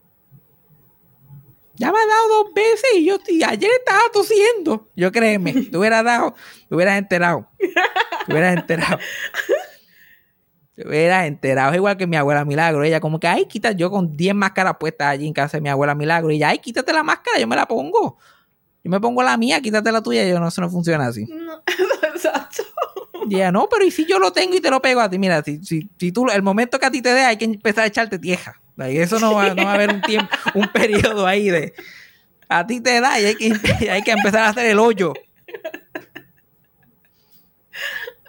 Ya 1.76 1.92
me 1.92 1.98
ha 1.98 2.08
dado 2.08 2.44
dos 2.44 2.54
veces 2.54 2.90
y 2.96 3.06
yo 3.06 3.18
y 3.28 3.44
ayer 3.44 3.70
estaba 3.80 4.02
tosiendo. 4.12 4.90
Yo 4.96 5.12
créeme, 5.12 5.54
te 5.72 5.78
hubieras 5.78 6.04
dado, 6.04 6.36
te 6.68 6.76
hubieras 6.76 6.98
enterado. 6.98 7.48
Te 7.58 8.34
hubieras 8.34 8.58
enterado. 8.58 9.00
Te 10.76 10.86
hubieras 10.86 11.26
enterado. 11.26 11.72
Es 11.72 11.78
igual 11.78 11.96
que 11.96 12.06
mi 12.06 12.18
abuela 12.18 12.44
Milagro. 12.44 12.84
Ella 12.84 13.00
como 13.00 13.18
que, 13.18 13.28
ay, 13.28 13.46
quita, 13.46 13.72
yo 13.72 13.90
con 13.90 14.18
10 14.18 14.36
máscaras 14.36 14.76
puestas 14.78 15.08
allí 15.08 15.26
en 15.26 15.32
casa 15.32 15.56
de 15.56 15.62
mi 15.62 15.70
abuela 15.70 15.96
Milagro. 15.96 16.32
Y 16.32 16.36
ella, 16.36 16.50
ay, 16.50 16.60
quítate 16.60 16.92
la 16.92 17.02
máscara, 17.02 17.40
yo 17.40 17.48
me 17.48 17.56
la 17.56 17.66
pongo. 17.66 18.18
Yo 18.86 18.92
me 18.92 19.00
pongo 19.02 19.24
la 19.24 19.36
mía, 19.36 19.60
quítate 19.62 19.92
la 19.92 20.04
tuya. 20.04 20.24
Y 20.26 20.30
yo, 20.30 20.40
no, 20.40 20.48
eso 20.48 20.62
no 20.62 20.70
funciona 20.70 21.08
así. 21.08 21.26
No, 21.36 21.62
exacto. 22.14 22.64
Y 23.28 23.36
ella, 23.36 23.52
no, 23.52 23.68
pero 23.68 23.84
¿y 23.84 23.90
si 23.92 24.06
yo 24.06 24.20
lo 24.20 24.32
tengo 24.32 24.56
y 24.56 24.62
te 24.62 24.70
lo 24.70 24.80
pego 24.82 25.02
a 25.02 25.10
ti? 25.10 25.18
Mira, 25.18 25.42
si, 25.44 25.64
si, 25.66 25.90
si 26.00 26.12
tú, 26.12 26.28
el 26.30 26.44
momento 26.44 26.78
que 26.80 26.86
a 26.86 26.92
ti 26.92 27.02
te 27.02 27.12
dé, 27.14 27.22
hay 27.22 27.38
que 27.38 27.46
empezar 27.46 27.84
a 27.86 27.88
echarte 27.88 28.20
tieja. 28.20 28.62
Y 28.78 28.98
eso 28.98 29.20
no 29.20 29.34
va, 29.34 29.56
no 29.56 29.64
va 29.66 29.72
a 29.72 29.74
haber 29.74 29.92
un 29.92 30.02
tiempo, 30.02 30.30
un 30.54 30.68
periodo 30.68 31.26
ahí 31.26 31.50
de... 31.50 31.74
A 32.48 32.68
ti 32.68 32.80
te 32.82 33.02
da 33.02 33.20
y 33.20 33.26
hay 33.26 33.36
que, 33.36 33.90
hay 33.90 34.04
que 34.04 34.12
empezar 34.12 34.44
a 34.44 34.50
hacer 34.50 34.68
el 34.68 34.78
hoyo. 34.78 35.14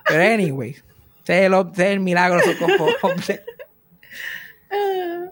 Pero 0.08 0.22
anyway, 0.34 0.70
es 0.70 1.28
el, 1.28 1.52
es 1.52 1.78
el 1.78 2.00
milagro. 2.00 2.40
Ah, 4.70 5.30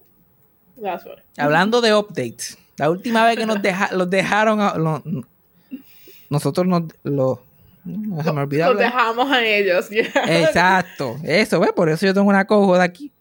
that's 0.82 1.04
what- 1.06 1.18
Hablando 1.38 1.80
de 1.80 1.94
updates, 1.94 2.58
la 2.76 2.90
última 2.90 3.24
vez 3.24 3.36
que 3.36 3.46
nos 3.46 3.60
deja- 3.62 3.90
los 3.92 4.08
dejaron, 4.10 4.60
a- 4.60 4.74
lo- 4.74 5.02
nosotros 6.30 6.66
nos... 6.66 6.82
Lo, 7.02 7.42
no, 7.84 8.22
se 8.24 8.32
me 8.32 8.40
olvidó 8.40 8.64
Los 8.72 8.76
hablar. 8.76 8.92
dejamos 8.92 9.30
a 9.30 9.44
ellos. 9.44 9.88
yeah. 9.90 10.06
Exacto, 10.26 11.16
eso, 11.22 11.60
¿ves? 11.60 11.72
Por 11.72 11.88
eso 11.90 12.06
yo 12.06 12.14
tengo 12.14 12.28
una 12.28 12.46
cojo 12.46 12.76
de 12.76 12.82
aquí. 12.84 13.12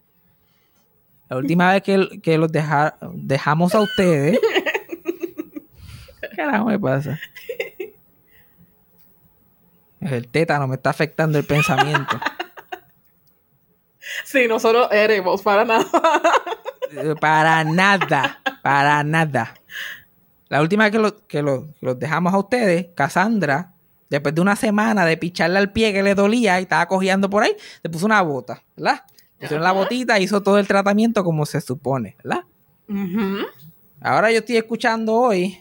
La 1.28 1.36
última 1.36 1.72
vez 1.72 1.82
que, 1.82 2.20
que 2.22 2.38
los 2.38 2.50
deja- 2.50 2.96
dejamos 3.12 3.74
a 3.74 3.80
ustedes. 3.80 4.38
¿Qué 6.20 6.28
carajo 6.36 6.66
me 6.66 6.78
pasa? 6.78 7.18
El 10.00 10.28
tétano 10.28 10.66
me 10.68 10.76
está 10.76 10.90
afectando 10.90 11.38
el 11.38 11.44
pensamiento. 11.46 12.18
Sí, 14.24 14.46
nosotros 14.46 14.88
éramos 14.92 15.40
para 15.42 15.64
nada. 15.64 15.86
Eh, 16.92 17.14
Para 17.20 17.64
nada, 17.64 18.40
para 18.62 19.02
nada. 19.04 19.54
La 20.48 20.60
última 20.60 20.84
vez 20.84 20.92
que, 20.92 20.98
lo- 20.98 21.26
que 21.26 21.42
lo- 21.42 21.66
que 21.80 21.86
los 21.86 21.98
dejamos 21.98 22.32
a 22.34 22.38
ustedes, 22.38 22.86
Cassandra, 22.94 23.72
después 24.10 24.34
de 24.34 24.40
una 24.40 24.54
semana 24.56 25.04
de 25.06 25.16
picharle 25.16 25.58
al 25.58 25.72
pie 25.72 25.92
que 25.92 26.02
le 26.02 26.14
dolía 26.14 26.60
y 26.60 26.64
estaba 26.64 26.86
cojeando 26.86 27.28
por 27.30 27.42
ahí, 27.42 27.56
se 27.82 27.88
puso 27.88 28.06
una 28.06 28.20
bota, 28.22 28.62
¿verdad? 28.76 29.02
Puso 29.40 29.58
la 29.58 29.72
botita, 29.72 30.18
hizo 30.20 30.42
todo 30.42 30.58
el 30.58 30.66
tratamiento 30.68 31.24
como 31.24 31.44
se 31.46 31.60
supone, 31.60 32.16
¿verdad? 32.22 32.42
Ahora 34.00 34.30
yo 34.30 34.38
estoy 34.38 34.56
escuchando 34.58 35.14
hoy 35.14 35.58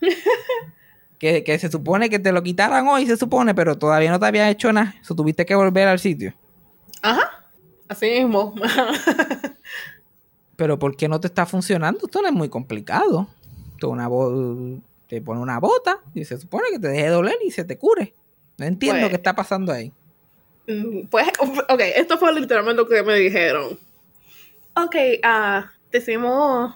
que, 1.18 1.42
que 1.42 1.58
se 1.58 1.70
supone 1.70 2.08
que 2.10 2.18
te 2.18 2.30
lo 2.32 2.42
quitaran 2.42 2.86
hoy, 2.88 3.06
se 3.06 3.16
supone, 3.16 3.54
pero 3.54 3.76
todavía 3.78 4.10
no 4.10 4.20
te 4.20 4.26
había 4.26 4.48
hecho 4.50 4.72
nada. 4.72 4.94
Eso 5.00 5.14
tuviste 5.14 5.44
que 5.46 5.54
volver 5.54 5.88
al 5.88 5.98
sitio. 5.98 6.34
Ajá. 7.02 7.46
Así 7.88 8.06
mismo. 8.10 8.54
Pero 10.56 10.78
¿por 10.78 10.96
qué 10.96 11.08
no 11.08 11.20
te 11.20 11.26
está 11.28 11.46
funcionando? 11.46 12.00
Esto 12.06 12.22
no 12.22 12.28
es 12.28 12.34
muy 12.34 12.48
complicado. 12.48 13.28
Es 13.78 13.84
una 13.84 14.08
bo- 14.08 14.78
te 15.06 15.20
pone 15.20 15.40
una 15.40 15.60
bota 15.60 15.98
y 16.14 16.24
se 16.24 16.38
supone 16.38 16.64
que 16.70 16.78
te 16.78 16.88
deje 16.88 17.04
de 17.04 17.10
doler 17.10 17.36
y 17.44 17.50
se 17.50 17.64
te 17.64 17.76
cure. 17.78 18.14
No 18.58 18.64
entiendo 18.66 19.00
Pues- 19.00 19.10
qué 19.10 19.16
está 19.16 19.34
pasando 19.36 19.72
ahí. 19.72 19.92
Mm, 20.66 21.06
Pues, 21.08 21.26
ok, 21.68 21.80
esto 21.96 22.18
fue 22.18 22.32
literalmente 22.34 22.82
lo 22.82 22.88
que 22.88 23.02
me 23.02 23.14
dijeron. 23.16 23.78
Ok, 24.74 24.96
ah, 25.22 25.70
te 25.90 25.98
hicimos 25.98 26.74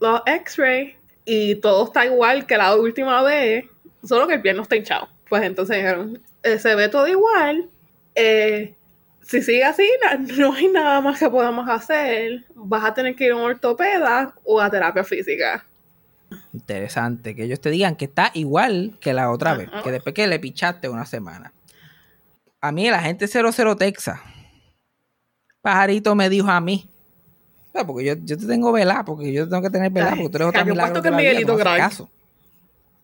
los 0.00 0.20
x-ray 0.26 0.94
y 1.24 1.56
todo 1.56 1.84
está 1.86 2.04
igual 2.06 2.46
que 2.46 2.56
la 2.56 2.76
última 2.76 3.22
vez, 3.22 3.64
solo 4.04 4.26
que 4.26 4.34
el 4.34 4.42
pie 4.42 4.54
no 4.54 4.62
está 4.62 4.76
hinchado. 4.76 5.08
Pues 5.28 5.42
entonces 5.42 5.76
dijeron, 5.78 6.20
eh, 6.42 6.58
se 6.58 6.74
ve 6.74 6.88
todo 6.88 7.08
igual. 7.08 7.68
eh, 8.14 8.74
si 9.22 9.42
sigue 9.42 9.64
así, 9.64 9.88
no 10.38 10.52
hay 10.52 10.68
nada 10.68 11.00
más 11.00 11.18
que 11.18 11.28
podamos 11.30 11.68
hacer. 11.68 12.44
Vas 12.54 12.84
a 12.84 12.94
tener 12.94 13.14
que 13.14 13.26
ir 13.26 13.32
a 13.32 13.36
un 13.36 13.42
ortopeda 13.42 14.34
o 14.44 14.60
a 14.60 14.70
terapia 14.70 15.04
física. 15.04 15.64
Interesante 16.52 17.34
que 17.34 17.44
ellos 17.44 17.60
te 17.60 17.70
digan 17.70 17.94
que 17.96 18.06
está 18.06 18.30
igual 18.34 18.96
que 19.00 19.12
la 19.12 19.30
otra 19.30 19.54
vez, 19.54 19.68
que 19.84 19.90
después 19.92 20.14
que 20.14 20.26
le 20.26 20.38
pichaste 20.38 20.88
una 20.88 21.04
semana. 21.06 21.52
A 22.60 22.72
mí, 22.72 22.88
la 22.90 23.00
gente 23.00 23.26
00 23.26 23.76
Texas, 23.76 24.20
Pajarito 25.60 26.14
me 26.14 26.28
dijo 26.28 26.48
a 26.50 26.60
mí, 26.60 26.88
"Ah, 27.74 27.86
porque 27.86 28.04
yo, 28.04 28.14
yo 28.22 28.36
te 28.38 28.46
tengo 28.46 28.72
velada, 28.72 29.04
porque 29.04 29.32
yo 29.32 29.48
tengo 29.48 29.62
que 29.62 29.70
tener 29.70 29.90
velada, 29.92 30.16
porque 30.16 30.30
tú 30.30 30.36
eres 30.38 30.48
otra 30.48 30.64
milagro 30.64 31.02
que 31.02 31.10
la 31.10 31.16
vida, 31.16 31.28
Miguelito 31.30 31.52
no 31.52 31.54
haces 31.54 31.64
Crack. 31.64 31.78
caso". 31.78 32.10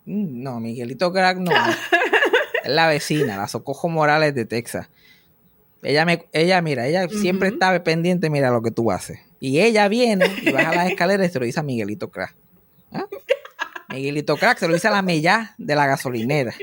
Mm, 0.07 0.43
No, 0.43 0.61
Miguelito 0.61 1.13
Crack 1.13 1.39
no. 1.39 1.51
es 2.65 2.71
la 2.71 2.89
vecina, 2.89 3.37
la 3.37 3.47
Socojo 3.49 3.89
Morales 3.89 4.35
de 4.35 4.45
Texas. 4.45 4.89
Ella, 5.83 6.05
me, 6.05 6.27
ella 6.33 6.61
mira, 6.61 6.87
ella 6.87 7.09
siempre 7.09 7.49
está 7.49 7.83
pendiente, 7.85 8.31
mira 8.31 8.51
lo 8.51 8.63
que 8.63 8.71
tú 8.71 8.91
haces. 8.91 9.21
Y 9.41 9.61
ella 9.61 9.87
viene 9.89 10.27
y 10.43 10.51
baja 10.51 10.75
las 10.75 10.91
escaleras 10.91 11.29
y 11.29 11.33
se 11.33 11.39
lo 11.39 11.45
dice 11.45 11.61
a 11.61 11.63
Miguelito 11.63 12.11
Crack. 12.11 12.35
¿Ah? 12.93 13.07
Miguelito 13.89 14.37
Crack 14.37 14.59
se 14.59 14.67
lo 14.67 14.75
dice 14.75 14.89
a 14.89 14.91
la 14.91 15.03
Mella 15.03 15.55
de 15.57 15.77
la 15.77 15.87
gasolinera. 15.87 16.55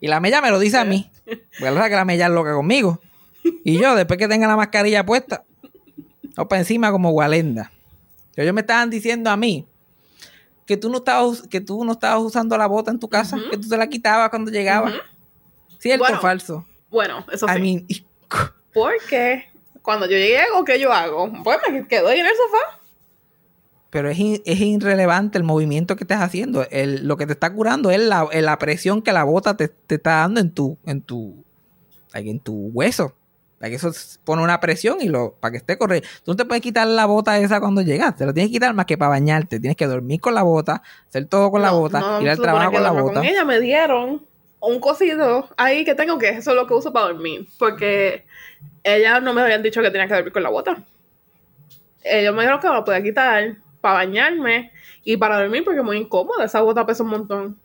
Y 0.00 0.08
la 0.08 0.18
Mella 0.18 0.40
me 0.40 0.50
lo 0.50 0.58
dice 0.58 0.78
a 0.78 0.84
mí. 0.84 1.10
¿Verdad 1.60 1.88
que 1.88 1.94
la 1.94 2.04
Mella 2.04 2.26
es 2.26 2.32
loca 2.32 2.52
conmigo? 2.54 3.00
Y 3.64 3.78
yo, 3.78 3.94
después 3.94 4.18
que 4.18 4.28
tenga 4.28 4.48
la 4.48 4.56
mascarilla 4.56 5.04
puesta, 5.04 5.44
o 6.36 6.48
para 6.48 6.60
encima 6.60 6.90
como 6.90 7.10
Walenda. 7.10 7.70
Ellos 8.36 8.54
me 8.54 8.62
estaban 8.62 8.90
diciendo 8.90 9.30
a 9.30 9.36
mí 9.36 9.66
que 10.66 10.76
tú 10.76 10.88
no 10.88 10.98
estabas, 10.98 11.42
que 11.42 11.60
tú 11.60 11.84
no 11.84 11.92
estabas 11.92 12.22
usando 12.22 12.56
la 12.56 12.66
bota 12.66 12.90
en 12.90 12.98
tu 12.98 13.08
casa, 13.08 13.36
que 13.50 13.58
tú 13.58 13.68
te 13.68 13.76
la 13.76 13.88
quitabas 13.88 14.30
cuando 14.30 14.50
llegabas. 14.50 14.94
¿Cierto 15.78 16.04
o 16.04 16.20
falso? 16.20 16.66
Bueno, 16.88 17.24
eso 17.32 17.46
sí. 17.48 17.54
I 17.56 17.60
mean, 17.60 17.86
Porque 18.72 19.44
cuando 19.82 20.06
yo 20.06 20.16
llego, 20.16 20.64
¿qué 20.64 20.78
yo 20.78 20.92
hago? 20.92 21.30
Pues 21.42 21.58
me 21.70 21.86
quedo 21.88 22.08
ahí 22.08 22.20
en 22.20 22.26
el 22.26 22.32
sofá. 22.32 22.78
pero 23.90 24.08
es, 24.08 24.18
in- 24.20 24.42
es 24.44 24.60
irrelevante 24.60 25.36
el 25.38 25.42
movimiento 25.44 25.96
que 25.96 26.04
estés 26.04 26.18
haciendo. 26.18 26.64
El- 26.70 27.08
lo 27.08 27.16
que 27.16 27.26
te 27.26 27.32
está 27.32 27.52
curando 27.52 27.90
es 27.90 27.98
la, 28.00 28.28
la 28.32 28.58
presión 28.58 29.02
que 29.02 29.12
la 29.12 29.24
bota 29.24 29.56
te, 29.56 29.66
te 29.68 29.96
está 29.96 30.18
dando 30.18 30.40
en 30.40 30.52
tu, 30.52 30.78
en 30.86 31.02
tu, 31.02 31.42
en 32.14 32.38
tu 32.38 32.70
hueso. 32.72 33.14
Like, 33.58 33.74
eso 33.76 33.88
s- 33.88 34.18
pone 34.24 34.42
una 34.44 34.60
presión 34.60 34.98
y 35.00 35.08
lo, 35.08 35.32
para 35.40 35.50
que 35.52 35.58
esté 35.58 35.76
correcto. 35.76 36.08
Tú 36.24 36.30
no 36.30 36.36
te 36.36 36.44
puedes 36.44 36.62
quitar 36.62 36.86
la 36.86 37.04
bota 37.06 37.36
esa 37.38 37.58
cuando 37.58 37.82
llegas. 37.82 38.14
Te 38.16 38.24
lo 38.26 38.32
tienes 38.32 38.50
que 38.50 38.54
quitar 38.54 38.72
más 38.74 38.86
que 38.86 38.96
para 38.96 39.08
bañarte. 39.08 39.58
Tienes 39.58 39.76
que 39.76 39.86
dormir 39.86 40.20
con 40.20 40.34
la 40.34 40.44
bota, 40.44 40.82
hacer 41.08 41.26
todo 41.26 41.50
con 41.50 41.60
la 41.62 41.72
bota, 41.72 41.98
no 42.00 42.22
ir 42.22 42.30
al 42.30 42.36
trabajo 42.44 42.70
que 42.70 42.76
con 42.76 42.84
la 42.84 42.90
bota. 43.02 43.14
Con 43.20 43.24
ella 43.24 43.44
me 43.44 43.58
dieron 43.60 44.24
un 44.60 44.78
cosito 44.78 45.48
ahí 45.56 45.84
que 45.84 45.94
tengo 45.94 46.18
que 46.18 46.28
eso 46.28 46.50
es 46.50 46.56
lo 46.56 46.66
que 46.66 46.74
uso 46.74 46.92
para 46.92 47.06
dormir. 47.06 47.48
Porque 47.58 48.24
ella 48.82 49.20
no 49.20 49.32
me 49.34 49.42
habían 49.42 49.62
dicho 49.62 49.82
que 49.82 49.90
tenía 49.90 50.06
que 50.06 50.14
dormir 50.14 50.32
con 50.32 50.42
la 50.42 50.50
bota. 50.50 50.82
Ellos 52.02 52.34
me 52.34 52.42
dijeron 52.42 52.60
que 52.60 52.68
me 52.68 52.74
la 52.74 52.84
podía 52.84 53.02
quitar 53.02 53.56
para 53.80 53.94
bañarme 53.94 54.72
y 55.04 55.16
para 55.16 55.40
dormir 55.40 55.64
porque 55.64 55.80
es 55.80 55.84
muy 55.84 55.96
incómoda. 55.96 56.44
Esa 56.44 56.60
bota 56.60 56.86
pesa 56.86 57.02
un 57.02 57.10
montón. 57.10 57.58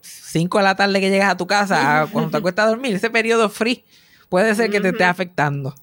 5 0.00 0.58
de 0.58 0.64
la 0.64 0.74
tarde 0.74 1.00
que 1.00 1.10
llegas 1.10 1.30
a 1.30 1.36
tu 1.36 1.46
casa, 1.46 2.08
cuando 2.12 2.30
te 2.30 2.36
acuestas 2.38 2.66
a 2.66 2.68
dormir, 2.70 2.94
ese 2.94 3.10
periodo 3.10 3.48
free 3.48 3.84
puede 4.28 4.54
ser 4.54 4.70
que 4.70 4.80
te 4.80 4.88
esté 4.88 5.04
afectando. 5.04 5.74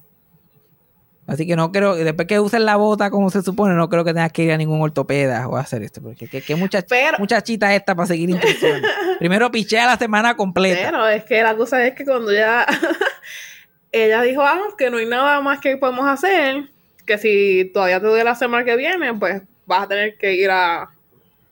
Así 1.30 1.46
que 1.46 1.54
no 1.54 1.70
creo, 1.70 1.94
después 1.94 2.26
que 2.26 2.40
usen 2.40 2.64
la 2.64 2.74
bota 2.76 3.08
como 3.10 3.30
se 3.30 3.42
supone, 3.42 3.74
no 3.74 3.88
creo 3.88 4.04
que 4.04 4.12
tengas 4.12 4.32
que 4.32 4.42
ir 4.42 4.50
a 4.52 4.56
ningún 4.56 4.82
ortopeda 4.82 5.46
o 5.46 5.56
hacer 5.56 5.82
esto. 5.82 6.02
Porque 6.02 6.26
qué 6.26 6.42
que 6.42 6.56
muchach 6.56 6.86
Pero- 6.88 7.18
muchachita 7.18 7.72
esta 7.74 7.94
para 7.94 8.06
seguir 8.08 8.28
instrucciones. 8.30 8.82
Primero 9.20 9.50
pichea 9.50 9.86
la 9.86 9.96
semana 9.96 10.36
completa. 10.36 10.80
Pero 10.90 11.06
es 11.08 11.24
que 11.24 11.40
la 11.42 11.54
cosa 11.56 11.86
es 11.86 11.94
que 11.94 12.04
cuando 12.04 12.32
ya 12.32 12.66
ella 13.92 14.22
dijo, 14.22 14.42
ah, 14.42 14.58
que 14.76 14.90
no 14.90 14.96
hay 14.98 15.06
nada 15.06 15.40
más 15.40 15.60
que 15.60 15.76
podemos 15.76 16.08
hacer, 16.08 16.64
que 17.06 17.18
si 17.18 17.70
todavía 17.72 18.00
te 18.00 18.06
duele 18.06 18.24
la 18.24 18.34
semana 18.34 18.64
que 18.64 18.76
viene, 18.76 19.14
pues 19.14 19.42
vas 19.66 19.84
a 19.84 19.88
tener 19.88 20.16
que 20.18 20.34
ir 20.34 20.50
a, 20.50 20.90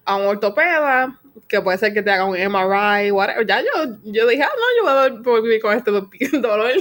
a 0.04 0.16
un 0.16 0.26
ortopeda, 0.26 1.18
que 1.46 1.60
puede 1.60 1.78
ser 1.78 1.94
que 1.94 2.02
te 2.02 2.10
haga 2.10 2.24
un 2.24 2.36
MRI, 2.36 3.10
whatever. 3.10 3.46
Ya 3.46 3.60
yo, 3.60 3.68
yo 4.04 4.26
dije, 4.26 4.42
ah, 4.42 4.48
no, 4.56 5.08
yo 5.08 5.20
voy 5.22 5.38
a 5.38 5.42
vivir 5.42 5.60
con 5.60 5.76
este 5.76 5.90
do- 5.90 6.10
dolor 6.40 6.72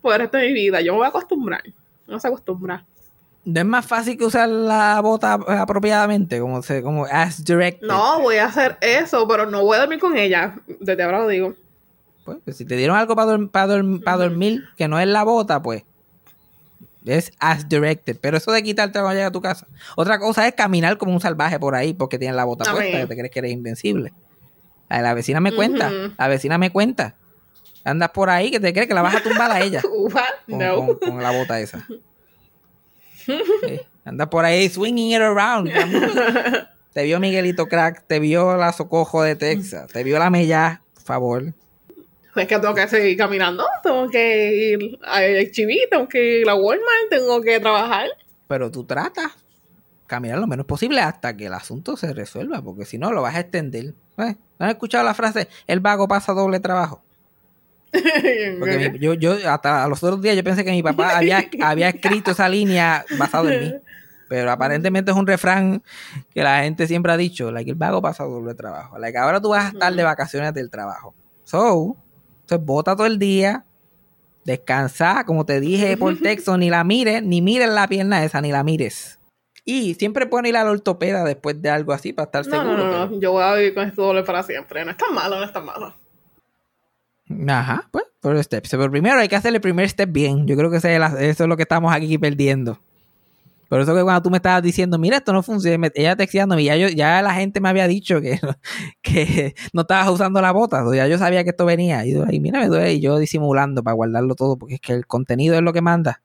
por 0.00 0.14
el 0.14 0.20
resto 0.22 0.36
de 0.38 0.48
mi 0.48 0.52
vida. 0.52 0.80
Yo 0.80 0.92
me 0.92 0.98
voy 0.98 1.06
a 1.06 1.10
acostumbrar. 1.10 1.62
No 2.06 2.20
se 2.20 2.28
acostumbra. 2.28 2.84
No 3.44 3.60
es 3.60 3.66
más 3.66 3.84
fácil 3.84 4.16
que 4.16 4.24
usar 4.24 4.48
la 4.48 5.00
bota 5.00 5.32
apropiadamente, 5.32 6.38
como 6.38 6.62
se, 6.62 6.82
como 6.82 7.06
as 7.06 7.44
directed. 7.44 7.86
No, 7.86 8.20
voy 8.20 8.36
a 8.36 8.46
hacer 8.46 8.78
eso, 8.80 9.26
pero 9.26 9.46
no 9.46 9.64
voy 9.64 9.76
a 9.76 9.80
dormir 9.80 9.98
con 9.98 10.16
ella. 10.16 10.54
Desde 10.80 11.02
ahora 11.02 11.20
lo 11.20 11.28
digo. 11.28 11.54
Pues, 12.24 12.38
pues, 12.44 12.56
si 12.56 12.64
te 12.64 12.76
dieron 12.76 12.96
algo 12.96 13.16
para 13.16 13.66
dormir 14.16 14.62
que 14.76 14.86
no 14.86 15.00
es 15.00 15.08
la 15.08 15.24
bota, 15.24 15.60
pues 15.60 15.84
es 17.04 17.32
as 17.40 17.68
directed. 17.68 18.16
Pero 18.20 18.36
eso 18.36 18.52
de 18.52 18.62
quitarte 18.62 19.00
cuando 19.00 19.14
llegas 19.14 19.30
a 19.30 19.32
tu 19.32 19.40
casa. 19.40 19.66
Otra 19.96 20.20
cosa 20.20 20.46
es 20.46 20.54
caminar 20.54 20.98
como 20.98 21.12
un 21.12 21.20
salvaje 21.20 21.58
por 21.58 21.74
ahí 21.74 21.94
porque 21.94 22.18
tienes 22.18 22.36
la 22.36 22.44
bota 22.44 22.70
puesta, 22.70 23.00
que 23.00 23.06
te 23.06 23.16
crees 23.16 23.30
que 23.30 23.38
eres 23.40 23.52
invencible. 23.52 24.12
La, 24.88 25.14
vecina 25.14 25.40
me 25.40 25.52
cuenta, 25.52 25.90
la 26.16 26.28
vecina 26.28 26.58
me 26.58 26.70
cuenta. 26.70 27.16
Andas 27.84 28.10
por 28.10 28.30
ahí 28.30 28.50
que 28.50 28.60
te 28.60 28.72
crees 28.72 28.86
que 28.88 28.94
la 28.94 29.02
vas 29.02 29.14
a 29.16 29.22
tumbar 29.22 29.50
a 29.50 29.60
ella 29.60 29.82
What? 29.90 30.22
con, 30.48 30.58
No. 30.58 30.76
con- 30.76 30.98
con 30.98 31.22
la 31.22 31.30
bota 31.32 31.58
esa. 31.60 31.86
Sí, 33.26 33.80
Andas 34.04 34.28
por 34.28 34.44
ahí 34.44 34.68
swinging 34.68 35.12
it 35.12 35.20
around. 35.20 35.70
Te 36.92 37.04
vio 37.04 37.20
Miguelito 37.20 37.66
Crack, 37.68 38.04
te 38.06 38.18
vio 38.18 38.56
la 38.56 38.72
Socojo 38.72 39.22
de 39.22 39.36
Texas, 39.36 39.90
te 39.92 40.04
vio 40.04 40.18
la 40.18 40.28
Mella, 40.30 40.82
por 40.94 41.02
favor. 41.04 41.54
Es 42.36 42.46
que 42.46 42.58
tengo 42.58 42.74
que 42.74 42.88
seguir 42.88 43.16
caminando, 43.16 43.64
tengo 43.82 44.08
que 44.08 44.54
ir 44.72 44.98
a 45.04 45.20
HB, 45.20 45.88
tengo 45.90 46.08
que 46.08 46.40
ir 46.40 46.48
a 46.48 46.54
Walmart, 46.54 47.08
tengo 47.10 47.40
que 47.40 47.60
trabajar. 47.60 48.08
Pero 48.48 48.70
tú 48.70 48.84
tratas 48.84 49.32
caminar 50.06 50.38
lo 50.38 50.46
menos 50.46 50.66
posible 50.66 51.00
hasta 51.00 51.34
que 51.36 51.46
el 51.46 51.54
asunto 51.54 51.96
se 51.96 52.12
resuelva, 52.12 52.60
porque 52.60 52.84
si 52.84 52.98
no 52.98 53.12
lo 53.12 53.22
vas 53.22 53.36
a 53.36 53.40
extender. 53.40 53.94
¿No 54.16 54.26
has 54.58 54.70
escuchado 54.70 55.04
la 55.04 55.14
frase? 55.14 55.48
El 55.66 55.80
vago 55.80 56.06
pasa 56.08 56.32
doble 56.34 56.60
trabajo. 56.60 57.02
Porque 58.58 58.90
mi- 58.90 58.98
yo, 58.98 59.14
yo 59.14 59.36
hasta 59.50 59.86
los 59.88 60.02
otros 60.02 60.20
días 60.22 60.34
yo 60.36 60.42
pensé 60.44 60.64
que 60.64 60.70
mi 60.70 60.82
papá 60.82 61.10
había, 61.18 61.44
había 61.62 61.88
escrito 61.90 62.30
esa 62.32 62.48
línea 62.48 63.04
basado 63.18 63.48
en 63.50 63.60
mí. 63.60 63.74
Pero 64.28 64.50
aparentemente 64.50 65.10
es 65.10 65.16
un 65.16 65.26
refrán 65.26 65.82
que 66.34 66.42
la 66.42 66.62
gente 66.62 66.86
siempre 66.86 67.12
ha 67.12 67.18
dicho, 67.18 67.52
like, 67.52 67.70
el 67.70 67.76
vago 67.76 68.00
pasa 68.00 68.24
doble 68.24 68.54
trabajo. 68.54 68.98
Like, 68.98 69.18
ahora 69.18 69.40
tú 69.42 69.50
vas 69.50 69.66
a 69.66 69.68
estar 69.68 69.92
de 69.94 70.02
vacaciones 70.02 70.54
del 70.54 70.70
trabajo. 70.70 71.14
So, 71.44 71.96
entonces 72.40 72.64
bota 72.66 72.96
todo 72.96 73.06
el 73.06 73.18
día, 73.18 73.66
descansa, 74.44 75.24
como 75.26 75.44
te 75.44 75.60
dije 75.60 75.96
por 75.98 76.16
texto, 76.18 76.56
ni 76.56 76.70
la 76.70 76.82
mires, 76.82 77.22
ni 77.22 77.42
mires 77.42 77.68
la 77.68 77.86
pierna 77.88 78.24
esa, 78.24 78.40
ni 78.40 78.50
la 78.52 78.64
mires. 78.64 79.18
Y 79.64 79.94
siempre 79.94 80.26
pone 80.26 80.48
ir 80.48 80.56
al 80.56 80.66
ortopeda 80.68 81.24
después 81.24 81.60
de 81.60 81.68
algo 81.70 81.92
así 81.92 82.12
para 82.12 82.24
estar 82.24 82.46
No, 82.46 82.50
seguro. 82.50 82.76
no, 82.78 82.84
no, 82.84 82.90
pero- 82.90 83.06
no, 83.10 83.20
yo 83.20 83.32
voy 83.32 83.42
a 83.44 83.54
vivir 83.54 83.74
con 83.74 83.86
esto 83.86 84.02
doble 84.02 84.22
para 84.24 84.42
siempre. 84.42 84.84
No 84.84 84.90
es 84.92 84.96
tan 84.96 85.14
malo, 85.14 85.36
no 85.38 85.44
es 85.44 85.52
tan 85.52 85.64
malo. 85.66 85.94
Ajá, 87.48 87.88
pues, 87.90 88.04
por 88.20 88.42
steps. 88.42 88.70
Pero 88.70 88.90
primero 88.90 89.18
hay 89.18 89.28
que 89.28 89.36
hacer 89.36 89.54
el 89.54 89.60
primer 89.60 89.88
step 89.88 90.10
bien. 90.10 90.46
Yo 90.46 90.56
creo 90.56 90.70
que 90.70 90.76
eso 90.78 90.88
es 90.88 91.40
lo 91.40 91.56
que 91.56 91.62
estamos 91.62 91.92
aquí 91.92 92.18
perdiendo. 92.18 92.80
Por 93.72 93.80
eso 93.80 93.94
que 93.94 94.02
cuando 94.02 94.20
tú 94.20 94.28
me 94.28 94.36
estabas 94.36 94.62
diciendo, 94.62 94.98
mira, 94.98 95.16
esto 95.16 95.32
no 95.32 95.42
funciona, 95.42 95.88
ella 95.94 96.14
texteándome, 96.14 96.62
ya, 96.62 96.76
yo, 96.76 96.88
ya 96.88 97.22
la 97.22 97.32
gente 97.32 97.58
me 97.58 97.70
había 97.70 97.88
dicho 97.88 98.20
que, 98.20 98.38
que 99.02 99.54
no 99.72 99.80
estabas 99.80 100.10
usando 100.10 100.42
la 100.42 100.52
bota, 100.52 100.86
o 100.86 100.92
ya 100.94 101.06
yo 101.06 101.16
sabía 101.16 101.42
que 101.42 101.50
esto 101.50 101.64
venía. 101.64 102.04
Y, 102.04 102.14
"Ay, 102.28 102.38
mira, 102.38 102.60
me 102.60 102.66
duele, 102.68 102.92
y 102.92 103.00
yo 103.00 103.16
disimulando 103.16 103.82
para 103.82 103.94
guardarlo 103.94 104.34
todo, 104.34 104.58
porque 104.58 104.74
es 104.74 104.80
que 104.82 104.92
el 104.92 105.06
contenido 105.06 105.54
es 105.54 105.62
lo 105.62 105.72
que 105.72 105.80
manda. 105.80 106.20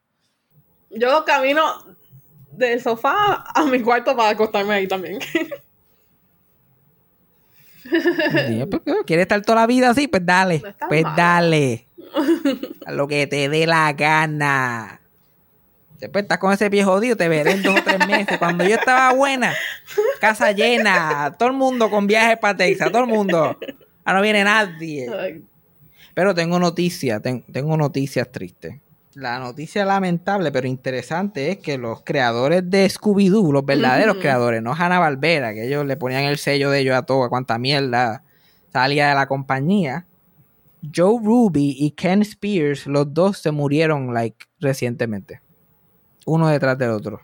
Yo 0.90 1.24
camino 1.26 1.64
del 2.52 2.82
sofá 2.82 3.46
a 3.56 3.64
mi 3.66 3.82
cuarto 3.82 4.14
para 4.18 4.32
acostarme 4.32 4.74
ahí 4.74 4.88
también. 4.90 5.20
Y 8.50 8.60
yo, 8.60 8.70
pues, 8.70 8.82
¿Quieres 9.06 9.24
estar 9.24 9.42
toda 9.42 9.62
la 9.62 9.68
vida 9.68 9.90
así? 9.90 10.08
Pues 10.08 10.26
dale, 10.26 10.62
No 10.64 10.88
pues 10.88 11.04
mal. 11.04 11.16
dale. 11.16 11.88
A 12.86 12.92
lo 12.92 13.08
que 13.08 13.28
te 13.28 13.50
dé 13.50 13.68
la 13.68 13.92
gana. 13.94 15.02
Después 16.00 16.24
estás 16.24 16.38
con 16.38 16.54
ese 16.54 16.70
pie 16.70 16.84
jodido, 16.84 17.18
te 17.18 17.28
veré 17.28 17.52
en 17.54 17.64
dos 17.64 17.80
o 17.80 17.84
tres 17.84 18.06
meses. 18.08 18.38
Cuando 18.38 18.64
yo 18.64 18.76
estaba 18.76 19.12
buena, 19.14 19.54
casa 20.22 20.52
llena, 20.52 21.36
todo 21.40 21.50
el 21.50 21.56
mundo 21.56 21.90
con 21.90 22.06
viajes 22.06 22.38
para 22.38 22.56
Texas, 22.56 22.92
todo 22.92 23.02
el 23.02 23.08
mundo. 23.08 23.58
Ahora 24.06 24.20
no 24.20 24.22
viene 24.22 24.44
nadie. 24.44 25.42
Pero 26.14 26.34
tengo 26.36 26.60
noticias, 26.60 27.22
ten- 27.22 27.44
tengo 27.52 27.76
noticias 27.78 28.32
tristes. 28.32 28.76
La 29.18 29.40
noticia 29.40 29.84
lamentable 29.84 30.52
pero 30.52 30.68
interesante 30.68 31.50
es 31.50 31.58
que 31.58 31.80
los 31.80 32.04
creadores 32.04 32.70
de 32.70 32.88
Scooby-Doo, 32.88 33.52
los 33.52 33.66
verdaderos 33.66 34.18
creadores, 34.18 34.62
no 34.62 34.76
Hanna 34.76 35.00
Barbera, 35.00 35.56
que 35.56 35.66
ellos 35.66 35.88
le 35.88 35.98
ponían 35.98 36.26
el 36.26 36.38
sello 36.38 36.70
de 36.70 36.82
ellos 36.82 36.96
a 36.96 37.02
todo, 37.02 37.24
a 37.24 37.30
cuanta 37.30 37.58
mierda 37.58 38.22
salía 38.72 39.10
de 39.10 39.16
la 39.16 39.28
compañía. 39.28 40.06
Joe 40.96 41.20
Ruby 41.20 41.76
y 41.80 41.90
Ken 41.92 42.22
Spears, 42.22 42.86
los 42.86 43.12
dos 43.12 43.40
se 43.40 43.50
murieron 43.50 44.14
like 44.14 44.46
recientemente. 44.60 45.42
Uno 46.28 46.50
detrás 46.50 46.78
del 46.78 46.92
otro. 46.92 47.20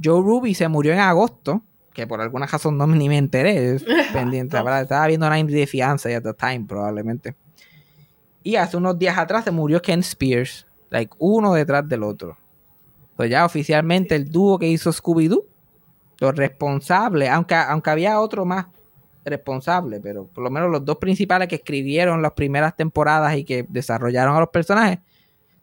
Joe 0.00 0.22
Ruby 0.22 0.54
se 0.54 0.68
murió 0.68 0.92
en 0.92 1.00
agosto, 1.00 1.64
que 1.92 2.06
por 2.06 2.20
alguna 2.20 2.46
razón 2.46 2.78
no 2.78 2.86
ni 2.86 3.08
me 3.08 3.18
enteré, 3.18 3.74
es 3.74 3.84
pendiente. 4.12 4.56
¿verdad? 4.58 4.82
Estaba 4.82 5.08
viendo 5.08 5.28
90 5.28 5.54
de 5.54 5.66
fianza 5.66 6.08
at 6.16 6.22
the 6.22 6.34
time, 6.34 6.66
probablemente. 6.68 7.34
Y 8.42 8.56
hace 8.56 8.76
unos 8.76 8.98
días 8.98 9.16
atrás 9.18 9.44
se 9.44 9.50
murió 9.50 9.80
Ken 9.80 10.00
Spears, 10.00 10.66
like 10.90 11.14
uno 11.18 11.54
detrás 11.54 11.88
del 11.88 12.02
otro. 12.02 12.36
Pues 13.16 13.30
ya 13.30 13.44
oficialmente 13.44 14.14
el 14.14 14.30
dúo 14.30 14.58
que 14.58 14.68
hizo 14.68 14.90
Scooby-Doo, 14.90 15.44
los 16.18 16.36
responsables, 16.36 17.28
aunque, 17.30 17.54
aunque 17.54 17.90
había 17.90 18.20
otro 18.20 18.44
más 18.44 18.66
responsable, 19.24 20.00
pero 20.00 20.26
por 20.26 20.42
lo 20.42 20.50
menos 20.50 20.70
los 20.70 20.84
dos 20.84 20.96
principales 20.96 21.48
que 21.48 21.56
escribieron 21.56 22.22
las 22.22 22.32
primeras 22.32 22.76
temporadas 22.76 23.36
y 23.36 23.44
que 23.44 23.64
desarrollaron 23.68 24.36
a 24.36 24.40
los 24.40 24.48
personajes, 24.48 24.98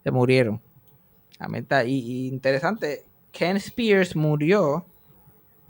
se 0.03 0.11
murieron. 0.11 0.61
Y, 1.85 1.89
y 1.89 2.27
interesante, 2.27 3.05
Ken 3.31 3.57
Spears 3.57 4.15
murió, 4.15 4.85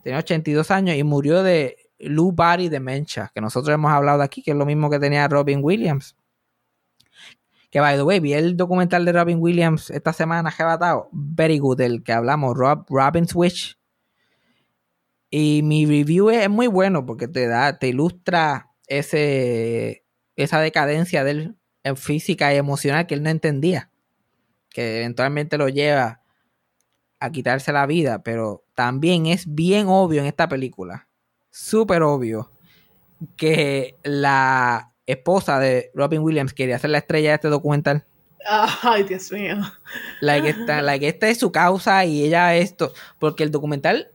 tenía 0.03 0.19
82 0.19 0.71
años 0.71 0.95
y 0.95 1.03
murió 1.03 1.43
de 1.43 1.77
Lou 1.99 2.31
Body 2.31 2.69
Dementia, 2.69 3.31
que 3.33 3.41
nosotros 3.41 3.73
hemos 3.73 3.91
hablado 3.91 4.21
aquí, 4.21 4.41
que 4.41 4.51
es 4.51 4.57
lo 4.57 4.65
mismo 4.65 4.89
que 4.89 4.99
tenía 4.99 5.27
Robin 5.27 5.59
Williams. 5.61 6.15
Que 7.69 7.79
by 7.79 7.97
the 7.97 8.03
way, 8.03 8.19
vi 8.19 8.33
el 8.33 8.57
documental 8.57 9.05
de 9.05 9.13
Robin 9.13 9.37
Williams 9.39 9.91
esta 9.91 10.11
semana 10.11 10.49
arrebatado. 10.49 11.09
Very 11.11 11.59
good, 11.59 11.81
el 11.81 12.03
que 12.03 12.13
hablamos, 12.13 12.57
Rob, 12.57 12.85
Robin 12.89 13.27
Switch. 13.27 13.77
Y 15.29 15.61
mi 15.63 15.85
review 15.85 16.31
es, 16.31 16.43
es 16.43 16.49
muy 16.49 16.65
bueno 16.67 17.05
porque 17.05 17.27
te 17.27 17.47
da, 17.47 17.77
te 17.77 17.89
ilustra 17.89 18.71
ese, 18.87 20.03
esa 20.35 20.59
decadencia 20.59 21.23
de 21.23 21.31
él 21.31 21.55
en 21.83 21.95
física 21.95 22.51
y 22.53 22.57
emocional 22.57 23.05
que 23.05 23.13
él 23.13 23.21
no 23.21 23.29
entendía. 23.29 23.91
Que 24.71 24.97
eventualmente 24.97 25.57
lo 25.57 25.69
lleva 25.69 26.23
a 27.19 27.31
quitarse 27.31 27.71
la 27.71 27.85
vida. 27.85 28.23
Pero 28.23 28.65
también 28.73 29.27
es 29.27 29.53
bien 29.53 29.85
obvio 29.87 30.21
en 30.21 30.27
esta 30.27 30.49
película. 30.49 31.07
Súper 31.51 32.01
obvio. 32.01 32.51
Que 33.37 33.99
la 34.03 34.88
esposa 35.11 35.59
de 35.59 35.91
Robin 35.93 36.21
Williams 36.21 36.53
quería 36.53 36.79
ser 36.79 36.91
la 36.91 36.99
estrella 36.99 37.29
de 37.29 37.35
este 37.35 37.47
documental. 37.49 38.05
Ay, 38.45 39.03
Dios 39.03 39.31
mío. 39.31 39.57
Like 40.21 40.49
esta, 40.49 40.81
like 40.81 41.07
esta 41.07 41.27
es 41.29 41.39
su 41.39 41.51
causa 41.51 42.05
y 42.05 42.23
ella 42.23 42.55
esto. 42.55 42.93
Porque 43.19 43.43
el 43.43 43.51
documental 43.51 44.09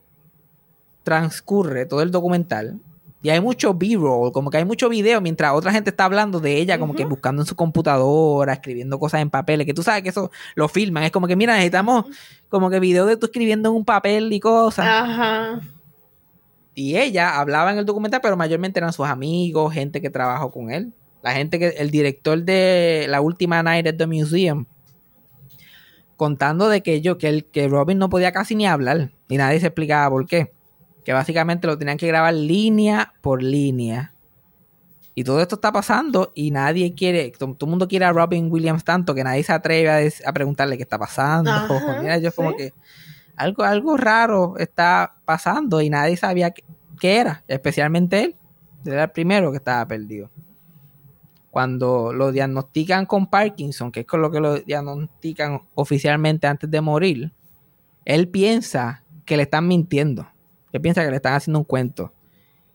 transcurre, 1.03 1.85
todo 1.85 2.01
el 2.01 2.11
documental. 2.11 2.79
Y 3.21 3.29
hay 3.31 3.41
mucho 3.41 3.73
B-roll, 3.73 4.31
como 4.31 4.51
que 4.51 4.57
hay 4.57 4.65
mucho 4.65 4.87
video 4.87 5.19
mientras 5.19 5.53
otra 5.53 5.71
gente 5.71 5.89
está 5.89 6.05
hablando 6.05 6.39
de 6.39 6.57
ella, 6.57 6.77
como 6.77 6.93
que 6.93 7.05
buscando 7.05 7.41
en 7.41 7.47
su 7.47 7.55
computadora, 7.55 8.53
escribiendo 8.53 8.99
cosas 8.99 9.21
en 9.21 9.31
papeles, 9.31 9.65
que 9.65 9.73
tú 9.73 9.81
sabes 9.81 10.03
que 10.03 10.09
eso 10.09 10.29
lo 10.53 10.67
filman. 10.67 11.03
Es 11.03 11.11
como 11.11 11.25
que, 11.25 11.35
mira, 11.35 11.53
necesitamos 11.53 12.05
como 12.49 12.69
que 12.69 12.79
video 12.79 13.07
de 13.07 13.17
tú 13.17 13.25
escribiendo 13.25 13.69
en 13.69 13.75
un 13.77 13.85
papel 13.85 14.31
y 14.31 14.39
cosas. 14.39 14.85
Ajá. 14.85 15.59
Y 16.75 16.97
ella 16.97 17.39
hablaba 17.39 17.71
en 17.71 17.77
el 17.79 17.85
documental, 17.85 18.19
pero 18.21 18.35
mayormente 18.37 18.79
eran 18.79 18.91
sus 18.93 19.07
amigos, 19.07 19.73
gente 19.73 20.01
que 20.01 20.09
trabajó 20.09 20.51
con 20.51 20.69
él. 20.69 20.93
La 21.23 21.31
gente 21.31 21.57
que, 21.57 21.69
el 21.69 21.89
director 21.89 22.43
de 22.43 23.07
la 23.09 23.21
última 23.21 23.63
Night 23.63 23.87
at 23.87 23.95
the 23.95 24.05
Museum, 24.05 24.65
contando 26.17 26.69
de 26.69 26.81
que 26.81 27.01
yo, 27.01 27.17
que, 27.17 27.29
el, 27.29 27.45
que 27.45 27.67
Robin 27.67 27.97
no 27.97 28.09
podía 28.09 28.31
casi 28.31 28.55
ni 28.55 28.67
hablar, 28.67 29.11
y 29.27 29.37
nadie 29.37 29.59
se 29.59 29.67
explicaba 29.67 30.09
por 30.09 30.25
qué. 30.27 30.51
Que 31.03 31.13
básicamente 31.13 31.67
lo 31.67 31.77
tenían 31.77 31.97
que 31.97 32.07
grabar 32.07 32.33
línea 32.33 33.13
por 33.21 33.41
línea. 33.43 34.13
Y 35.13 35.23
todo 35.23 35.41
esto 35.41 35.55
está 35.55 35.71
pasando 35.71 36.33
y 36.35 36.51
nadie 36.51 36.93
quiere, 36.93 37.31
todo, 37.31 37.55
el 37.59 37.67
mundo 37.67 37.87
quiere 37.87 38.05
a 38.05 38.11
Robin 38.11 38.51
Williams 38.51 38.83
tanto 38.83 39.15
que 39.15 39.23
nadie 39.23 39.43
se 39.43 39.53
atreve 39.53 39.89
a, 39.89 39.95
des- 39.97 40.25
a 40.27 40.33
preguntarle 40.33 40.75
qué 40.77 40.83
está 40.83 40.97
pasando. 40.99 41.51
Ajá, 41.51 41.99
Mira, 42.01 42.17
yo 42.17 42.33
como 42.33 42.55
que 42.55 42.73
algo, 43.35 43.63
algo 43.63 43.97
raro 43.97 44.55
está 44.57 45.17
pasando 45.25 45.81
y 45.81 45.89
nadie 45.89 46.17
sabía 46.17 46.51
qué, 46.51 47.17
era, 47.17 47.43
especialmente 47.47 48.23
él. 48.23 48.35
Él 48.85 48.93
Era 48.93 49.03
el 49.03 49.11
primero 49.11 49.51
que 49.51 49.57
estaba 49.57 49.85
perdido. 49.87 50.29
Cuando 51.51 52.13
lo 52.13 52.31
diagnostican 52.31 53.05
con 53.05 53.27
Parkinson, 53.27 53.91
que 53.91 54.01
es 54.01 54.05
con 54.05 54.21
lo 54.21 54.29
que 54.31 54.39
lo 54.39 54.59
diagnostican 54.59 55.61
oficialmente 55.73 56.47
antes 56.47 56.69
de 56.69 56.81
morir, 56.81 57.31
él 58.03 58.27
piensa 58.27 59.03
que 59.25 59.37
le 59.37 59.43
están 59.43 59.67
mintiendo. 59.67 60.27
Él 60.71 60.81
piensa 60.81 61.03
que 61.03 61.09
le 61.09 61.15
están 61.15 61.33
haciendo 61.33 61.59
un 61.59 61.65
cuento. 61.65 62.13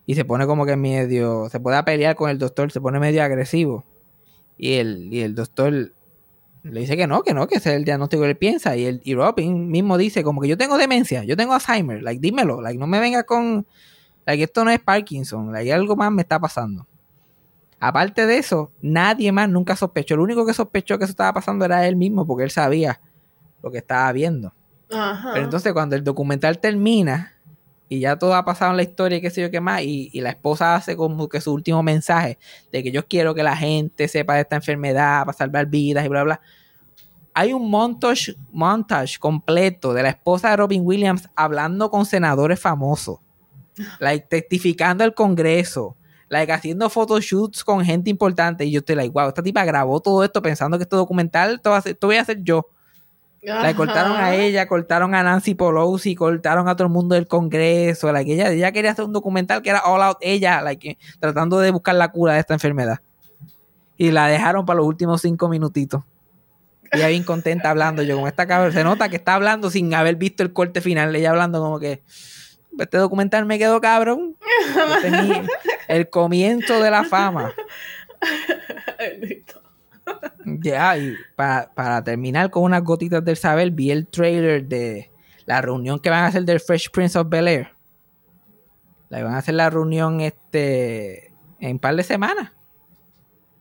Y 0.05 0.15
se 0.15 0.25
pone 0.25 0.47
como 0.47 0.65
que 0.65 0.75
medio. 0.75 1.47
Se 1.49 1.59
puede 1.59 1.81
pelear 1.83 2.15
con 2.15 2.29
el 2.29 2.37
doctor, 2.37 2.71
se 2.71 2.81
pone 2.81 2.99
medio 2.99 3.23
agresivo. 3.23 3.85
Y 4.57 4.73
el, 4.73 5.13
y 5.13 5.21
el 5.21 5.35
doctor 5.35 5.93
le 6.63 6.81
dice 6.81 6.95
que 6.95 7.07
no, 7.07 7.23
que 7.23 7.33
no, 7.33 7.47
que 7.47 7.55
ese 7.55 7.71
es 7.71 7.75
el 7.75 7.85
diagnóstico 7.85 8.23
que 8.23 8.29
él 8.29 8.37
piensa. 8.37 8.75
Y, 8.75 8.85
el, 8.85 9.01
y 9.03 9.15
Robin 9.15 9.69
mismo 9.69 9.97
dice 9.97 10.23
como 10.23 10.41
que 10.41 10.47
yo 10.47 10.57
tengo 10.57 10.77
demencia, 10.77 11.23
yo 11.23 11.35
tengo 11.35 11.53
Alzheimer. 11.53 12.03
Like, 12.03 12.21
dímelo. 12.21 12.61
Like, 12.61 12.77
no 12.77 12.87
me 12.87 12.99
venga 12.99 13.23
con. 13.23 13.65
Like, 14.25 14.43
esto 14.43 14.63
no 14.63 14.71
es 14.71 14.79
Parkinson. 14.79 15.51
Like, 15.51 15.73
algo 15.73 15.95
más 15.95 16.11
me 16.11 16.21
está 16.21 16.39
pasando. 16.39 16.87
Aparte 17.79 18.27
de 18.27 18.37
eso, 18.37 18.71
nadie 18.81 19.31
más 19.31 19.49
nunca 19.49 19.75
sospechó. 19.75 20.15
Lo 20.15 20.23
único 20.23 20.45
que 20.45 20.53
sospechó 20.53 20.99
que 20.99 21.05
eso 21.05 21.11
estaba 21.11 21.33
pasando 21.33 21.65
era 21.65 21.87
él 21.87 21.95
mismo, 21.95 22.27
porque 22.27 22.43
él 22.43 22.51
sabía 22.51 23.01
lo 23.63 23.71
que 23.71 23.79
estaba 23.79 24.11
viendo. 24.11 24.53
Ajá. 24.91 25.31
Pero 25.33 25.45
entonces 25.45 25.73
cuando 25.73 25.95
el 25.95 26.03
documental 26.03 26.59
termina 26.59 27.33
y 27.91 27.99
ya 27.99 28.15
todo 28.15 28.35
ha 28.35 28.45
pasado 28.45 28.71
en 28.71 28.77
la 28.77 28.83
historia 28.83 29.17
y 29.17 29.21
qué 29.21 29.29
sé 29.29 29.41
yo 29.41 29.51
qué 29.51 29.59
más, 29.59 29.81
y, 29.81 30.09
y 30.13 30.21
la 30.21 30.29
esposa 30.29 30.75
hace 30.75 30.95
como 30.95 31.27
que 31.27 31.41
su 31.41 31.51
último 31.51 31.83
mensaje 31.83 32.37
de 32.71 32.83
que 32.83 32.89
yo 32.89 33.05
quiero 33.05 33.35
que 33.35 33.43
la 33.43 33.57
gente 33.57 34.07
sepa 34.07 34.35
de 34.35 34.41
esta 34.43 34.55
enfermedad 34.55 35.25
para 35.25 35.37
salvar 35.37 35.65
vidas 35.65 36.05
y 36.05 36.07
bla, 36.07 36.23
bla. 36.23 36.41
Hay 37.33 37.51
un 37.51 37.69
montage, 37.69 38.33
montage 38.49 39.19
completo 39.19 39.93
de 39.93 40.03
la 40.03 40.09
esposa 40.11 40.51
de 40.51 40.55
Robin 40.55 40.83
Williams 40.85 41.27
hablando 41.35 41.91
con 41.91 42.05
senadores 42.05 42.61
famosos, 42.61 43.19
like, 43.99 44.25
testificando 44.29 45.03
al 45.03 45.13
Congreso, 45.13 45.97
like, 46.29 46.49
haciendo 46.49 46.89
photoshoots 46.89 47.61
con 47.61 47.83
gente 47.83 48.09
importante. 48.09 48.63
Y 48.63 48.71
yo 48.71 48.79
estoy 48.79 48.95
like, 48.95 49.11
wow, 49.11 49.27
esta 49.27 49.43
tipa 49.43 49.65
grabó 49.65 49.99
todo 49.99 50.23
esto 50.23 50.41
pensando 50.41 50.77
que 50.77 50.83
este 50.83 50.95
documental, 50.95 51.55
esto, 51.55 51.71
va 51.71 51.79
esto 51.83 52.07
voy 52.07 52.15
a 52.15 52.21
hacer 52.21 52.41
yo. 52.41 52.69
La 53.43 53.73
cortaron 53.75 54.17
a 54.17 54.35
ella, 54.35 54.67
cortaron 54.67 55.15
a 55.15 55.23
Nancy 55.23 55.55
Pelosi, 55.55 56.13
cortaron 56.15 56.67
a 56.69 56.75
todo 56.75 56.87
el 56.87 56.93
mundo 56.93 57.15
del 57.15 57.27
Congreso. 57.27 58.11
Like, 58.11 58.31
ella, 58.33 58.51
ella 58.51 58.71
quería 58.71 58.91
hacer 58.91 59.05
un 59.05 59.13
documental 59.13 59.61
que 59.63 59.71
era 59.71 59.79
all 59.79 60.01
out 60.03 60.17
ella, 60.21 60.61
like, 60.61 60.97
tratando 61.19 61.59
de 61.59 61.71
buscar 61.71 61.95
la 61.95 62.11
cura 62.11 62.33
de 62.33 62.39
esta 62.39 62.53
enfermedad. 62.53 62.99
Y 63.97 64.11
la 64.11 64.27
dejaron 64.27 64.65
para 64.65 64.77
los 64.77 64.85
últimos 64.85 65.21
cinco 65.21 65.49
minutitos. 65.49 66.03
Ella 66.91 67.07
bien 67.07 67.23
contenta 67.23 67.69
hablando. 67.71 68.03
Yo, 68.03 68.15
como 68.15 68.27
esta 68.27 68.45
cabrón, 68.47 68.73
se 68.73 68.83
nota 68.83 69.09
que 69.09 69.15
está 69.15 69.35
hablando 69.35 69.69
sin 69.71 69.93
haber 69.93 70.17
visto 70.17 70.43
el 70.43 70.53
corte 70.53 70.81
final. 70.81 71.15
Ella 71.15 71.29
hablando 71.31 71.61
como 71.61 71.79
que 71.79 72.01
este 72.77 72.97
documental 72.97 73.45
me 73.45 73.57
quedó 73.57 73.79
cabrón. 73.81 74.35
Este 74.95 75.07
es 75.07 75.23
mi- 75.27 75.41
el 75.87 76.09
comienzo 76.09 76.81
de 76.81 76.91
la 76.91 77.03
fama. 77.05 77.53
Ya, 80.45 80.97
y 80.97 81.15
pa- 81.35 81.69
para 81.73 82.03
terminar 82.03 82.49
con 82.49 82.63
unas 82.63 82.83
gotitas 82.83 83.23
del 83.23 83.37
saber, 83.37 83.71
vi 83.71 83.91
el 83.91 84.07
trailer 84.07 84.65
de 84.67 85.11
la 85.45 85.61
reunión 85.61 85.99
que 85.99 86.09
van 86.09 86.23
a 86.23 86.27
hacer 86.27 86.43
del 86.45 86.59
Fresh 86.59 86.89
Prince 86.91 87.17
of 87.17 87.29
Bel 87.29 87.47
Air. 87.47 87.69
La 89.09 89.23
van 89.23 89.33
a 89.33 89.37
hacer 89.39 89.55
la 89.55 89.69
reunión 89.69 90.21
este 90.21 91.33
en 91.59 91.73
un 91.73 91.79
par 91.79 91.95
de 91.95 92.03
semanas. 92.03 92.51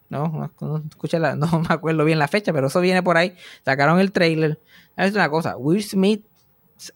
No, 0.09 0.26
no, 0.61 0.82
la- 1.18 1.36
no 1.36 1.61
me 1.61 1.66
acuerdo 1.68 2.05
bien 2.05 2.18
la 2.18 2.28
fecha, 2.28 2.53
pero 2.53 2.66
eso 2.68 2.80
viene 2.80 3.03
por 3.03 3.16
ahí. 3.16 3.34
Sacaron 3.64 4.01
el 4.01 4.11
trailer. 4.12 4.59
Es 4.97 5.12
una 5.14 5.28
cosa, 5.30 5.57
Will 5.57 5.82
Smith, 5.82 6.24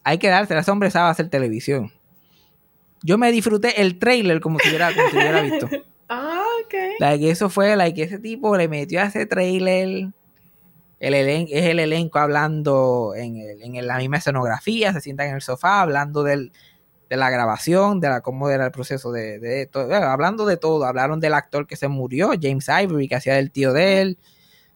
hay 0.03 0.17
que 0.17 0.27
darse, 0.29 0.57
ese 0.57 0.71
hombre 0.71 0.91
sabe 0.91 1.09
hacer 1.11 1.29
televisión. 1.29 1.91
Yo 3.03 3.17
me 3.17 3.31
disfruté 3.31 3.81
el 3.81 3.99
trailer 3.99 4.41
como 4.41 4.57
si 4.59 4.67
hubiera, 4.69 4.93
como 4.93 5.07
si 5.09 5.17
hubiera 5.17 5.41
visto. 5.41 5.69
Ah, 6.07 6.44
ok. 6.63 6.73
Like, 6.99 7.29
eso 7.29 7.49
fue, 7.49 7.75
like, 7.75 8.01
ese 8.01 8.19
tipo 8.19 8.55
le 8.57 8.67
metió 8.67 9.01
a 9.01 9.05
ese 9.05 9.25
trailer. 9.25 10.09
El 10.99 11.13
elen- 11.13 11.47
es 11.51 11.65
el 11.65 11.79
elenco 11.79 12.19
hablando 12.19 13.13
en, 13.15 13.37
el- 13.37 13.61
en 13.61 13.85
la 13.87 13.97
misma 13.97 14.17
escenografía, 14.17 14.93
se 14.93 15.01
sientan 15.01 15.27
en 15.27 15.35
el 15.35 15.41
sofá 15.41 15.81
hablando 15.81 16.23
del, 16.23 16.51
de 17.09 17.17
la 17.17 17.29
grabación, 17.29 17.99
de 17.99 18.21
cómo 18.23 18.49
era 18.49 18.65
el 18.65 18.71
proceso 18.71 19.11
de, 19.11 19.39
de 19.39 19.65
todo, 19.67 19.93
hablando 19.93 20.45
de 20.45 20.57
todo. 20.57 20.85
Hablaron 20.85 21.19
del 21.19 21.33
actor 21.33 21.67
que 21.67 21.75
se 21.75 21.87
murió, 21.89 22.31
James 22.41 22.67
Ivory, 22.69 23.07
que 23.07 23.15
hacía 23.15 23.35
del 23.35 23.51
tío 23.51 23.73
de 23.73 24.01
él, 24.01 24.17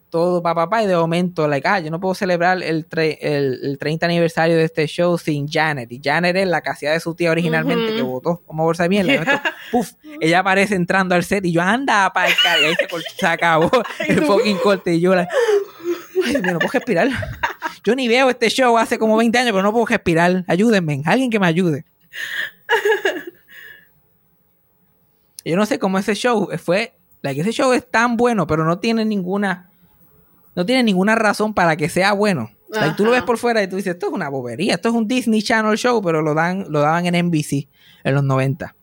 todo 0.09 0.41
papá, 0.41 0.65
papá, 0.65 0.83
y 0.83 0.87
de 0.87 0.95
momento, 0.95 1.47
like, 1.47 1.67
ah, 1.67 1.79
yo 1.79 1.91
no 1.91 1.99
puedo 1.99 2.15
celebrar 2.15 2.61
el, 2.63 2.87
tre- 2.89 3.17
el, 3.21 3.59
el 3.63 3.77
30 3.77 4.05
aniversario 4.07 4.57
de 4.57 4.63
este 4.63 4.87
show 4.87 5.17
sin 5.17 5.47
Janet. 5.47 5.91
Y 5.91 6.01
Janet 6.03 6.35
es 6.35 6.47
la 6.47 6.57
hacía 6.65 6.91
de 6.93 6.99
su 6.99 7.13
tía 7.15 7.31
originalmente, 7.31 7.95
que 7.95 8.01
votó 8.01 8.41
como 8.45 8.63
bolsa 8.63 8.83
de 8.83 8.89
mierda. 8.89 9.43
Puf, 9.71 9.91
ella 10.19 10.39
aparece 10.39 10.75
entrando 10.75 11.13
al 11.15 11.23
set 11.23 11.45
y 11.45 11.51
yo, 11.51 11.61
anda, 11.61 12.11
para 12.13 12.29
y 12.29 12.33
ahí 12.65 12.73
se, 13.17 13.25
acabó 13.27 13.69
el 14.07 14.23
fucking 14.25 14.57
corte. 14.57 14.95
Y 14.95 14.99
yo, 15.01 15.13
like, 15.15 15.31
ay, 16.25 16.31
Dios 16.31 16.41
mío, 16.43 16.53
no 16.53 16.59
puedo 16.59 16.71
respirar. 16.73 17.07
Yo 17.83 17.95
ni 17.95 18.07
veo 18.07 18.29
este 18.29 18.49
show 18.49 18.77
hace 18.77 18.97
como 18.99 19.15
20 19.17 19.37
años, 19.37 19.51
pero 19.51 19.63
no 19.63 19.71
puedo 19.71 19.85
respirar. 19.85 20.43
Ayúdenme, 20.47 21.01
alguien 21.05 21.29
que 21.29 21.39
me 21.39 21.47
ayude. 21.47 21.85
Yo 25.45 25.55
no 25.55 25.65
sé 25.65 25.79
cómo 25.79 25.97
ese 25.97 26.15
show 26.15 26.49
fue. 26.57 26.93
Like, 27.21 27.41
ese 27.41 27.51
show 27.51 27.73
es 27.73 27.89
tan 27.89 28.17
bueno, 28.17 28.47
pero 28.47 28.65
no 28.65 28.79
tiene 28.79 29.05
ninguna. 29.05 29.68
No 30.59 30.65
tiene 30.65 30.83
ninguna 30.83 31.15
razón 31.15 31.53
para 31.53 31.77
que 31.77 31.87
sea 31.87 32.11
bueno. 32.11 32.51
Like, 32.81 32.95
tú 32.97 33.05
lo 33.05 33.11
ves 33.11 33.23
por 33.23 33.37
fuera 33.37 33.63
y 33.63 33.67
tú 33.69 33.77
dices, 33.77 33.93
esto 33.93 34.07
es 34.07 34.11
una 34.13 34.27
bobería, 34.27 34.73
esto 34.73 34.89
es 34.89 34.93
un 34.93 35.07
Disney 35.07 35.41
Channel 35.41 35.77
show, 35.77 36.01
pero 36.01 36.21
lo 36.21 36.33
dan, 36.33 36.65
lo 36.67 36.81
daban 36.81 37.05
en 37.05 37.15
NBC 37.27 37.69
en 38.03 38.13
los 38.13 38.25
90. 38.25 38.75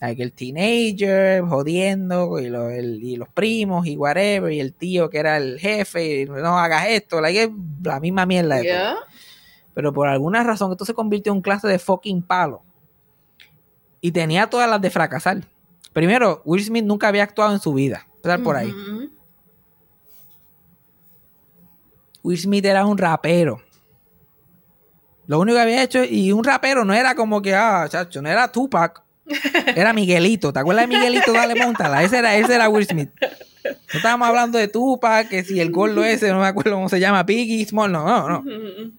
Like, 0.00 0.20
el 0.20 0.32
teenager 0.32 1.42
jodiendo 1.44 2.40
y, 2.40 2.48
lo- 2.48 2.68
el- 2.68 3.00
y 3.00 3.14
los 3.14 3.28
primos 3.28 3.86
y 3.86 3.96
whatever, 3.96 4.52
y 4.52 4.58
el 4.58 4.72
tío 4.74 5.08
que 5.08 5.18
era 5.18 5.36
el 5.36 5.60
jefe, 5.60 6.22
y 6.22 6.26
no 6.26 6.58
hagas 6.58 6.86
esto, 6.88 7.20
like, 7.20 7.50
la 7.84 8.00
misma 8.00 8.26
mierda 8.26 8.56
de 8.56 8.62
todo. 8.62 8.72
Yeah. 8.72 8.96
Pero 9.72 9.92
por 9.92 10.08
alguna 10.08 10.42
razón 10.42 10.72
esto 10.72 10.84
se 10.84 10.94
convirtió 10.94 11.30
en 11.32 11.36
un 11.36 11.42
clase 11.42 11.68
de 11.68 11.78
fucking 11.78 12.22
palo. 12.22 12.62
Y 14.00 14.10
tenía 14.10 14.48
todas 14.50 14.68
las 14.68 14.80
de 14.80 14.90
fracasar. 14.90 15.44
Primero, 15.92 16.42
Will 16.44 16.62
Smith 16.64 16.84
nunca 16.84 17.06
había 17.06 17.22
actuado 17.22 17.52
en 17.54 17.60
su 17.60 17.72
vida. 17.72 18.08
Empezar 18.16 18.42
por 18.42 18.56
ahí. 18.56 18.74
Will 22.24 22.38
Smith 22.38 22.64
era 22.64 22.86
un 22.86 22.96
rapero. 22.96 23.62
Lo 25.26 25.38
único 25.38 25.56
que 25.56 25.62
había 25.62 25.82
hecho, 25.82 26.02
y 26.02 26.32
un 26.32 26.42
rapero 26.42 26.84
no 26.84 26.94
era 26.94 27.14
como 27.14 27.40
que, 27.40 27.54
ah, 27.54 27.86
chacho, 27.88 28.20
no 28.20 28.28
era 28.28 28.50
Tupac. 28.50 29.02
Era 29.74 29.94
Miguelito. 29.94 30.52
¿Te 30.52 30.58
acuerdas 30.58 30.86
de 30.86 30.94
Miguelito? 30.94 31.32
Dale, 31.32 31.54
montala. 31.54 32.02
Ese 32.02 32.18
era, 32.18 32.36
ese 32.36 32.56
era 32.56 32.68
Will 32.68 32.84
Smith. 32.84 33.08
No 33.64 33.70
estábamos 33.94 34.28
hablando 34.28 34.58
de 34.58 34.68
Tupac, 34.68 35.30
que 35.30 35.42
si 35.42 35.60
el 35.60 35.70
gordo 35.70 36.04
ese, 36.04 36.28
no 36.30 36.40
me 36.40 36.46
acuerdo 36.46 36.74
cómo 36.74 36.90
se 36.90 37.00
llama, 37.00 37.22
Biggie 37.22 37.64
Small. 37.64 37.90
No, 37.90 38.04
no, 38.04 38.28
no. 38.28 38.44
No 38.44 38.92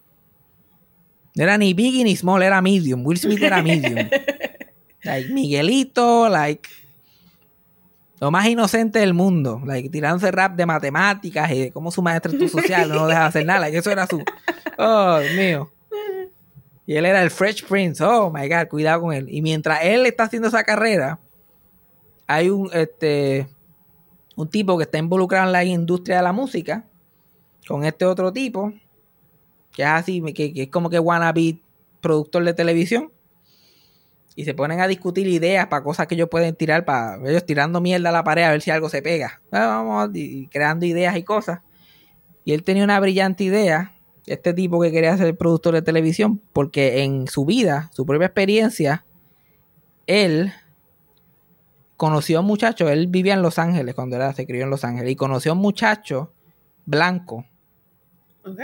era 1.44 1.60
ni 1.60 1.76
Biggie 1.76 2.04
ni 2.04 2.16
Small, 2.16 2.42
era 2.42 2.60
Medium. 2.60 3.06
Will 3.06 3.20
Smith 3.20 3.40
era 3.40 3.62
Medium. 3.62 4.10
like 5.04 5.30
Miguelito, 5.32 6.28
like. 6.28 6.68
Lo 8.20 8.32
más 8.32 8.46
inocente 8.48 9.00
del 9.00 9.14
mundo. 9.14 9.62
Like, 9.66 9.90
tirándose 9.90 10.32
rap 10.32 10.56
de 10.56 10.66
matemáticas 10.66 11.52
y 11.52 11.60
de 11.64 11.72
cómo 11.72 11.92
su 11.92 12.02
maestra 12.02 12.32
estuvo 12.32 12.48
social 12.48 12.90
no 12.90 12.96
lo 12.96 13.08
deja 13.08 13.26
hacer 13.26 13.46
nada. 13.46 13.60
Like, 13.62 13.78
eso 13.78 13.92
era 13.92 14.08
su. 14.08 14.24
Oh, 14.78 15.20
Dios 15.20 15.34
mío. 15.36 15.72
Y 16.86 16.96
él 16.96 17.06
era 17.06 17.22
el 17.24 17.32
Fresh 17.32 17.66
Prince. 17.66 18.04
Oh 18.04 18.32
my 18.32 18.48
God, 18.48 18.68
cuidado 18.70 19.02
con 19.02 19.14
él. 19.14 19.28
Y 19.30 19.42
mientras 19.42 19.80
él 19.84 20.06
está 20.06 20.24
haciendo 20.24 20.48
esa 20.48 20.64
carrera, 20.64 21.20
hay 22.28 22.50
un, 22.50 22.70
este, 22.74 23.48
un 24.36 24.48
tipo 24.50 24.78
que 24.78 24.84
está 24.84 24.98
involucrado 24.98 25.46
en 25.46 25.52
la 25.52 25.64
industria 25.64 26.18
de 26.18 26.24
la 26.24 26.32
música 26.32 26.86
con 27.68 27.84
este 27.84 28.06
otro 28.06 28.32
tipo 28.32 28.74
que 29.76 29.84
es 29.84 29.90
así, 29.90 30.22
que, 30.34 30.54
que 30.54 30.64
es 30.64 30.70
como 30.70 30.90
que 30.90 31.00
wannabe 31.00 31.58
productor 32.02 32.44
de 32.46 32.54
televisión. 32.54 33.12
Y 34.36 34.44
se 34.44 34.54
ponen 34.54 34.82
a 34.82 34.88
discutir 34.88 35.28
ideas 35.28 35.68
para 35.68 35.84
cosas 35.84 36.08
que 36.08 36.16
ellos 36.16 36.28
pueden 36.30 36.56
tirar, 36.56 36.84
para 36.84 37.18
ellos 37.30 37.46
tirando 37.46 37.80
mierda 37.80 38.10
a 38.10 38.12
la 38.12 38.24
pared 38.24 38.44
a 38.44 38.52
ver 38.52 38.62
si 38.62 38.72
algo 38.72 38.90
se 38.90 39.02
pega. 39.02 39.42
Vamos, 39.52 40.10
y 40.14 40.48
creando 40.48 40.86
ideas 40.86 41.16
y 41.16 41.24
cosas. 41.24 41.62
Y 42.44 42.54
él 42.54 42.64
tenía 42.64 42.84
una 42.84 43.00
brillante 43.00 43.44
idea, 43.44 43.94
este 44.26 44.54
tipo 44.54 44.82
que 44.82 44.92
quería 44.92 45.16
ser 45.18 45.38
productor 45.38 45.74
de 45.74 45.82
televisión, 45.82 46.42
porque 46.54 47.04
en 47.04 47.28
su 47.28 47.46
vida, 47.46 47.90
su 47.94 48.06
propia 48.06 48.28
experiencia, 48.28 49.06
él 50.06 50.52
conoció 51.98 52.38
a 52.38 52.42
un 52.42 52.48
muchacho, 52.48 52.90
él 52.90 53.08
vivía 53.08 53.34
en 53.34 53.42
Los 53.42 53.58
Ángeles 53.58 53.96
cuando 53.96 54.16
era, 54.18 54.34
se 54.34 54.46
crió 54.46 54.64
en 54.64 54.70
Los 54.70 54.84
Ángeles, 54.84 55.12
y 55.12 55.16
conoció 55.16 55.52
a 55.52 55.56
un 55.56 55.62
muchacho 55.62 56.34
blanco 56.86 57.46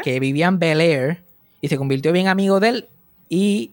que 0.03 0.19
vivía 0.19 0.47
en 0.47 0.59
Bel 0.59 0.81
Air 0.81 1.23
y 1.59 1.67
se 1.67 1.77
convirtió 1.77 2.11
bien 2.11 2.27
amigo 2.27 2.59
de 2.59 2.69
él 2.69 2.89
y 3.29 3.71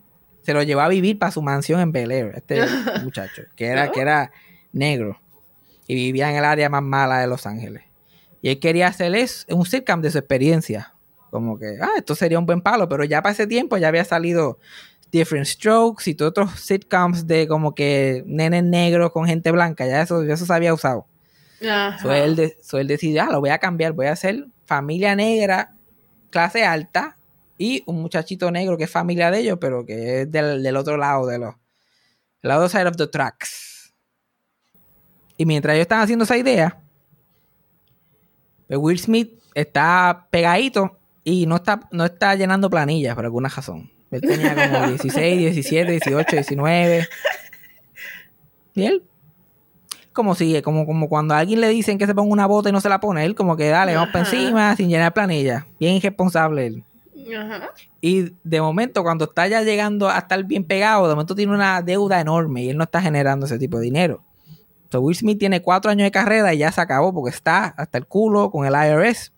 se 0.48 0.54
lo 0.54 0.62
llevó 0.62 0.80
a 0.80 0.88
vivir 0.88 1.18
para 1.18 1.30
su 1.30 1.42
mansión 1.42 1.78
en 1.78 1.92
Bel 1.92 2.10
Air, 2.10 2.32
este 2.34 2.62
muchacho, 3.04 3.42
que 3.54 3.66
era, 3.66 3.92
que 3.92 4.00
era 4.00 4.32
negro. 4.72 5.20
y 5.86 5.94
vivía 5.94 6.30
en 6.30 6.36
el 6.36 6.44
área 6.46 6.70
más 6.70 6.82
mala 6.82 7.18
de 7.18 7.26
Los 7.26 7.44
Ángeles. 7.46 7.82
Y 8.40 8.48
él 8.48 8.58
quería 8.58 8.86
hacer 8.86 9.14
es, 9.14 9.44
un 9.50 9.66
sitcom 9.66 10.00
de 10.00 10.10
su 10.10 10.16
experiencia. 10.16 10.94
Como 11.30 11.58
que, 11.58 11.76
ah, 11.82 11.90
esto 11.98 12.14
sería 12.14 12.38
un 12.38 12.46
buen 12.46 12.62
palo, 12.62 12.88
pero 12.88 13.04
ya 13.04 13.20
para 13.20 13.34
ese 13.34 13.46
tiempo 13.46 13.76
ya 13.76 13.88
había 13.88 14.06
salido 14.06 14.58
Different 15.12 15.44
Strokes 15.44 16.08
y 16.08 16.14
todos 16.14 16.30
otros 16.30 16.58
sitcoms 16.58 17.26
de 17.26 17.46
como 17.46 17.74
que 17.74 18.24
nenes 18.24 18.64
negros 18.64 19.12
con 19.12 19.26
gente 19.26 19.50
blanca, 19.50 19.86
ya 19.86 20.00
eso, 20.00 20.24
ya 20.24 20.32
eso 20.32 20.46
se 20.46 20.54
había 20.54 20.72
usado. 20.72 21.06
So 22.00 22.10
él, 22.10 22.36
de, 22.36 22.56
él 22.72 22.86
decidió, 22.86 23.24
ah, 23.24 23.28
lo 23.30 23.40
voy 23.40 23.50
a 23.50 23.58
cambiar, 23.58 23.92
voy 23.92 24.06
a 24.06 24.12
hacer 24.12 24.46
familia 24.64 25.14
negra, 25.14 25.74
clase 26.30 26.64
alta, 26.64 27.17
y 27.58 27.82
un 27.86 28.00
muchachito 28.00 28.50
negro 28.50 28.78
que 28.78 28.84
es 28.84 28.90
familia 28.90 29.30
de 29.30 29.40
ellos, 29.40 29.58
pero 29.60 29.84
que 29.84 30.22
es 30.22 30.32
del, 30.32 30.76
otro 30.76 30.96
lado 30.96 31.26
de 31.26 31.38
los. 31.38 31.54
El 32.40 32.48
lado 32.48 32.68
side 32.68 32.86
of 32.86 32.96
the 32.96 33.08
tracks. 33.08 33.92
Y 35.36 35.44
mientras 35.44 35.74
ellos 35.74 35.82
están 35.82 36.00
haciendo 36.00 36.24
esa 36.24 36.36
idea, 36.36 36.80
pues 38.68 38.78
Will 38.78 38.98
Smith 38.98 39.32
está 39.54 40.28
pegadito 40.30 40.98
y 41.24 41.46
no 41.46 41.56
está, 41.56 41.80
no 41.90 42.04
está 42.04 42.36
llenando 42.36 42.70
planillas 42.70 43.16
por 43.16 43.24
alguna 43.24 43.48
razón. 43.48 43.90
Él 44.10 44.20
tenía 44.20 44.54
como 44.54 44.88
16, 44.88 45.38
17, 45.38 45.90
18, 45.90 46.36
19. 46.36 47.08
Y 48.74 48.84
él, 48.84 49.02
como 50.12 50.34
sigue, 50.36 50.62
como, 50.62 50.86
como 50.86 51.08
cuando 51.08 51.34
a 51.34 51.38
alguien 51.38 51.60
le 51.60 51.68
dicen 51.68 51.98
que 51.98 52.06
se 52.06 52.14
ponga 52.14 52.32
una 52.32 52.46
bota 52.46 52.68
y 52.68 52.72
no 52.72 52.80
se 52.80 52.88
la 52.88 53.00
pone, 53.00 53.24
él 53.24 53.34
como 53.34 53.56
que 53.56 53.68
dale, 53.68 53.94
vamos 53.94 54.10
para 54.12 54.24
encima, 54.24 54.76
sin 54.76 54.88
llenar 54.88 55.12
planilla. 55.12 55.66
Bien 55.78 55.94
irresponsable 55.94 56.66
él. 56.66 56.84
Y 58.00 58.32
de 58.42 58.60
momento, 58.60 59.02
cuando 59.02 59.26
está 59.26 59.46
ya 59.48 59.62
llegando 59.62 60.08
a 60.08 60.18
estar 60.18 60.42
bien 60.44 60.64
pegado, 60.64 61.08
de 61.08 61.14
momento 61.14 61.34
tiene 61.34 61.52
una 61.52 61.82
deuda 61.82 62.20
enorme 62.20 62.62
y 62.62 62.70
él 62.70 62.76
no 62.76 62.84
está 62.84 63.00
generando 63.00 63.46
ese 63.46 63.58
tipo 63.58 63.78
de 63.78 63.84
dinero. 63.84 64.22
Entonces, 64.84 65.04
Will 65.04 65.16
Smith 65.16 65.38
tiene 65.38 65.60
cuatro 65.60 65.90
años 65.90 66.06
de 66.06 66.10
carrera 66.10 66.54
y 66.54 66.58
ya 66.58 66.72
se 66.72 66.80
acabó 66.80 67.12
porque 67.12 67.30
está 67.30 67.66
hasta 67.76 67.98
el 67.98 68.06
culo 68.06 68.50
con 68.50 68.66
el 68.66 68.72
IRS. 68.72 69.32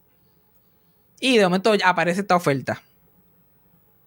Y 1.21 1.39
de 1.39 1.45
momento 1.45 1.73
aparece 1.85 2.21
esta 2.21 2.37
oferta 2.37 2.83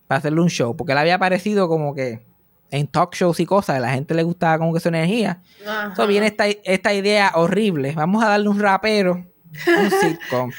para 0.07 0.19
hacerle 0.19 0.41
un 0.41 0.49
show, 0.49 0.76
porque 0.76 0.93
él 0.93 0.97
había 0.97 1.15
aparecido 1.15 1.67
como 1.67 1.93
que 1.93 2.26
en 2.71 2.88
talk 2.88 3.13
shows 3.13 3.39
y 3.39 3.45
cosas, 3.45 3.76
a 3.76 3.80
la 3.80 3.91
gente 3.91 4.15
le 4.15 4.24
gustaba 4.24 4.57
como 4.57 4.74
que 4.74 4.80
su 4.80 4.89
energía. 4.89 5.43
Entonces 5.59 6.07
viene 6.07 6.28
esta, 6.28 6.47
esta 6.47 6.93
idea 6.93 7.32
horrible. 7.36 7.93
Vamos 7.95 8.24
a 8.24 8.30
darle 8.30 8.49
un 8.49 8.59
rapero, 8.59 9.13
un 9.13 9.91
sitcom. 10.01 10.51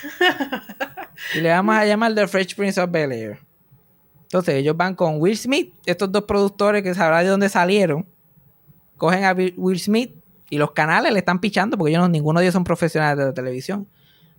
Y 1.34 1.40
le 1.40 1.50
vamos 1.50 1.74
a 1.76 1.84
llamar 1.84 2.14
The 2.14 2.26
Fresh 2.26 2.56
Prince 2.56 2.80
of 2.80 2.90
Bel 2.90 3.12
Air. 3.12 3.38
Entonces 4.22 4.56
ellos 4.56 4.76
van 4.76 4.94
con 4.94 5.20
Will 5.20 5.36
Smith, 5.36 5.74
estos 5.86 6.10
dos 6.10 6.24
productores 6.24 6.82
que 6.82 6.94
sabrá 6.94 7.22
de 7.22 7.28
dónde 7.28 7.48
salieron, 7.48 8.06
cogen 8.96 9.24
a 9.24 9.32
Will 9.32 9.78
Smith 9.78 10.14
y 10.50 10.58
los 10.58 10.72
canales 10.72 11.12
le 11.12 11.20
están 11.20 11.40
pichando 11.40 11.78
porque 11.78 11.92
ellos 11.92 12.02
no, 12.02 12.08
ninguno 12.08 12.40
de 12.40 12.46
ellos 12.46 12.54
son 12.54 12.64
profesionales 12.64 13.18
de 13.18 13.24
la 13.26 13.34
televisión. 13.34 13.86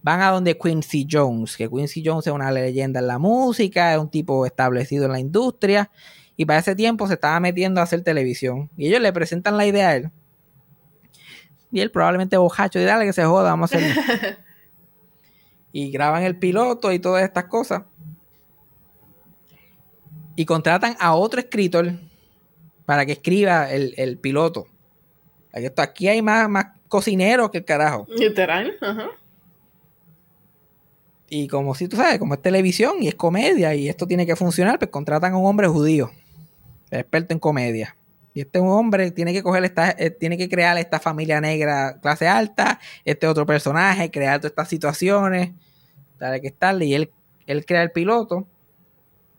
Van 0.01 0.21
a 0.21 0.30
donde 0.30 0.57
Quincy 0.57 1.07
Jones, 1.09 1.57
que 1.57 1.69
Quincy 1.69 2.03
Jones 2.05 2.28
es 2.28 2.34
una 2.34 2.51
leyenda 2.51 2.99
en 2.99 3.07
la 3.07 3.17
música, 3.17 3.93
es 3.93 3.99
un 3.99 4.09
tipo 4.09 4.45
establecido 4.45 5.05
en 5.05 5.11
la 5.13 5.19
industria 5.19 5.89
y 6.38 6.45
para 6.45 6.59
ese 6.59 6.76
tiempo 6.76 7.07
se 7.07 7.13
estaba 7.13 7.39
metiendo 7.39 7.80
a 7.80 7.86
hacer 7.86 8.01
televisión. 8.01 8.69
Y 8.78 8.88
ellos 8.88 9.01
le 9.01 9.11
presentan 9.13 9.57
la 9.57 9.65
idea 9.65 9.89
a 9.89 9.95
él. 9.95 10.11
Y 11.71 11.80
él 11.80 11.91
probablemente 11.91 12.38
bojacho, 12.38 12.80
y 12.80 12.84
dale 12.84 13.05
que 13.05 13.13
se 13.13 13.26
joda, 13.26 13.49
vamos 13.51 13.73
a 13.73 13.78
hacer. 13.78 14.38
y 15.78 15.91
graban 15.91 16.23
el 16.23 16.38
piloto 16.38 16.93
y 16.93 16.99
todas 16.99 17.26
estas 17.26 17.43
cosas. 17.45 17.84
Y 20.38 20.45
contratan 20.45 20.95
a 21.01 21.15
otro 21.15 21.41
escritor 21.41 21.91
para 22.86 23.05
que 23.05 23.11
escriba 23.11 23.69
el, 23.69 24.17
piloto. 24.17 24.67
Aquí 25.76 26.07
hay 26.07 26.21
más, 26.21 26.47
más 26.47 26.67
cocineros 26.88 27.51
que 27.51 27.57
el 27.57 27.65
carajo. 27.65 28.07
Literal, 28.07 28.78
ajá. 28.80 29.09
Y 31.28 31.49
como 31.49 31.76
si 31.76 31.89
tú 31.89 31.97
sabes, 31.97 32.19
como 32.19 32.36
es 32.36 32.41
televisión 32.41 33.03
y 33.03 33.09
es 33.09 33.15
comedia 33.15 33.76
y 33.76 33.89
esto 33.89 34.07
tiene 34.07 34.26
que 34.26 34.38
funcionar, 34.38 34.80
pues 34.80 34.89
contratan 34.89 35.34
a 35.34 35.38
un 35.38 35.45
hombre 35.45 35.67
judío, 35.67 36.09
experto 36.89 37.34
en 37.34 37.39
comedia. 37.39 37.97
Y 38.36 38.41
este 38.41 38.59
hombre 38.59 39.09
tiene 39.09 39.33
que 39.33 39.41
coger 39.41 39.65
esta, 39.65 39.89
eh, 39.91 40.11
tiene 40.11 40.38
que 40.38 40.49
crear 40.49 40.77
esta 40.77 40.99
familia 40.99 41.41
negra 41.41 41.99
clase 41.99 42.27
alta, 42.27 42.79
este 43.03 43.25
otro 43.27 43.47
personaje, 43.47 44.11
crear 44.11 44.39
todas 44.39 44.51
estas 44.51 44.69
situaciones 44.69 45.53
dale 46.19 46.41
que 46.41 46.47
estarle, 46.47 46.86
y 46.86 46.93
él, 46.93 47.11
él 47.47 47.65
crea 47.65 47.83
el 47.83 47.91
piloto, 47.91 48.47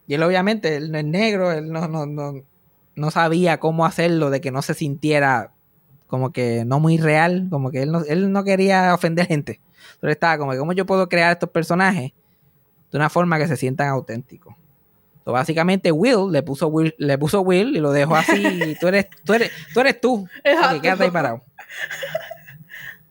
y 0.06 0.14
él 0.14 0.22
obviamente, 0.22 0.76
él 0.76 0.92
no 0.92 0.98
es 0.98 1.04
negro, 1.04 1.52
él 1.52 1.70
no, 1.70 1.88
no, 1.88 2.06
no, 2.06 2.42
no 2.94 3.10
sabía 3.10 3.58
cómo 3.58 3.86
hacerlo 3.86 4.30
de 4.30 4.40
que 4.40 4.50
no 4.50 4.62
se 4.62 4.74
sintiera 4.74 5.52
como 6.06 6.32
que 6.32 6.64
no 6.64 6.78
muy 6.78 6.98
real, 6.98 7.48
como 7.50 7.70
que 7.70 7.82
él 7.82 7.90
no, 7.90 8.02
él 8.04 8.30
no 8.30 8.44
quería 8.44 8.94
ofender 8.94 9.26
gente. 9.26 9.60
Pero 10.00 10.12
estaba 10.12 10.38
como 10.38 10.52
que, 10.52 10.58
¿cómo 10.58 10.72
yo 10.72 10.86
puedo 10.86 11.08
crear 11.08 11.32
estos 11.32 11.50
personajes 11.50 12.12
de 12.92 12.98
una 12.98 13.10
forma 13.10 13.38
que 13.38 13.48
se 13.48 13.56
sientan 13.56 13.88
auténticos? 13.88 14.54
Básicamente 15.32 15.90
Will 15.90 16.30
le 16.30 16.42
puso 16.42 16.68
Will, 16.68 16.94
le 16.98 17.18
puso 17.18 17.40
Will 17.40 17.76
y 17.76 17.80
lo 17.80 17.90
dejó 17.90 18.14
así, 18.14 18.46
y 18.46 18.74
tú 18.80 18.86
eres, 18.86 19.08
tú 19.24 19.34
eres, 19.34 19.50
tú 19.74 19.80
eres 19.80 20.00
tú. 20.00 20.28
quédate 20.80 21.04
ahí 21.04 21.10
parado. 21.10 21.42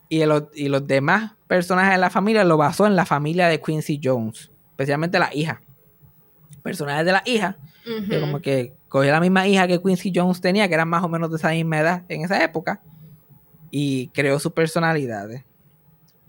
Y, 0.07 0.21
y 0.21 0.69
los 0.69 0.87
demás 0.87 1.33
personajes 1.47 1.91
de 1.91 1.97
la 1.97 2.09
familia 2.09 2.45
lo 2.45 2.55
basó 2.55 2.87
en 2.87 2.95
la 2.95 3.05
familia 3.05 3.47
de 3.47 3.59
Quincy 3.59 3.99
Jones, 4.01 4.49
especialmente 4.71 5.19
la 5.19 5.29
hija. 5.33 5.61
Personajes 6.63 7.05
de 7.05 7.11
la 7.11 7.21
hija, 7.25 7.57
que 8.09 8.19
como 8.21 8.39
que 8.39 8.73
cogió 8.87 9.11
la 9.11 9.19
misma 9.19 9.45
hija 9.47 9.67
que 9.67 9.81
Quincy 9.81 10.13
Jones 10.15 10.39
tenía, 10.39 10.69
que 10.69 10.73
eran 10.73 10.87
más 10.87 11.03
o 11.03 11.09
menos 11.09 11.29
de 11.29 11.35
esa 11.35 11.49
misma 11.49 11.79
edad 11.79 12.03
en 12.07 12.21
esa 12.21 12.41
época, 12.41 12.81
y 13.71 14.07
creó 14.09 14.39
sus 14.39 14.53
personalidades. 14.53 15.43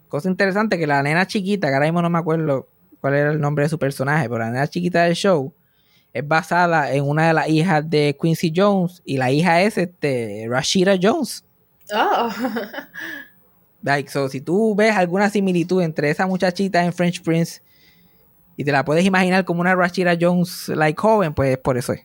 Cosa 0.09 0.28
interesante 0.28 0.78
que 0.78 0.87
la 0.89 1.01
nena 1.03 1.28
chiquita, 1.28 1.68
que 1.68 1.74
ahora 1.74 1.87
mismo 1.87 2.03
no 2.03 2.11
me 2.11 2.18
acuerdo 2.18 2.68
cuál 3.01 3.14
era 3.14 3.30
el 3.30 3.41
nombre 3.41 3.64
de 3.64 3.68
su 3.68 3.78
personaje, 3.78 4.28
pero 4.28 4.41
la 4.41 4.51
nena 4.51 4.66
chiquita 4.66 5.05
del 5.05 5.14
show 5.14 5.55
es 6.17 6.27
basada 6.27 6.93
en 6.93 7.05
una 7.05 7.29
de 7.29 7.35
las 7.35 7.49
hijas 7.49 7.89
de 7.89 8.17
Quincy 8.21 8.53
Jones 8.55 9.03
y 9.05 9.19
la 9.19 9.31
hija 9.31 9.61
es 9.61 9.77
este 9.77 10.47
Rashida 10.49 10.97
Jones. 11.01 11.45
Oh. 11.93 12.31
Like, 13.83 14.11
so, 14.11 14.29
si 14.29 14.41
tú 14.41 14.75
ves 14.75 14.97
alguna 14.97 15.31
similitud 15.31 15.81
entre 15.81 16.11
esa 16.11 16.27
muchachita 16.27 16.83
en 16.85 16.93
French 16.93 17.23
Prince 17.23 17.62
y 18.57 18.64
te 18.64 18.73
la 18.73 18.85
puedes 18.85 19.05
imaginar 19.05 19.45
como 19.45 19.61
una 19.61 19.77
Rashida 19.77 20.17
Jones 20.21 20.69
like 20.71 21.01
joven, 21.01 21.35
pues 21.35 21.57
por 21.59 21.79
eso 21.79 21.93
es. 21.93 22.01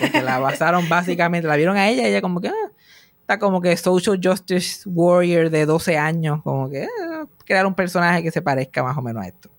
Porque 0.00 0.22
la 0.22 0.38
basaron 0.38 0.88
básicamente, 0.88 1.46
la 1.46 1.56
vieron 1.56 1.76
a 1.76 1.88
ella 1.88 2.04
y 2.04 2.06
ella 2.06 2.22
como 2.22 2.40
que 2.40 2.48
ah, 2.48 2.72
está 3.20 3.38
como 3.38 3.60
que 3.60 3.76
social 3.76 4.18
justice 4.22 4.88
warrior 4.88 5.50
de 5.50 5.66
12 5.66 5.98
años, 5.98 6.42
como 6.42 6.70
que 6.70 6.84
ah, 6.84 7.26
crear 7.44 7.66
un 7.66 7.74
personaje 7.74 8.22
que 8.22 8.30
se 8.30 8.40
parezca 8.40 8.82
más 8.82 8.96
o 8.96 9.02
menos 9.02 9.24
a 9.24 9.26
esto. 9.26 9.50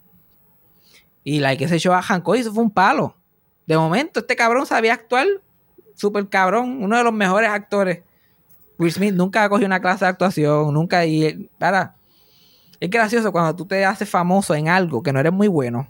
Y 1.23 1.41
like 1.41 1.63
ese 1.65 1.77
show 1.77 1.93
a 1.93 2.01
Hancock 2.01 2.37
eso 2.37 2.53
fue 2.53 2.63
un 2.63 2.71
palo. 2.71 3.16
De 3.67 3.77
momento 3.77 4.21
este 4.21 4.35
cabrón 4.35 4.65
sabía 4.65 4.93
actuar, 4.93 5.27
súper 5.93 6.27
cabrón, 6.29 6.81
uno 6.81 6.97
de 6.97 7.03
los 7.03 7.13
mejores 7.13 7.49
actores 7.49 7.99
Will 8.77 8.91
Smith 8.91 9.13
nunca 9.13 9.47
cogió 9.49 9.65
una 9.65 9.81
clase 9.81 10.05
de 10.05 10.09
actuación, 10.09 10.73
nunca. 10.73 11.05
Y 11.05 11.49
para. 11.57 11.95
Es 12.79 12.89
gracioso 12.91 13.31
cuando 13.31 13.55
tú 13.55 13.65
te 13.65 13.83
haces 13.85 14.07
famoso 14.07 14.53
en 14.53 14.69
algo 14.69 15.01
que 15.01 15.11
no 15.11 15.19
eres 15.19 15.33
muy 15.33 15.47
bueno. 15.47 15.87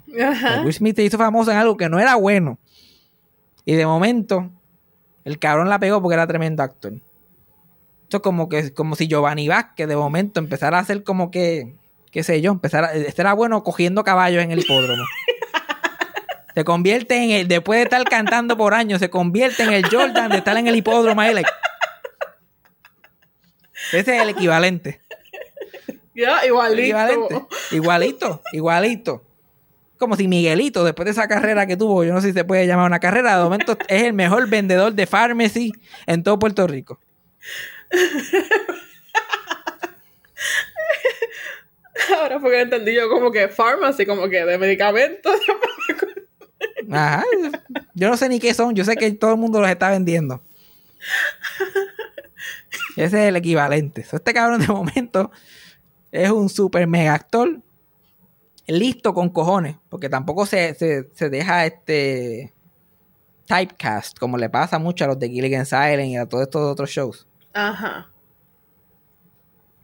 Will 0.64 0.74
Smith 0.74 0.96
te 0.96 1.04
hizo 1.04 1.18
famoso 1.18 1.52
en 1.52 1.58
algo 1.58 1.76
que 1.76 1.90
no 1.90 2.00
era 2.00 2.16
bueno. 2.16 2.58
Y 3.66 3.74
de 3.74 3.86
momento, 3.86 4.50
el 5.26 5.38
cabrón 5.38 5.68
la 5.68 5.80
pegó 5.80 6.02
porque 6.02 6.14
era 6.14 6.26
tremendo 6.26 6.64
actor. 6.64 6.94
Esto 8.04 8.18
es 8.18 8.24
como 8.24 8.48
que 8.48 8.74
como 8.74 8.96
si 8.96 9.10
Giovanni 9.10 9.50
Vázquez 9.50 9.86
de 9.86 9.98
momento 9.98 10.40
empezara 10.40 10.78
a 10.78 10.82
hacer 10.82 11.04
como 11.04 11.30
que, 11.30 11.76
qué 12.10 12.24
sé 12.24 12.40
yo, 12.40 12.52
empezara, 12.54 12.94
este 12.94 13.22
era 13.22 13.34
bueno 13.34 13.62
cogiendo 13.64 14.06
caballos 14.06 14.42
en 14.42 14.52
el 14.52 14.60
hipódromo. 14.60 15.04
se 16.58 16.64
convierte 16.64 17.24
en 17.24 17.30
el, 17.30 17.48
después 17.48 17.78
de 17.78 17.84
estar 17.84 18.04
cantando 18.06 18.58
por 18.58 18.74
años, 18.74 19.00
se 19.00 19.12
convierte 19.12 19.62
en 19.62 19.74
el 19.74 19.88
Jordan 19.88 20.32
de 20.32 20.38
estar 20.38 20.58
en 20.58 20.66
el 20.66 20.76
hipódromo 20.76 21.22
ese 21.22 21.46
es 23.94 24.08
el 24.08 24.30
equivalente. 24.30 25.00
Ya, 26.16 26.44
igualito. 26.48 27.48
Igualito, 27.70 28.42
igualito. 28.54 29.24
Como 30.00 30.16
si 30.16 30.28
Miguelito, 30.28 30.84
después 30.84 31.06
de 31.06 31.12
esa 31.12 31.28
carrera 31.28 31.68
que 31.68 31.78
tuvo, 31.78 32.04
yo 32.04 32.12
no 32.12 32.22
sé 32.22 32.30
si 32.30 32.34
se 32.34 32.44
puede 32.44 32.66
llamar 32.66 32.88
una 32.88 33.00
carrera, 33.00 33.38
de 33.38 33.44
momento 33.44 33.78
es 33.88 34.02
el 34.02 34.14
mejor 34.14 34.50
vendedor 34.50 34.94
de 34.94 35.06
pharmacy 35.06 35.74
en 36.08 36.24
todo 36.24 36.40
Puerto 36.40 36.66
Rico. 36.66 37.00
Ahora 42.16 42.40
porque 42.40 42.62
entendí 42.62 42.96
yo 42.96 43.10
como 43.10 43.32
que 43.32 43.48
pharmacy, 43.48 44.08
como 44.08 44.28
que 44.28 44.44
de 44.44 44.58
medicamentos. 44.58 45.40
Ajá. 46.92 47.24
Yo 47.94 48.10
no 48.10 48.18
sé 48.18 48.30
ni 48.30 48.40
qué 48.40 48.54
son, 48.54 48.76
yo 48.76 48.84
sé 48.84 48.96
que 48.96 49.12
todo 49.12 49.32
el 49.32 49.38
mundo 49.38 49.60
los 49.60 49.70
está 49.70 49.90
vendiendo. 49.90 50.42
Ese 52.96 53.24
es 53.24 53.30
el 53.30 53.36
equivalente. 53.36 54.02
este 54.02 54.34
cabrón 54.34 54.62
de 54.62 54.68
momento 54.68 55.32
es 56.12 56.32
un 56.32 56.50
super 56.50 56.88
mega 56.88 57.14
actor. 57.14 57.62
Listo 58.66 59.14
con 59.14 59.30
cojones. 59.30 59.78
Porque 59.90 60.10
tampoco 60.10 60.46
se, 60.46 60.76
deja 61.20 61.66
este 61.66 62.54
typecast, 63.46 64.18
como 64.18 64.38
le 64.38 64.50
pasa 64.50 64.78
mucho 64.78 65.06
a 65.06 65.08
los 65.08 65.20
de 65.20 65.30
Gilligan 65.30 65.66
Silent 65.66 66.10
y 66.10 66.18
a 66.18 66.26
todos 66.26 66.44
estos 66.44 66.70
otros 66.70 66.90
shows. 66.90 67.28
Ajá. 67.54 68.10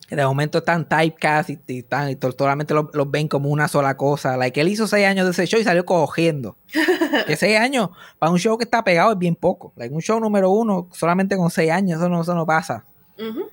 De 0.10 0.24
momento 0.26 0.60
están 0.60 0.88
typecast 0.88 1.50
y, 1.50 1.60
y, 1.68 1.80
están, 1.80 2.10
y 2.12 2.18
solamente 2.38 2.74
los, 2.74 2.88
los 2.94 3.10
ven 3.10 3.28
como 3.28 3.50
una 3.50 3.68
sola 3.68 3.96
cosa. 3.98 4.38
Like, 4.38 4.60
él 4.62 4.68
hizo 4.68 4.86
seis 4.86 5.08
años 5.08 5.26
de 5.26 5.32
ese 5.32 5.48
show 5.48 5.60
y 5.60 5.64
salió 5.64 5.86
cogiendo. 5.86 6.56
que 7.28 7.36
seis 7.36 7.58
años 7.58 7.90
para 8.20 8.32
un 8.32 8.38
show 8.38 8.58
que 8.58 8.66
está 8.66 8.84
pegado 8.84 9.12
es 9.14 9.18
bien 9.18 9.36
poco. 9.36 9.74
Like, 9.76 9.94
un 9.94 10.02
show 10.02 10.20
número 10.20 10.50
uno 10.52 10.88
solamente 10.92 11.36
con 11.38 11.50
seis 11.50 11.72
años, 11.72 12.00
eso 12.00 12.10
no, 12.10 12.22
eso 12.22 12.36
no 12.36 12.46
pasa 12.46 12.86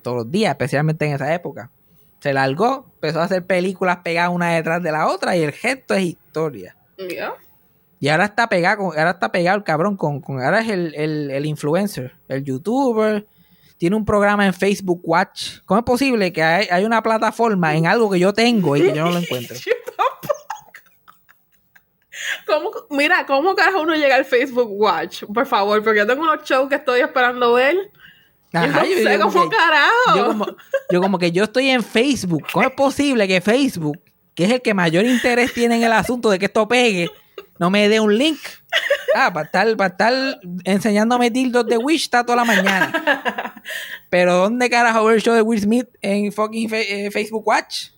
todos 0.03 0.17
los 0.17 0.31
días, 0.31 0.51
especialmente 0.51 1.05
en 1.05 1.13
esa 1.13 1.33
época. 1.33 1.69
Se 2.19 2.33
largó, 2.33 2.85
empezó 2.95 3.21
a 3.21 3.23
hacer 3.23 3.45
películas 3.45 3.97
pegadas 4.03 4.31
una 4.31 4.51
detrás 4.51 4.83
de 4.83 4.91
la 4.91 5.07
otra 5.07 5.35
y 5.37 5.43
el 5.43 5.51
gesto 5.53 5.93
es 5.93 6.03
historia. 6.03 6.75
Yeah. 6.97 7.33
Y 7.99 8.09
ahora 8.09 8.25
está 8.25 8.47
pegado, 8.49 8.83
ahora 8.83 9.11
está 9.11 9.31
pegado 9.31 9.57
el 9.57 9.63
cabrón 9.63 9.95
con, 9.95 10.19
con- 10.21 10.41
ahora 10.41 10.59
es 10.61 10.69
el, 10.69 10.93
el, 10.95 11.31
el 11.31 11.45
influencer, 11.45 12.15
el 12.27 12.43
youtuber, 12.43 13.25
tiene 13.81 13.95
un 13.95 14.05
programa 14.05 14.45
en 14.45 14.53
Facebook 14.53 15.01
Watch. 15.03 15.57
¿Cómo 15.65 15.79
es 15.79 15.83
posible 15.83 16.31
que 16.31 16.43
hay, 16.43 16.67
hay 16.69 16.85
una 16.85 17.01
plataforma 17.01 17.73
en 17.73 17.87
algo 17.87 18.11
que 18.11 18.19
yo 18.19 18.31
tengo 18.31 18.77
y 18.77 18.81
que 18.83 18.93
yo 18.93 19.05
no 19.05 19.09
lo? 19.09 19.19
Yo 19.21 19.25
tampoco. 19.97 20.35
¿Cómo, 22.45 22.71
mira, 22.91 23.25
¿cómo 23.25 23.55
carajo 23.55 23.81
uno 23.81 23.95
llega 23.95 24.17
al 24.17 24.25
Facebook 24.25 24.69
Watch? 24.69 25.23
Por 25.33 25.47
favor, 25.47 25.83
porque 25.83 25.97
yo 26.01 26.05
tengo 26.05 26.21
unos 26.21 26.43
shows 26.43 26.69
que 26.69 26.75
estoy 26.75 26.99
esperando 26.99 27.53
ver. 27.53 27.75
Ajá, 28.53 28.67
yo 28.67 28.71
no 28.71 28.85
yo- 28.85 28.95
sé 28.97 29.03
yo 29.17 29.19
como 29.21 29.33
cómo 29.33 29.49
que- 29.49 29.57
carajo. 29.57 30.15
yo 30.15 30.25
como, 30.27 30.45
yo 30.91 31.01
como 31.01 31.17
que 31.17 31.31
yo 31.31 31.43
estoy 31.45 31.69
en 31.69 31.83
Facebook. 31.83 32.43
¿Cómo 32.53 32.67
es 32.67 32.75
posible 32.75 33.27
que 33.27 33.41
Facebook, 33.41 33.99
que 34.35 34.43
es 34.45 34.51
el 34.51 34.61
que 34.61 34.75
mayor 34.75 35.05
interés 35.05 35.55
tiene 35.55 35.77
en 35.77 35.83
el 35.83 35.93
asunto 35.93 36.29
de 36.29 36.37
que 36.37 36.45
esto 36.45 36.67
pegue, 36.67 37.09
no 37.61 37.69
me 37.69 37.87
dé 37.87 37.99
un 37.99 38.17
link? 38.17 38.39
Ah, 39.15 39.31
para 39.31 39.45
estar, 39.45 39.77
para 39.77 39.89
estar 39.91 40.39
enseñándome 40.63 41.29
dildos 41.29 41.65
de 41.67 41.77
Wish 41.77 42.03
está 42.05 42.25
toda 42.25 42.37
la 42.37 42.43
mañana. 42.45 43.61
Pero 44.09 44.33
¿dónde 44.35 44.67
carajo 44.69 45.05
ver 45.05 45.15
el 45.17 45.21
show 45.21 45.35
de 45.35 45.43
Will 45.43 45.61
Smith 45.61 45.87
en 46.01 46.31
fucking 46.31 46.67
fe- 46.69 47.05
eh, 47.05 47.11
Facebook 47.11 47.47
Watch? 47.47 47.89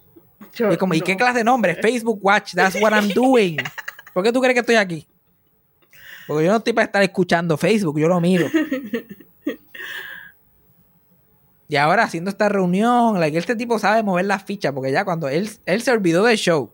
Yo- 0.53 0.71
Y, 0.73 0.77
como, 0.77 0.93
¿y 0.93 1.01
qué 1.01 1.15
clase 1.15 1.37
de 1.39 1.43
nombre? 1.45 1.75
Facebook 1.81 2.19
Watch, 2.21 2.53
that's 2.53 2.75
what 2.81 2.91
I'm 2.91 3.07
doing. 3.13 3.55
¿Por 4.13 4.21
qué 4.23 4.33
tú 4.33 4.41
crees 4.41 4.53
que 4.53 4.59
estoy 4.59 4.75
aquí? 4.75 5.07
Porque 6.27 6.43
yo 6.45 6.51
no 6.51 6.57
estoy 6.57 6.73
para 6.73 6.85
estar 6.85 7.01
escuchando 7.01 7.57
Facebook, 7.57 7.97
yo 7.99 8.07
lo 8.09 8.19
miro. 8.19 8.47
Y 11.69 11.75
ahora 11.77 12.03
haciendo 12.03 12.29
esta 12.29 12.49
reunión, 12.49 13.19
like, 13.19 13.37
este 13.37 13.55
tipo 13.55 13.79
sabe 13.79 14.03
mover 14.03 14.25
las 14.25 14.43
fichas, 14.43 14.73
porque 14.73 14.91
ya 14.91 15.05
cuando 15.05 15.29
él, 15.29 15.49
él 15.65 15.81
se 15.81 15.91
olvidó 15.91 16.23
del 16.25 16.37
show, 16.37 16.73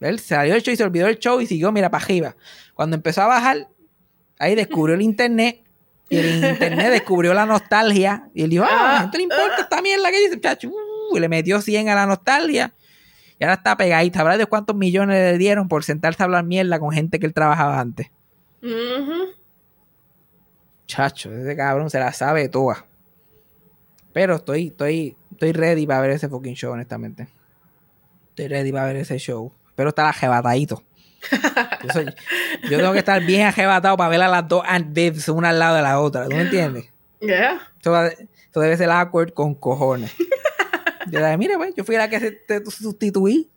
él 0.00 0.18
salió 0.18 0.54
del 0.54 0.62
show 0.62 0.72
y 0.72 0.76
se 0.76 0.84
olvidó 0.84 1.06
del 1.06 1.18
show 1.18 1.40
y 1.40 1.46
siguió, 1.46 1.72
mira, 1.72 1.90
para 1.90 2.04
arriba. 2.04 2.36
Cuando 2.74 2.96
empezó 2.96 3.22
a 3.22 3.26
bajar, 3.26 3.68
ahí 4.38 4.54
descubrió 4.54 4.94
el 4.94 5.02
internet, 5.02 5.62
y 6.08 6.18
el 6.18 6.44
internet 6.44 6.90
descubrió 6.90 7.34
la 7.34 7.46
nostalgia, 7.46 8.28
y 8.34 8.42
él 8.42 8.50
dijo, 8.50 8.64
ah, 8.64 8.90
a 8.90 8.92
la 8.92 9.00
gente 9.00 9.16
le 9.18 9.24
importa 9.24 9.56
esta 9.60 9.82
mierda 9.82 10.10
que 10.10 10.20
dice, 10.20 10.40
chacho, 10.40 10.68
uh, 10.68 11.16
y 11.16 11.20
le 11.20 11.28
metió 11.28 11.60
100 11.60 11.88
a 11.88 11.94
la 11.94 12.06
nostalgia, 12.06 12.74
y 13.38 13.44
ahora 13.44 13.54
está 13.54 13.76
pegadita. 13.76 14.20
¿Habrá 14.20 14.38
de 14.38 14.46
cuántos 14.46 14.76
millones 14.76 15.16
le 15.16 15.38
dieron 15.38 15.68
por 15.68 15.84
sentarse 15.84 16.22
a 16.22 16.24
hablar 16.24 16.44
mierda 16.44 16.78
con 16.78 16.90
gente 16.92 17.18
que 17.18 17.26
él 17.26 17.34
trabajaba 17.34 17.80
antes? 17.80 18.10
Chacho, 20.86 21.32
ese 21.32 21.56
cabrón 21.56 21.90
se 21.90 21.98
la 21.98 22.12
sabe 22.12 22.48
toda. 22.48 22.86
Pero 24.12 24.36
estoy, 24.36 24.68
estoy, 24.68 25.16
estoy 25.30 25.52
ready 25.52 25.86
para 25.86 26.00
ver 26.00 26.12
ese 26.12 26.28
fucking 26.28 26.54
show, 26.54 26.72
honestamente. 26.72 27.28
Estoy 28.30 28.48
ready 28.48 28.72
para 28.72 28.86
ver 28.86 28.96
ese 28.96 29.18
show. 29.18 29.52
Pero 29.76 29.90
estar 29.90 30.06
ajebatadito. 30.06 30.82
Yo, 31.84 31.90
soy- 31.92 32.14
yo 32.68 32.78
tengo 32.78 32.92
que 32.92 32.98
estar 32.98 33.22
bien 33.22 33.46
ajebatado 33.46 33.96
para 33.96 34.08
ver 34.10 34.22
a 34.22 34.28
las 34.28 34.48
dos 34.48 34.62
Aunt 34.66 34.92
Vivs 34.92 35.28
una 35.28 35.50
al 35.50 35.58
lado 35.60 35.76
de 35.76 35.82
la 35.82 36.00
otra. 36.00 36.24
¿Tú 36.24 36.34
me 36.34 36.42
entiendes? 36.42 36.90
Yeah. 37.20 37.60
Eso, 37.80 37.90
va- 37.92 38.08
eso 38.08 38.60
debe 38.60 38.76
ser 38.76 38.90
awkward 38.90 39.32
con 39.32 39.54
cojones. 39.54 40.12
Yo 41.08 41.20
dije, 41.20 41.36
mira, 41.38 41.56
pues, 41.56 41.72
yo 41.76 41.84
fui 41.84 41.96
la 41.96 42.08
que 42.10 42.18
se- 42.18 42.32
te 42.32 42.64
sustituí. 42.68 43.48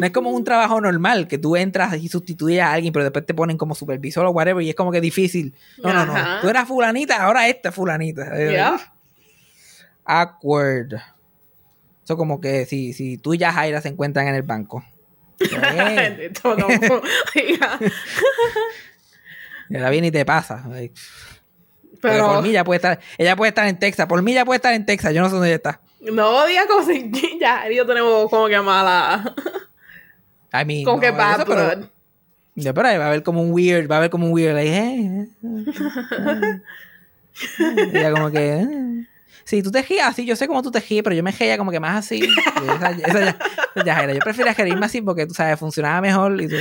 No 0.00 0.06
es 0.06 0.12
como 0.12 0.30
un 0.30 0.42
trabajo 0.42 0.80
normal, 0.80 1.28
que 1.28 1.38
tú 1.38 1.54
entras 1.54 1.94
y 1.96 2.08
sustituyes 2.08 2.60
a 2.62 2.72
alguien, 2.72 2.92
pero 2.92 3.04
después 3.04 3.24
te 3.24 3.32
ponen 3.34 3.56
como 3.56 3.74
supervisor 3.76 4.26
o 4.26 4.30
whatever, 4.30 4.60
y 4.64 4.70
es 4.70 4.74
como 4.74 4.90
que 4.90 5.00
difícil. 5.00 5.54
No, 5.82 5.92
no, 5.92 6.04
no. 6.06 6.40
Tú 6.40 6.48
eras 6.48 6.66
fulanita, 6.66 7.22
ahora 7.22 7.46
esta 7.48 7.68
es 7.68 7.74
fulanita. 7.74 8.36
Yeah. 8.36 8.92
Awkward. 10.04 10.94
Eso 12.04 12.16
como 12.16 12.40
que 12.40 12.66
si, 12.66 12.92
si 12.92 13.16
tú 13.18 13.34
y 13.34 13.38
Yajaira 13.38 13.80
se 13.80 13.88
encuentran 13.88 14.26
en 14.28 14.34
el 14.34 14.42
banco. 14.42 14.84
Oiga. 17.36 17.78
y 19.68 19.76
ahora 19.76 19.90
viene 19.90 20.06
y 20.08 20.10
te 20.10 20.24
pasa. 20.24 20.64
Pero 22.00 22.26
por 22.26 22.42
mí 22.42 22.50
ella 22.50 22.64
puede 22.64 22.76
estar, 22.76 23.00
ella 23.18 23.34
puede 23.36 23.48
estar 23.48 23.66
en 23.66 23.78
Texas, 23.78 24.06
por 24.06 24.20
mí 24.22 24.32
ella 24.32 24.44
puede 24.44 24.56
estar 24.56 24.74
en 24.74 24.84
Texas, 24.84 25.12
yo 25.14 25.20
no 25.22 25.28
sé 25.28 25.32
dónde 25.34 25.48
ella 25.48 25.56
está. 25.56 25.80
no 26.00 26.46
digas 26.46 26.66
como 26.66 26.84
si 26.86 27.10
ya, 27.40 27.68
yo 27.70 27.86
tenemos 27.86 28.28
como 28.30 28.46
que 28.48 28.60
mala. 28.60 29.34
I 30.52 30.64
mean, 30.64 30.84
Como 30.84 31.00
que 31.00 31.10
no, 31.10 31.16
bad 31.18 31.36
eso, 31.40 31.46
pero- 31.46 31.64
blood. 31.76 31.88
Ya, 32.56 32.72
pero 32.72 32.86
ahí 32.86 32.98
va 32.98 33.06
a 33.06 33.08
haber 33.08 33.24
como 33.24 33.42
un 33.42 33.52
weird, 33.52 33.90
va 33.90 33.96
a 33.96 33.98
haber 33.98 34.10
como 34.10 34.26
un 34.26 34.32
weird, 34.32 34.54
like, 34.54 34.70
eh, 34.70 35.26
eh, 35.42 36.60
eh. 37.58 37.90
Ella 37.98 38.12
como 38.12 38.30
que, 38.30 38.64
sí, 39.44 39.62
tú 39.62 39.70
te 39.70 39.82
ríes 39.82 40.02
así, 40.04 40.24
yo 40.26 40.36
sé 40.36 40.46
cómo 40.46 40.62
tú 40.62 40.70
te 40.70 40.80
ríes, 40.80 41.02
pero 41.02 41.14
yo 41.14 41.22
me 41.22 41.32
reía 41.32 41.56
como 41.58 41.70
que 41.70 41.80
más 41.80 42.04
así. 42.06 42.20
Esa, 42.76 42.90
esa 42.90 43.38
ya, 43.84 44.02
era. 44.04 44.12
Yo 44.12 44.20
prefiero 44.20 44.52
reírme 44.52 44.86
así 44.86 45.00
porque, 45.02 45.26
tú 45.26 45.34
sabes, 45.34 45.58
funcionaba 45.58 46.00
mejor. 46.00 46.40
Y 46.40 46.48
tú- 46.48 46.56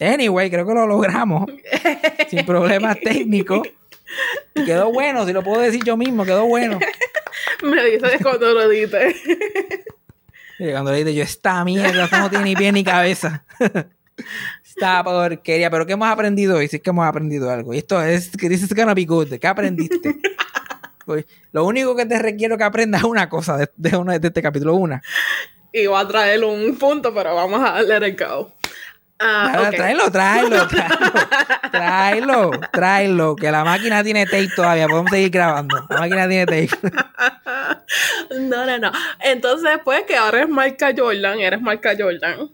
Anyway, 0.00 0.50
creo 0.50 0.66
que 0.66 0.74
lo 0.74 0.86
logramos. 0.86 1.46
Sin 2.28 2.44
problemas 2.44 2.98
técnicos. 3.00 3.66
Y 4.54 4.64
quedó 4.64 4.92
bueno, 4.92 5.24
si 5.26 5.32
lo 5.32 5.42
puedo 5.42 5.60
decir 5.60 5.82
yo 5.84 5.96
mismo, 5.96 6.24
quedó 6.24 6.46
bueno. 6.46 6.78
Me 7.62 7.84
dices 7.84 8.18
cuando 8.22 8.52
lo 8.52 8.62
edites. 8.70 9.16
Y 10.58 10.70
cuando 10.70 10.92
le 10.92 10.98
dije 10.98 11.14
yo, 11.14 11.22
esta 11.24 11.64
mierda, 11.64 12.08
no 12.12 12.30
tiene 12.30 12.44
ni 12.44 12.54
pie 12.56 12.70
ni 12.72 12.84
cabeza. 12.84 13.44
Esta 14.64 15.02
porquería. 15.04 15.70
Pero 15.70 15.86
¿qué 15.86 15.92
hemos 15.94 16.08
aprendido 16.08 16.56
hoy? 16.56 16.68
Sí 16.68 16.80
que 16.80 16.90
hemos 16.90 17.06
aprendido 17.06 17.50
algo. 17.50 17.74
Y 17.74 17.78
esto 17.78 18.02
es, 18.02 18.30
que 18.36 18.46
is 18.46 18.74
gonna 18.74 18.94
be 18.94 19.04
good. 19.04 19.28
¿Qué 19.40 19.46
aprendiste? 19.46 20.16
Pues, 21.06 21.26
lo 21.52 21.66
único 21.66 21.94
que 21.94 22.06
te 22.06 22.18
requiero 22.18 22.56
que 22.56 22.64
aprendas 22.64 23.02
es 23.02 23.06
una 23.06 23.28
cosa 23.28 23.58
de, 23.58 23.70
de, 23.76 23.94
una- 23.94 24.18
de 24.18 24.26
este 24.28 24.40
capítulo. 24.40 24.74
Una. 24.74 25.02
Y 25.70 25.86
voy 25.86 26.00
a 26.02 26.08
traer 26.08 26.42
un 26.42 26.76
punto, 26.78 27.12
pero 27.12 27.34
vamos 27.34 27.60
a 27.62 27.82
let 27.82 28.08
it 28.08 28.18
go. 28.18 28.54
Ah, 29.20 29.68
Tráelo, 29.70 30.04
ok. 30.06 30.10
Tráelo, 30.10 30.10
tráelo, 30.10 30.66
tráelo. 30.68 31.70
Tráelo, 31.70 32.50
tráelo. 32.72 33.36
Que 33.36 33.50
la 33.50 33.64
máquina 33.64 34.02
tiene 34.02 34.24
tape 34.24 34.48
todavía. 34.56 34.88
Podemos 34.88 35.10
seguir 35.10 35.28
grabando. 35.28 35.86
La 35.90 35.98
máquina 36.00 36.26
tiene 36.26 36.46
tape. 36.46 36.70
No, 38.40 38.64
no, 38.66 38.78
no. 38.78 38.90
Entonces, 39.20 39.78
pues 39.84 40.04
que 40.04 40.16
ahora 40.16 40.40
es 40.42 40.48
marca 40.48 40.90
Jordan, 40.96 41.38
eres 41.40 41.60
marca 41.60 41.92
Jordan. 41.98 42.50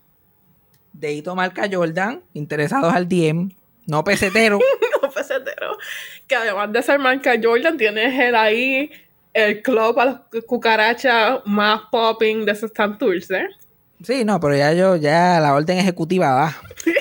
Deito 1.00 1.34
marca 1.34 1.66
Jordan. 1.70 2.20
Interesados 2.34 2.92
al 2.92 3.08
DM. 3.08 3.50
No 3.86 4.04
pesetero. 4.04 4.58
No 5.02 5.10
pesetero. 5.10 5.78
Que 6.26 6.36
además 6.36 6.70
de 6.72 6.82
ser 6.82 6.98
marca 6.98 7.32
Jordan, 7.42 7.78
tienes 7.78 8.16
el 8.20 8.34
ahí, 8.34 8.90
el 9.32 9.62
club 9.62 9.98
a 9.98 10.04
las 10.04 10.20
cucarachas 10.46 11.40
más 11.46 11.82
popping 11.90 12.44
de 12.44 12.54
Santurce. 12.54 13.48
Sí, 14.02 14.24
no, 14.26 14.38
pero 14.38 14.56
ya 14.56 14.74
yo, 14.74 14.96
ya 14.96 15.40
la 15.40 15.54
orden 15.54 15.78
ejecutiva 15.78 16.34
va. 16.34 16.56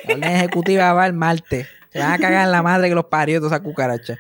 La 0.08 0.14
orden 0.14 0.24
ejecutiva 0.24 0.94
va 0.94 1.06
el 1.08 1.14
martes. 1.14 1.68
Se 1.90 2.00
van 2.00 2.14
a 2.14 2.18
cagar 2.18 2.46
en 2.46 2.52
la 2.54 2.64
madre 2.64 2.88
que 2.88 2.96
los 2.96 3.06
parió 3.06 3.40
todas 3.40 3.52
esas 3.52 3.66
cucarachas. 3.66 4.18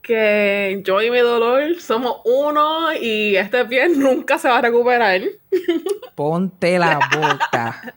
Que 0.00 0.80
yo 0.84 1.02
y 1.02 1.10
mi 1.10 1.18
dolor 1.18 1.78
somos 1.80 2.22
uno 2.24 2.92
y 2.94 3.36
este 3.36 3.64
pie 3.66 3.88
nunca 3.90 4.38
se 4.38 4.48
va 4.48 4.58
a 4.58 4.62
recuperar. 4.62 5.20
Ponte 6.14 6.78
la 6.78 6.98
boca. 7.14 7.94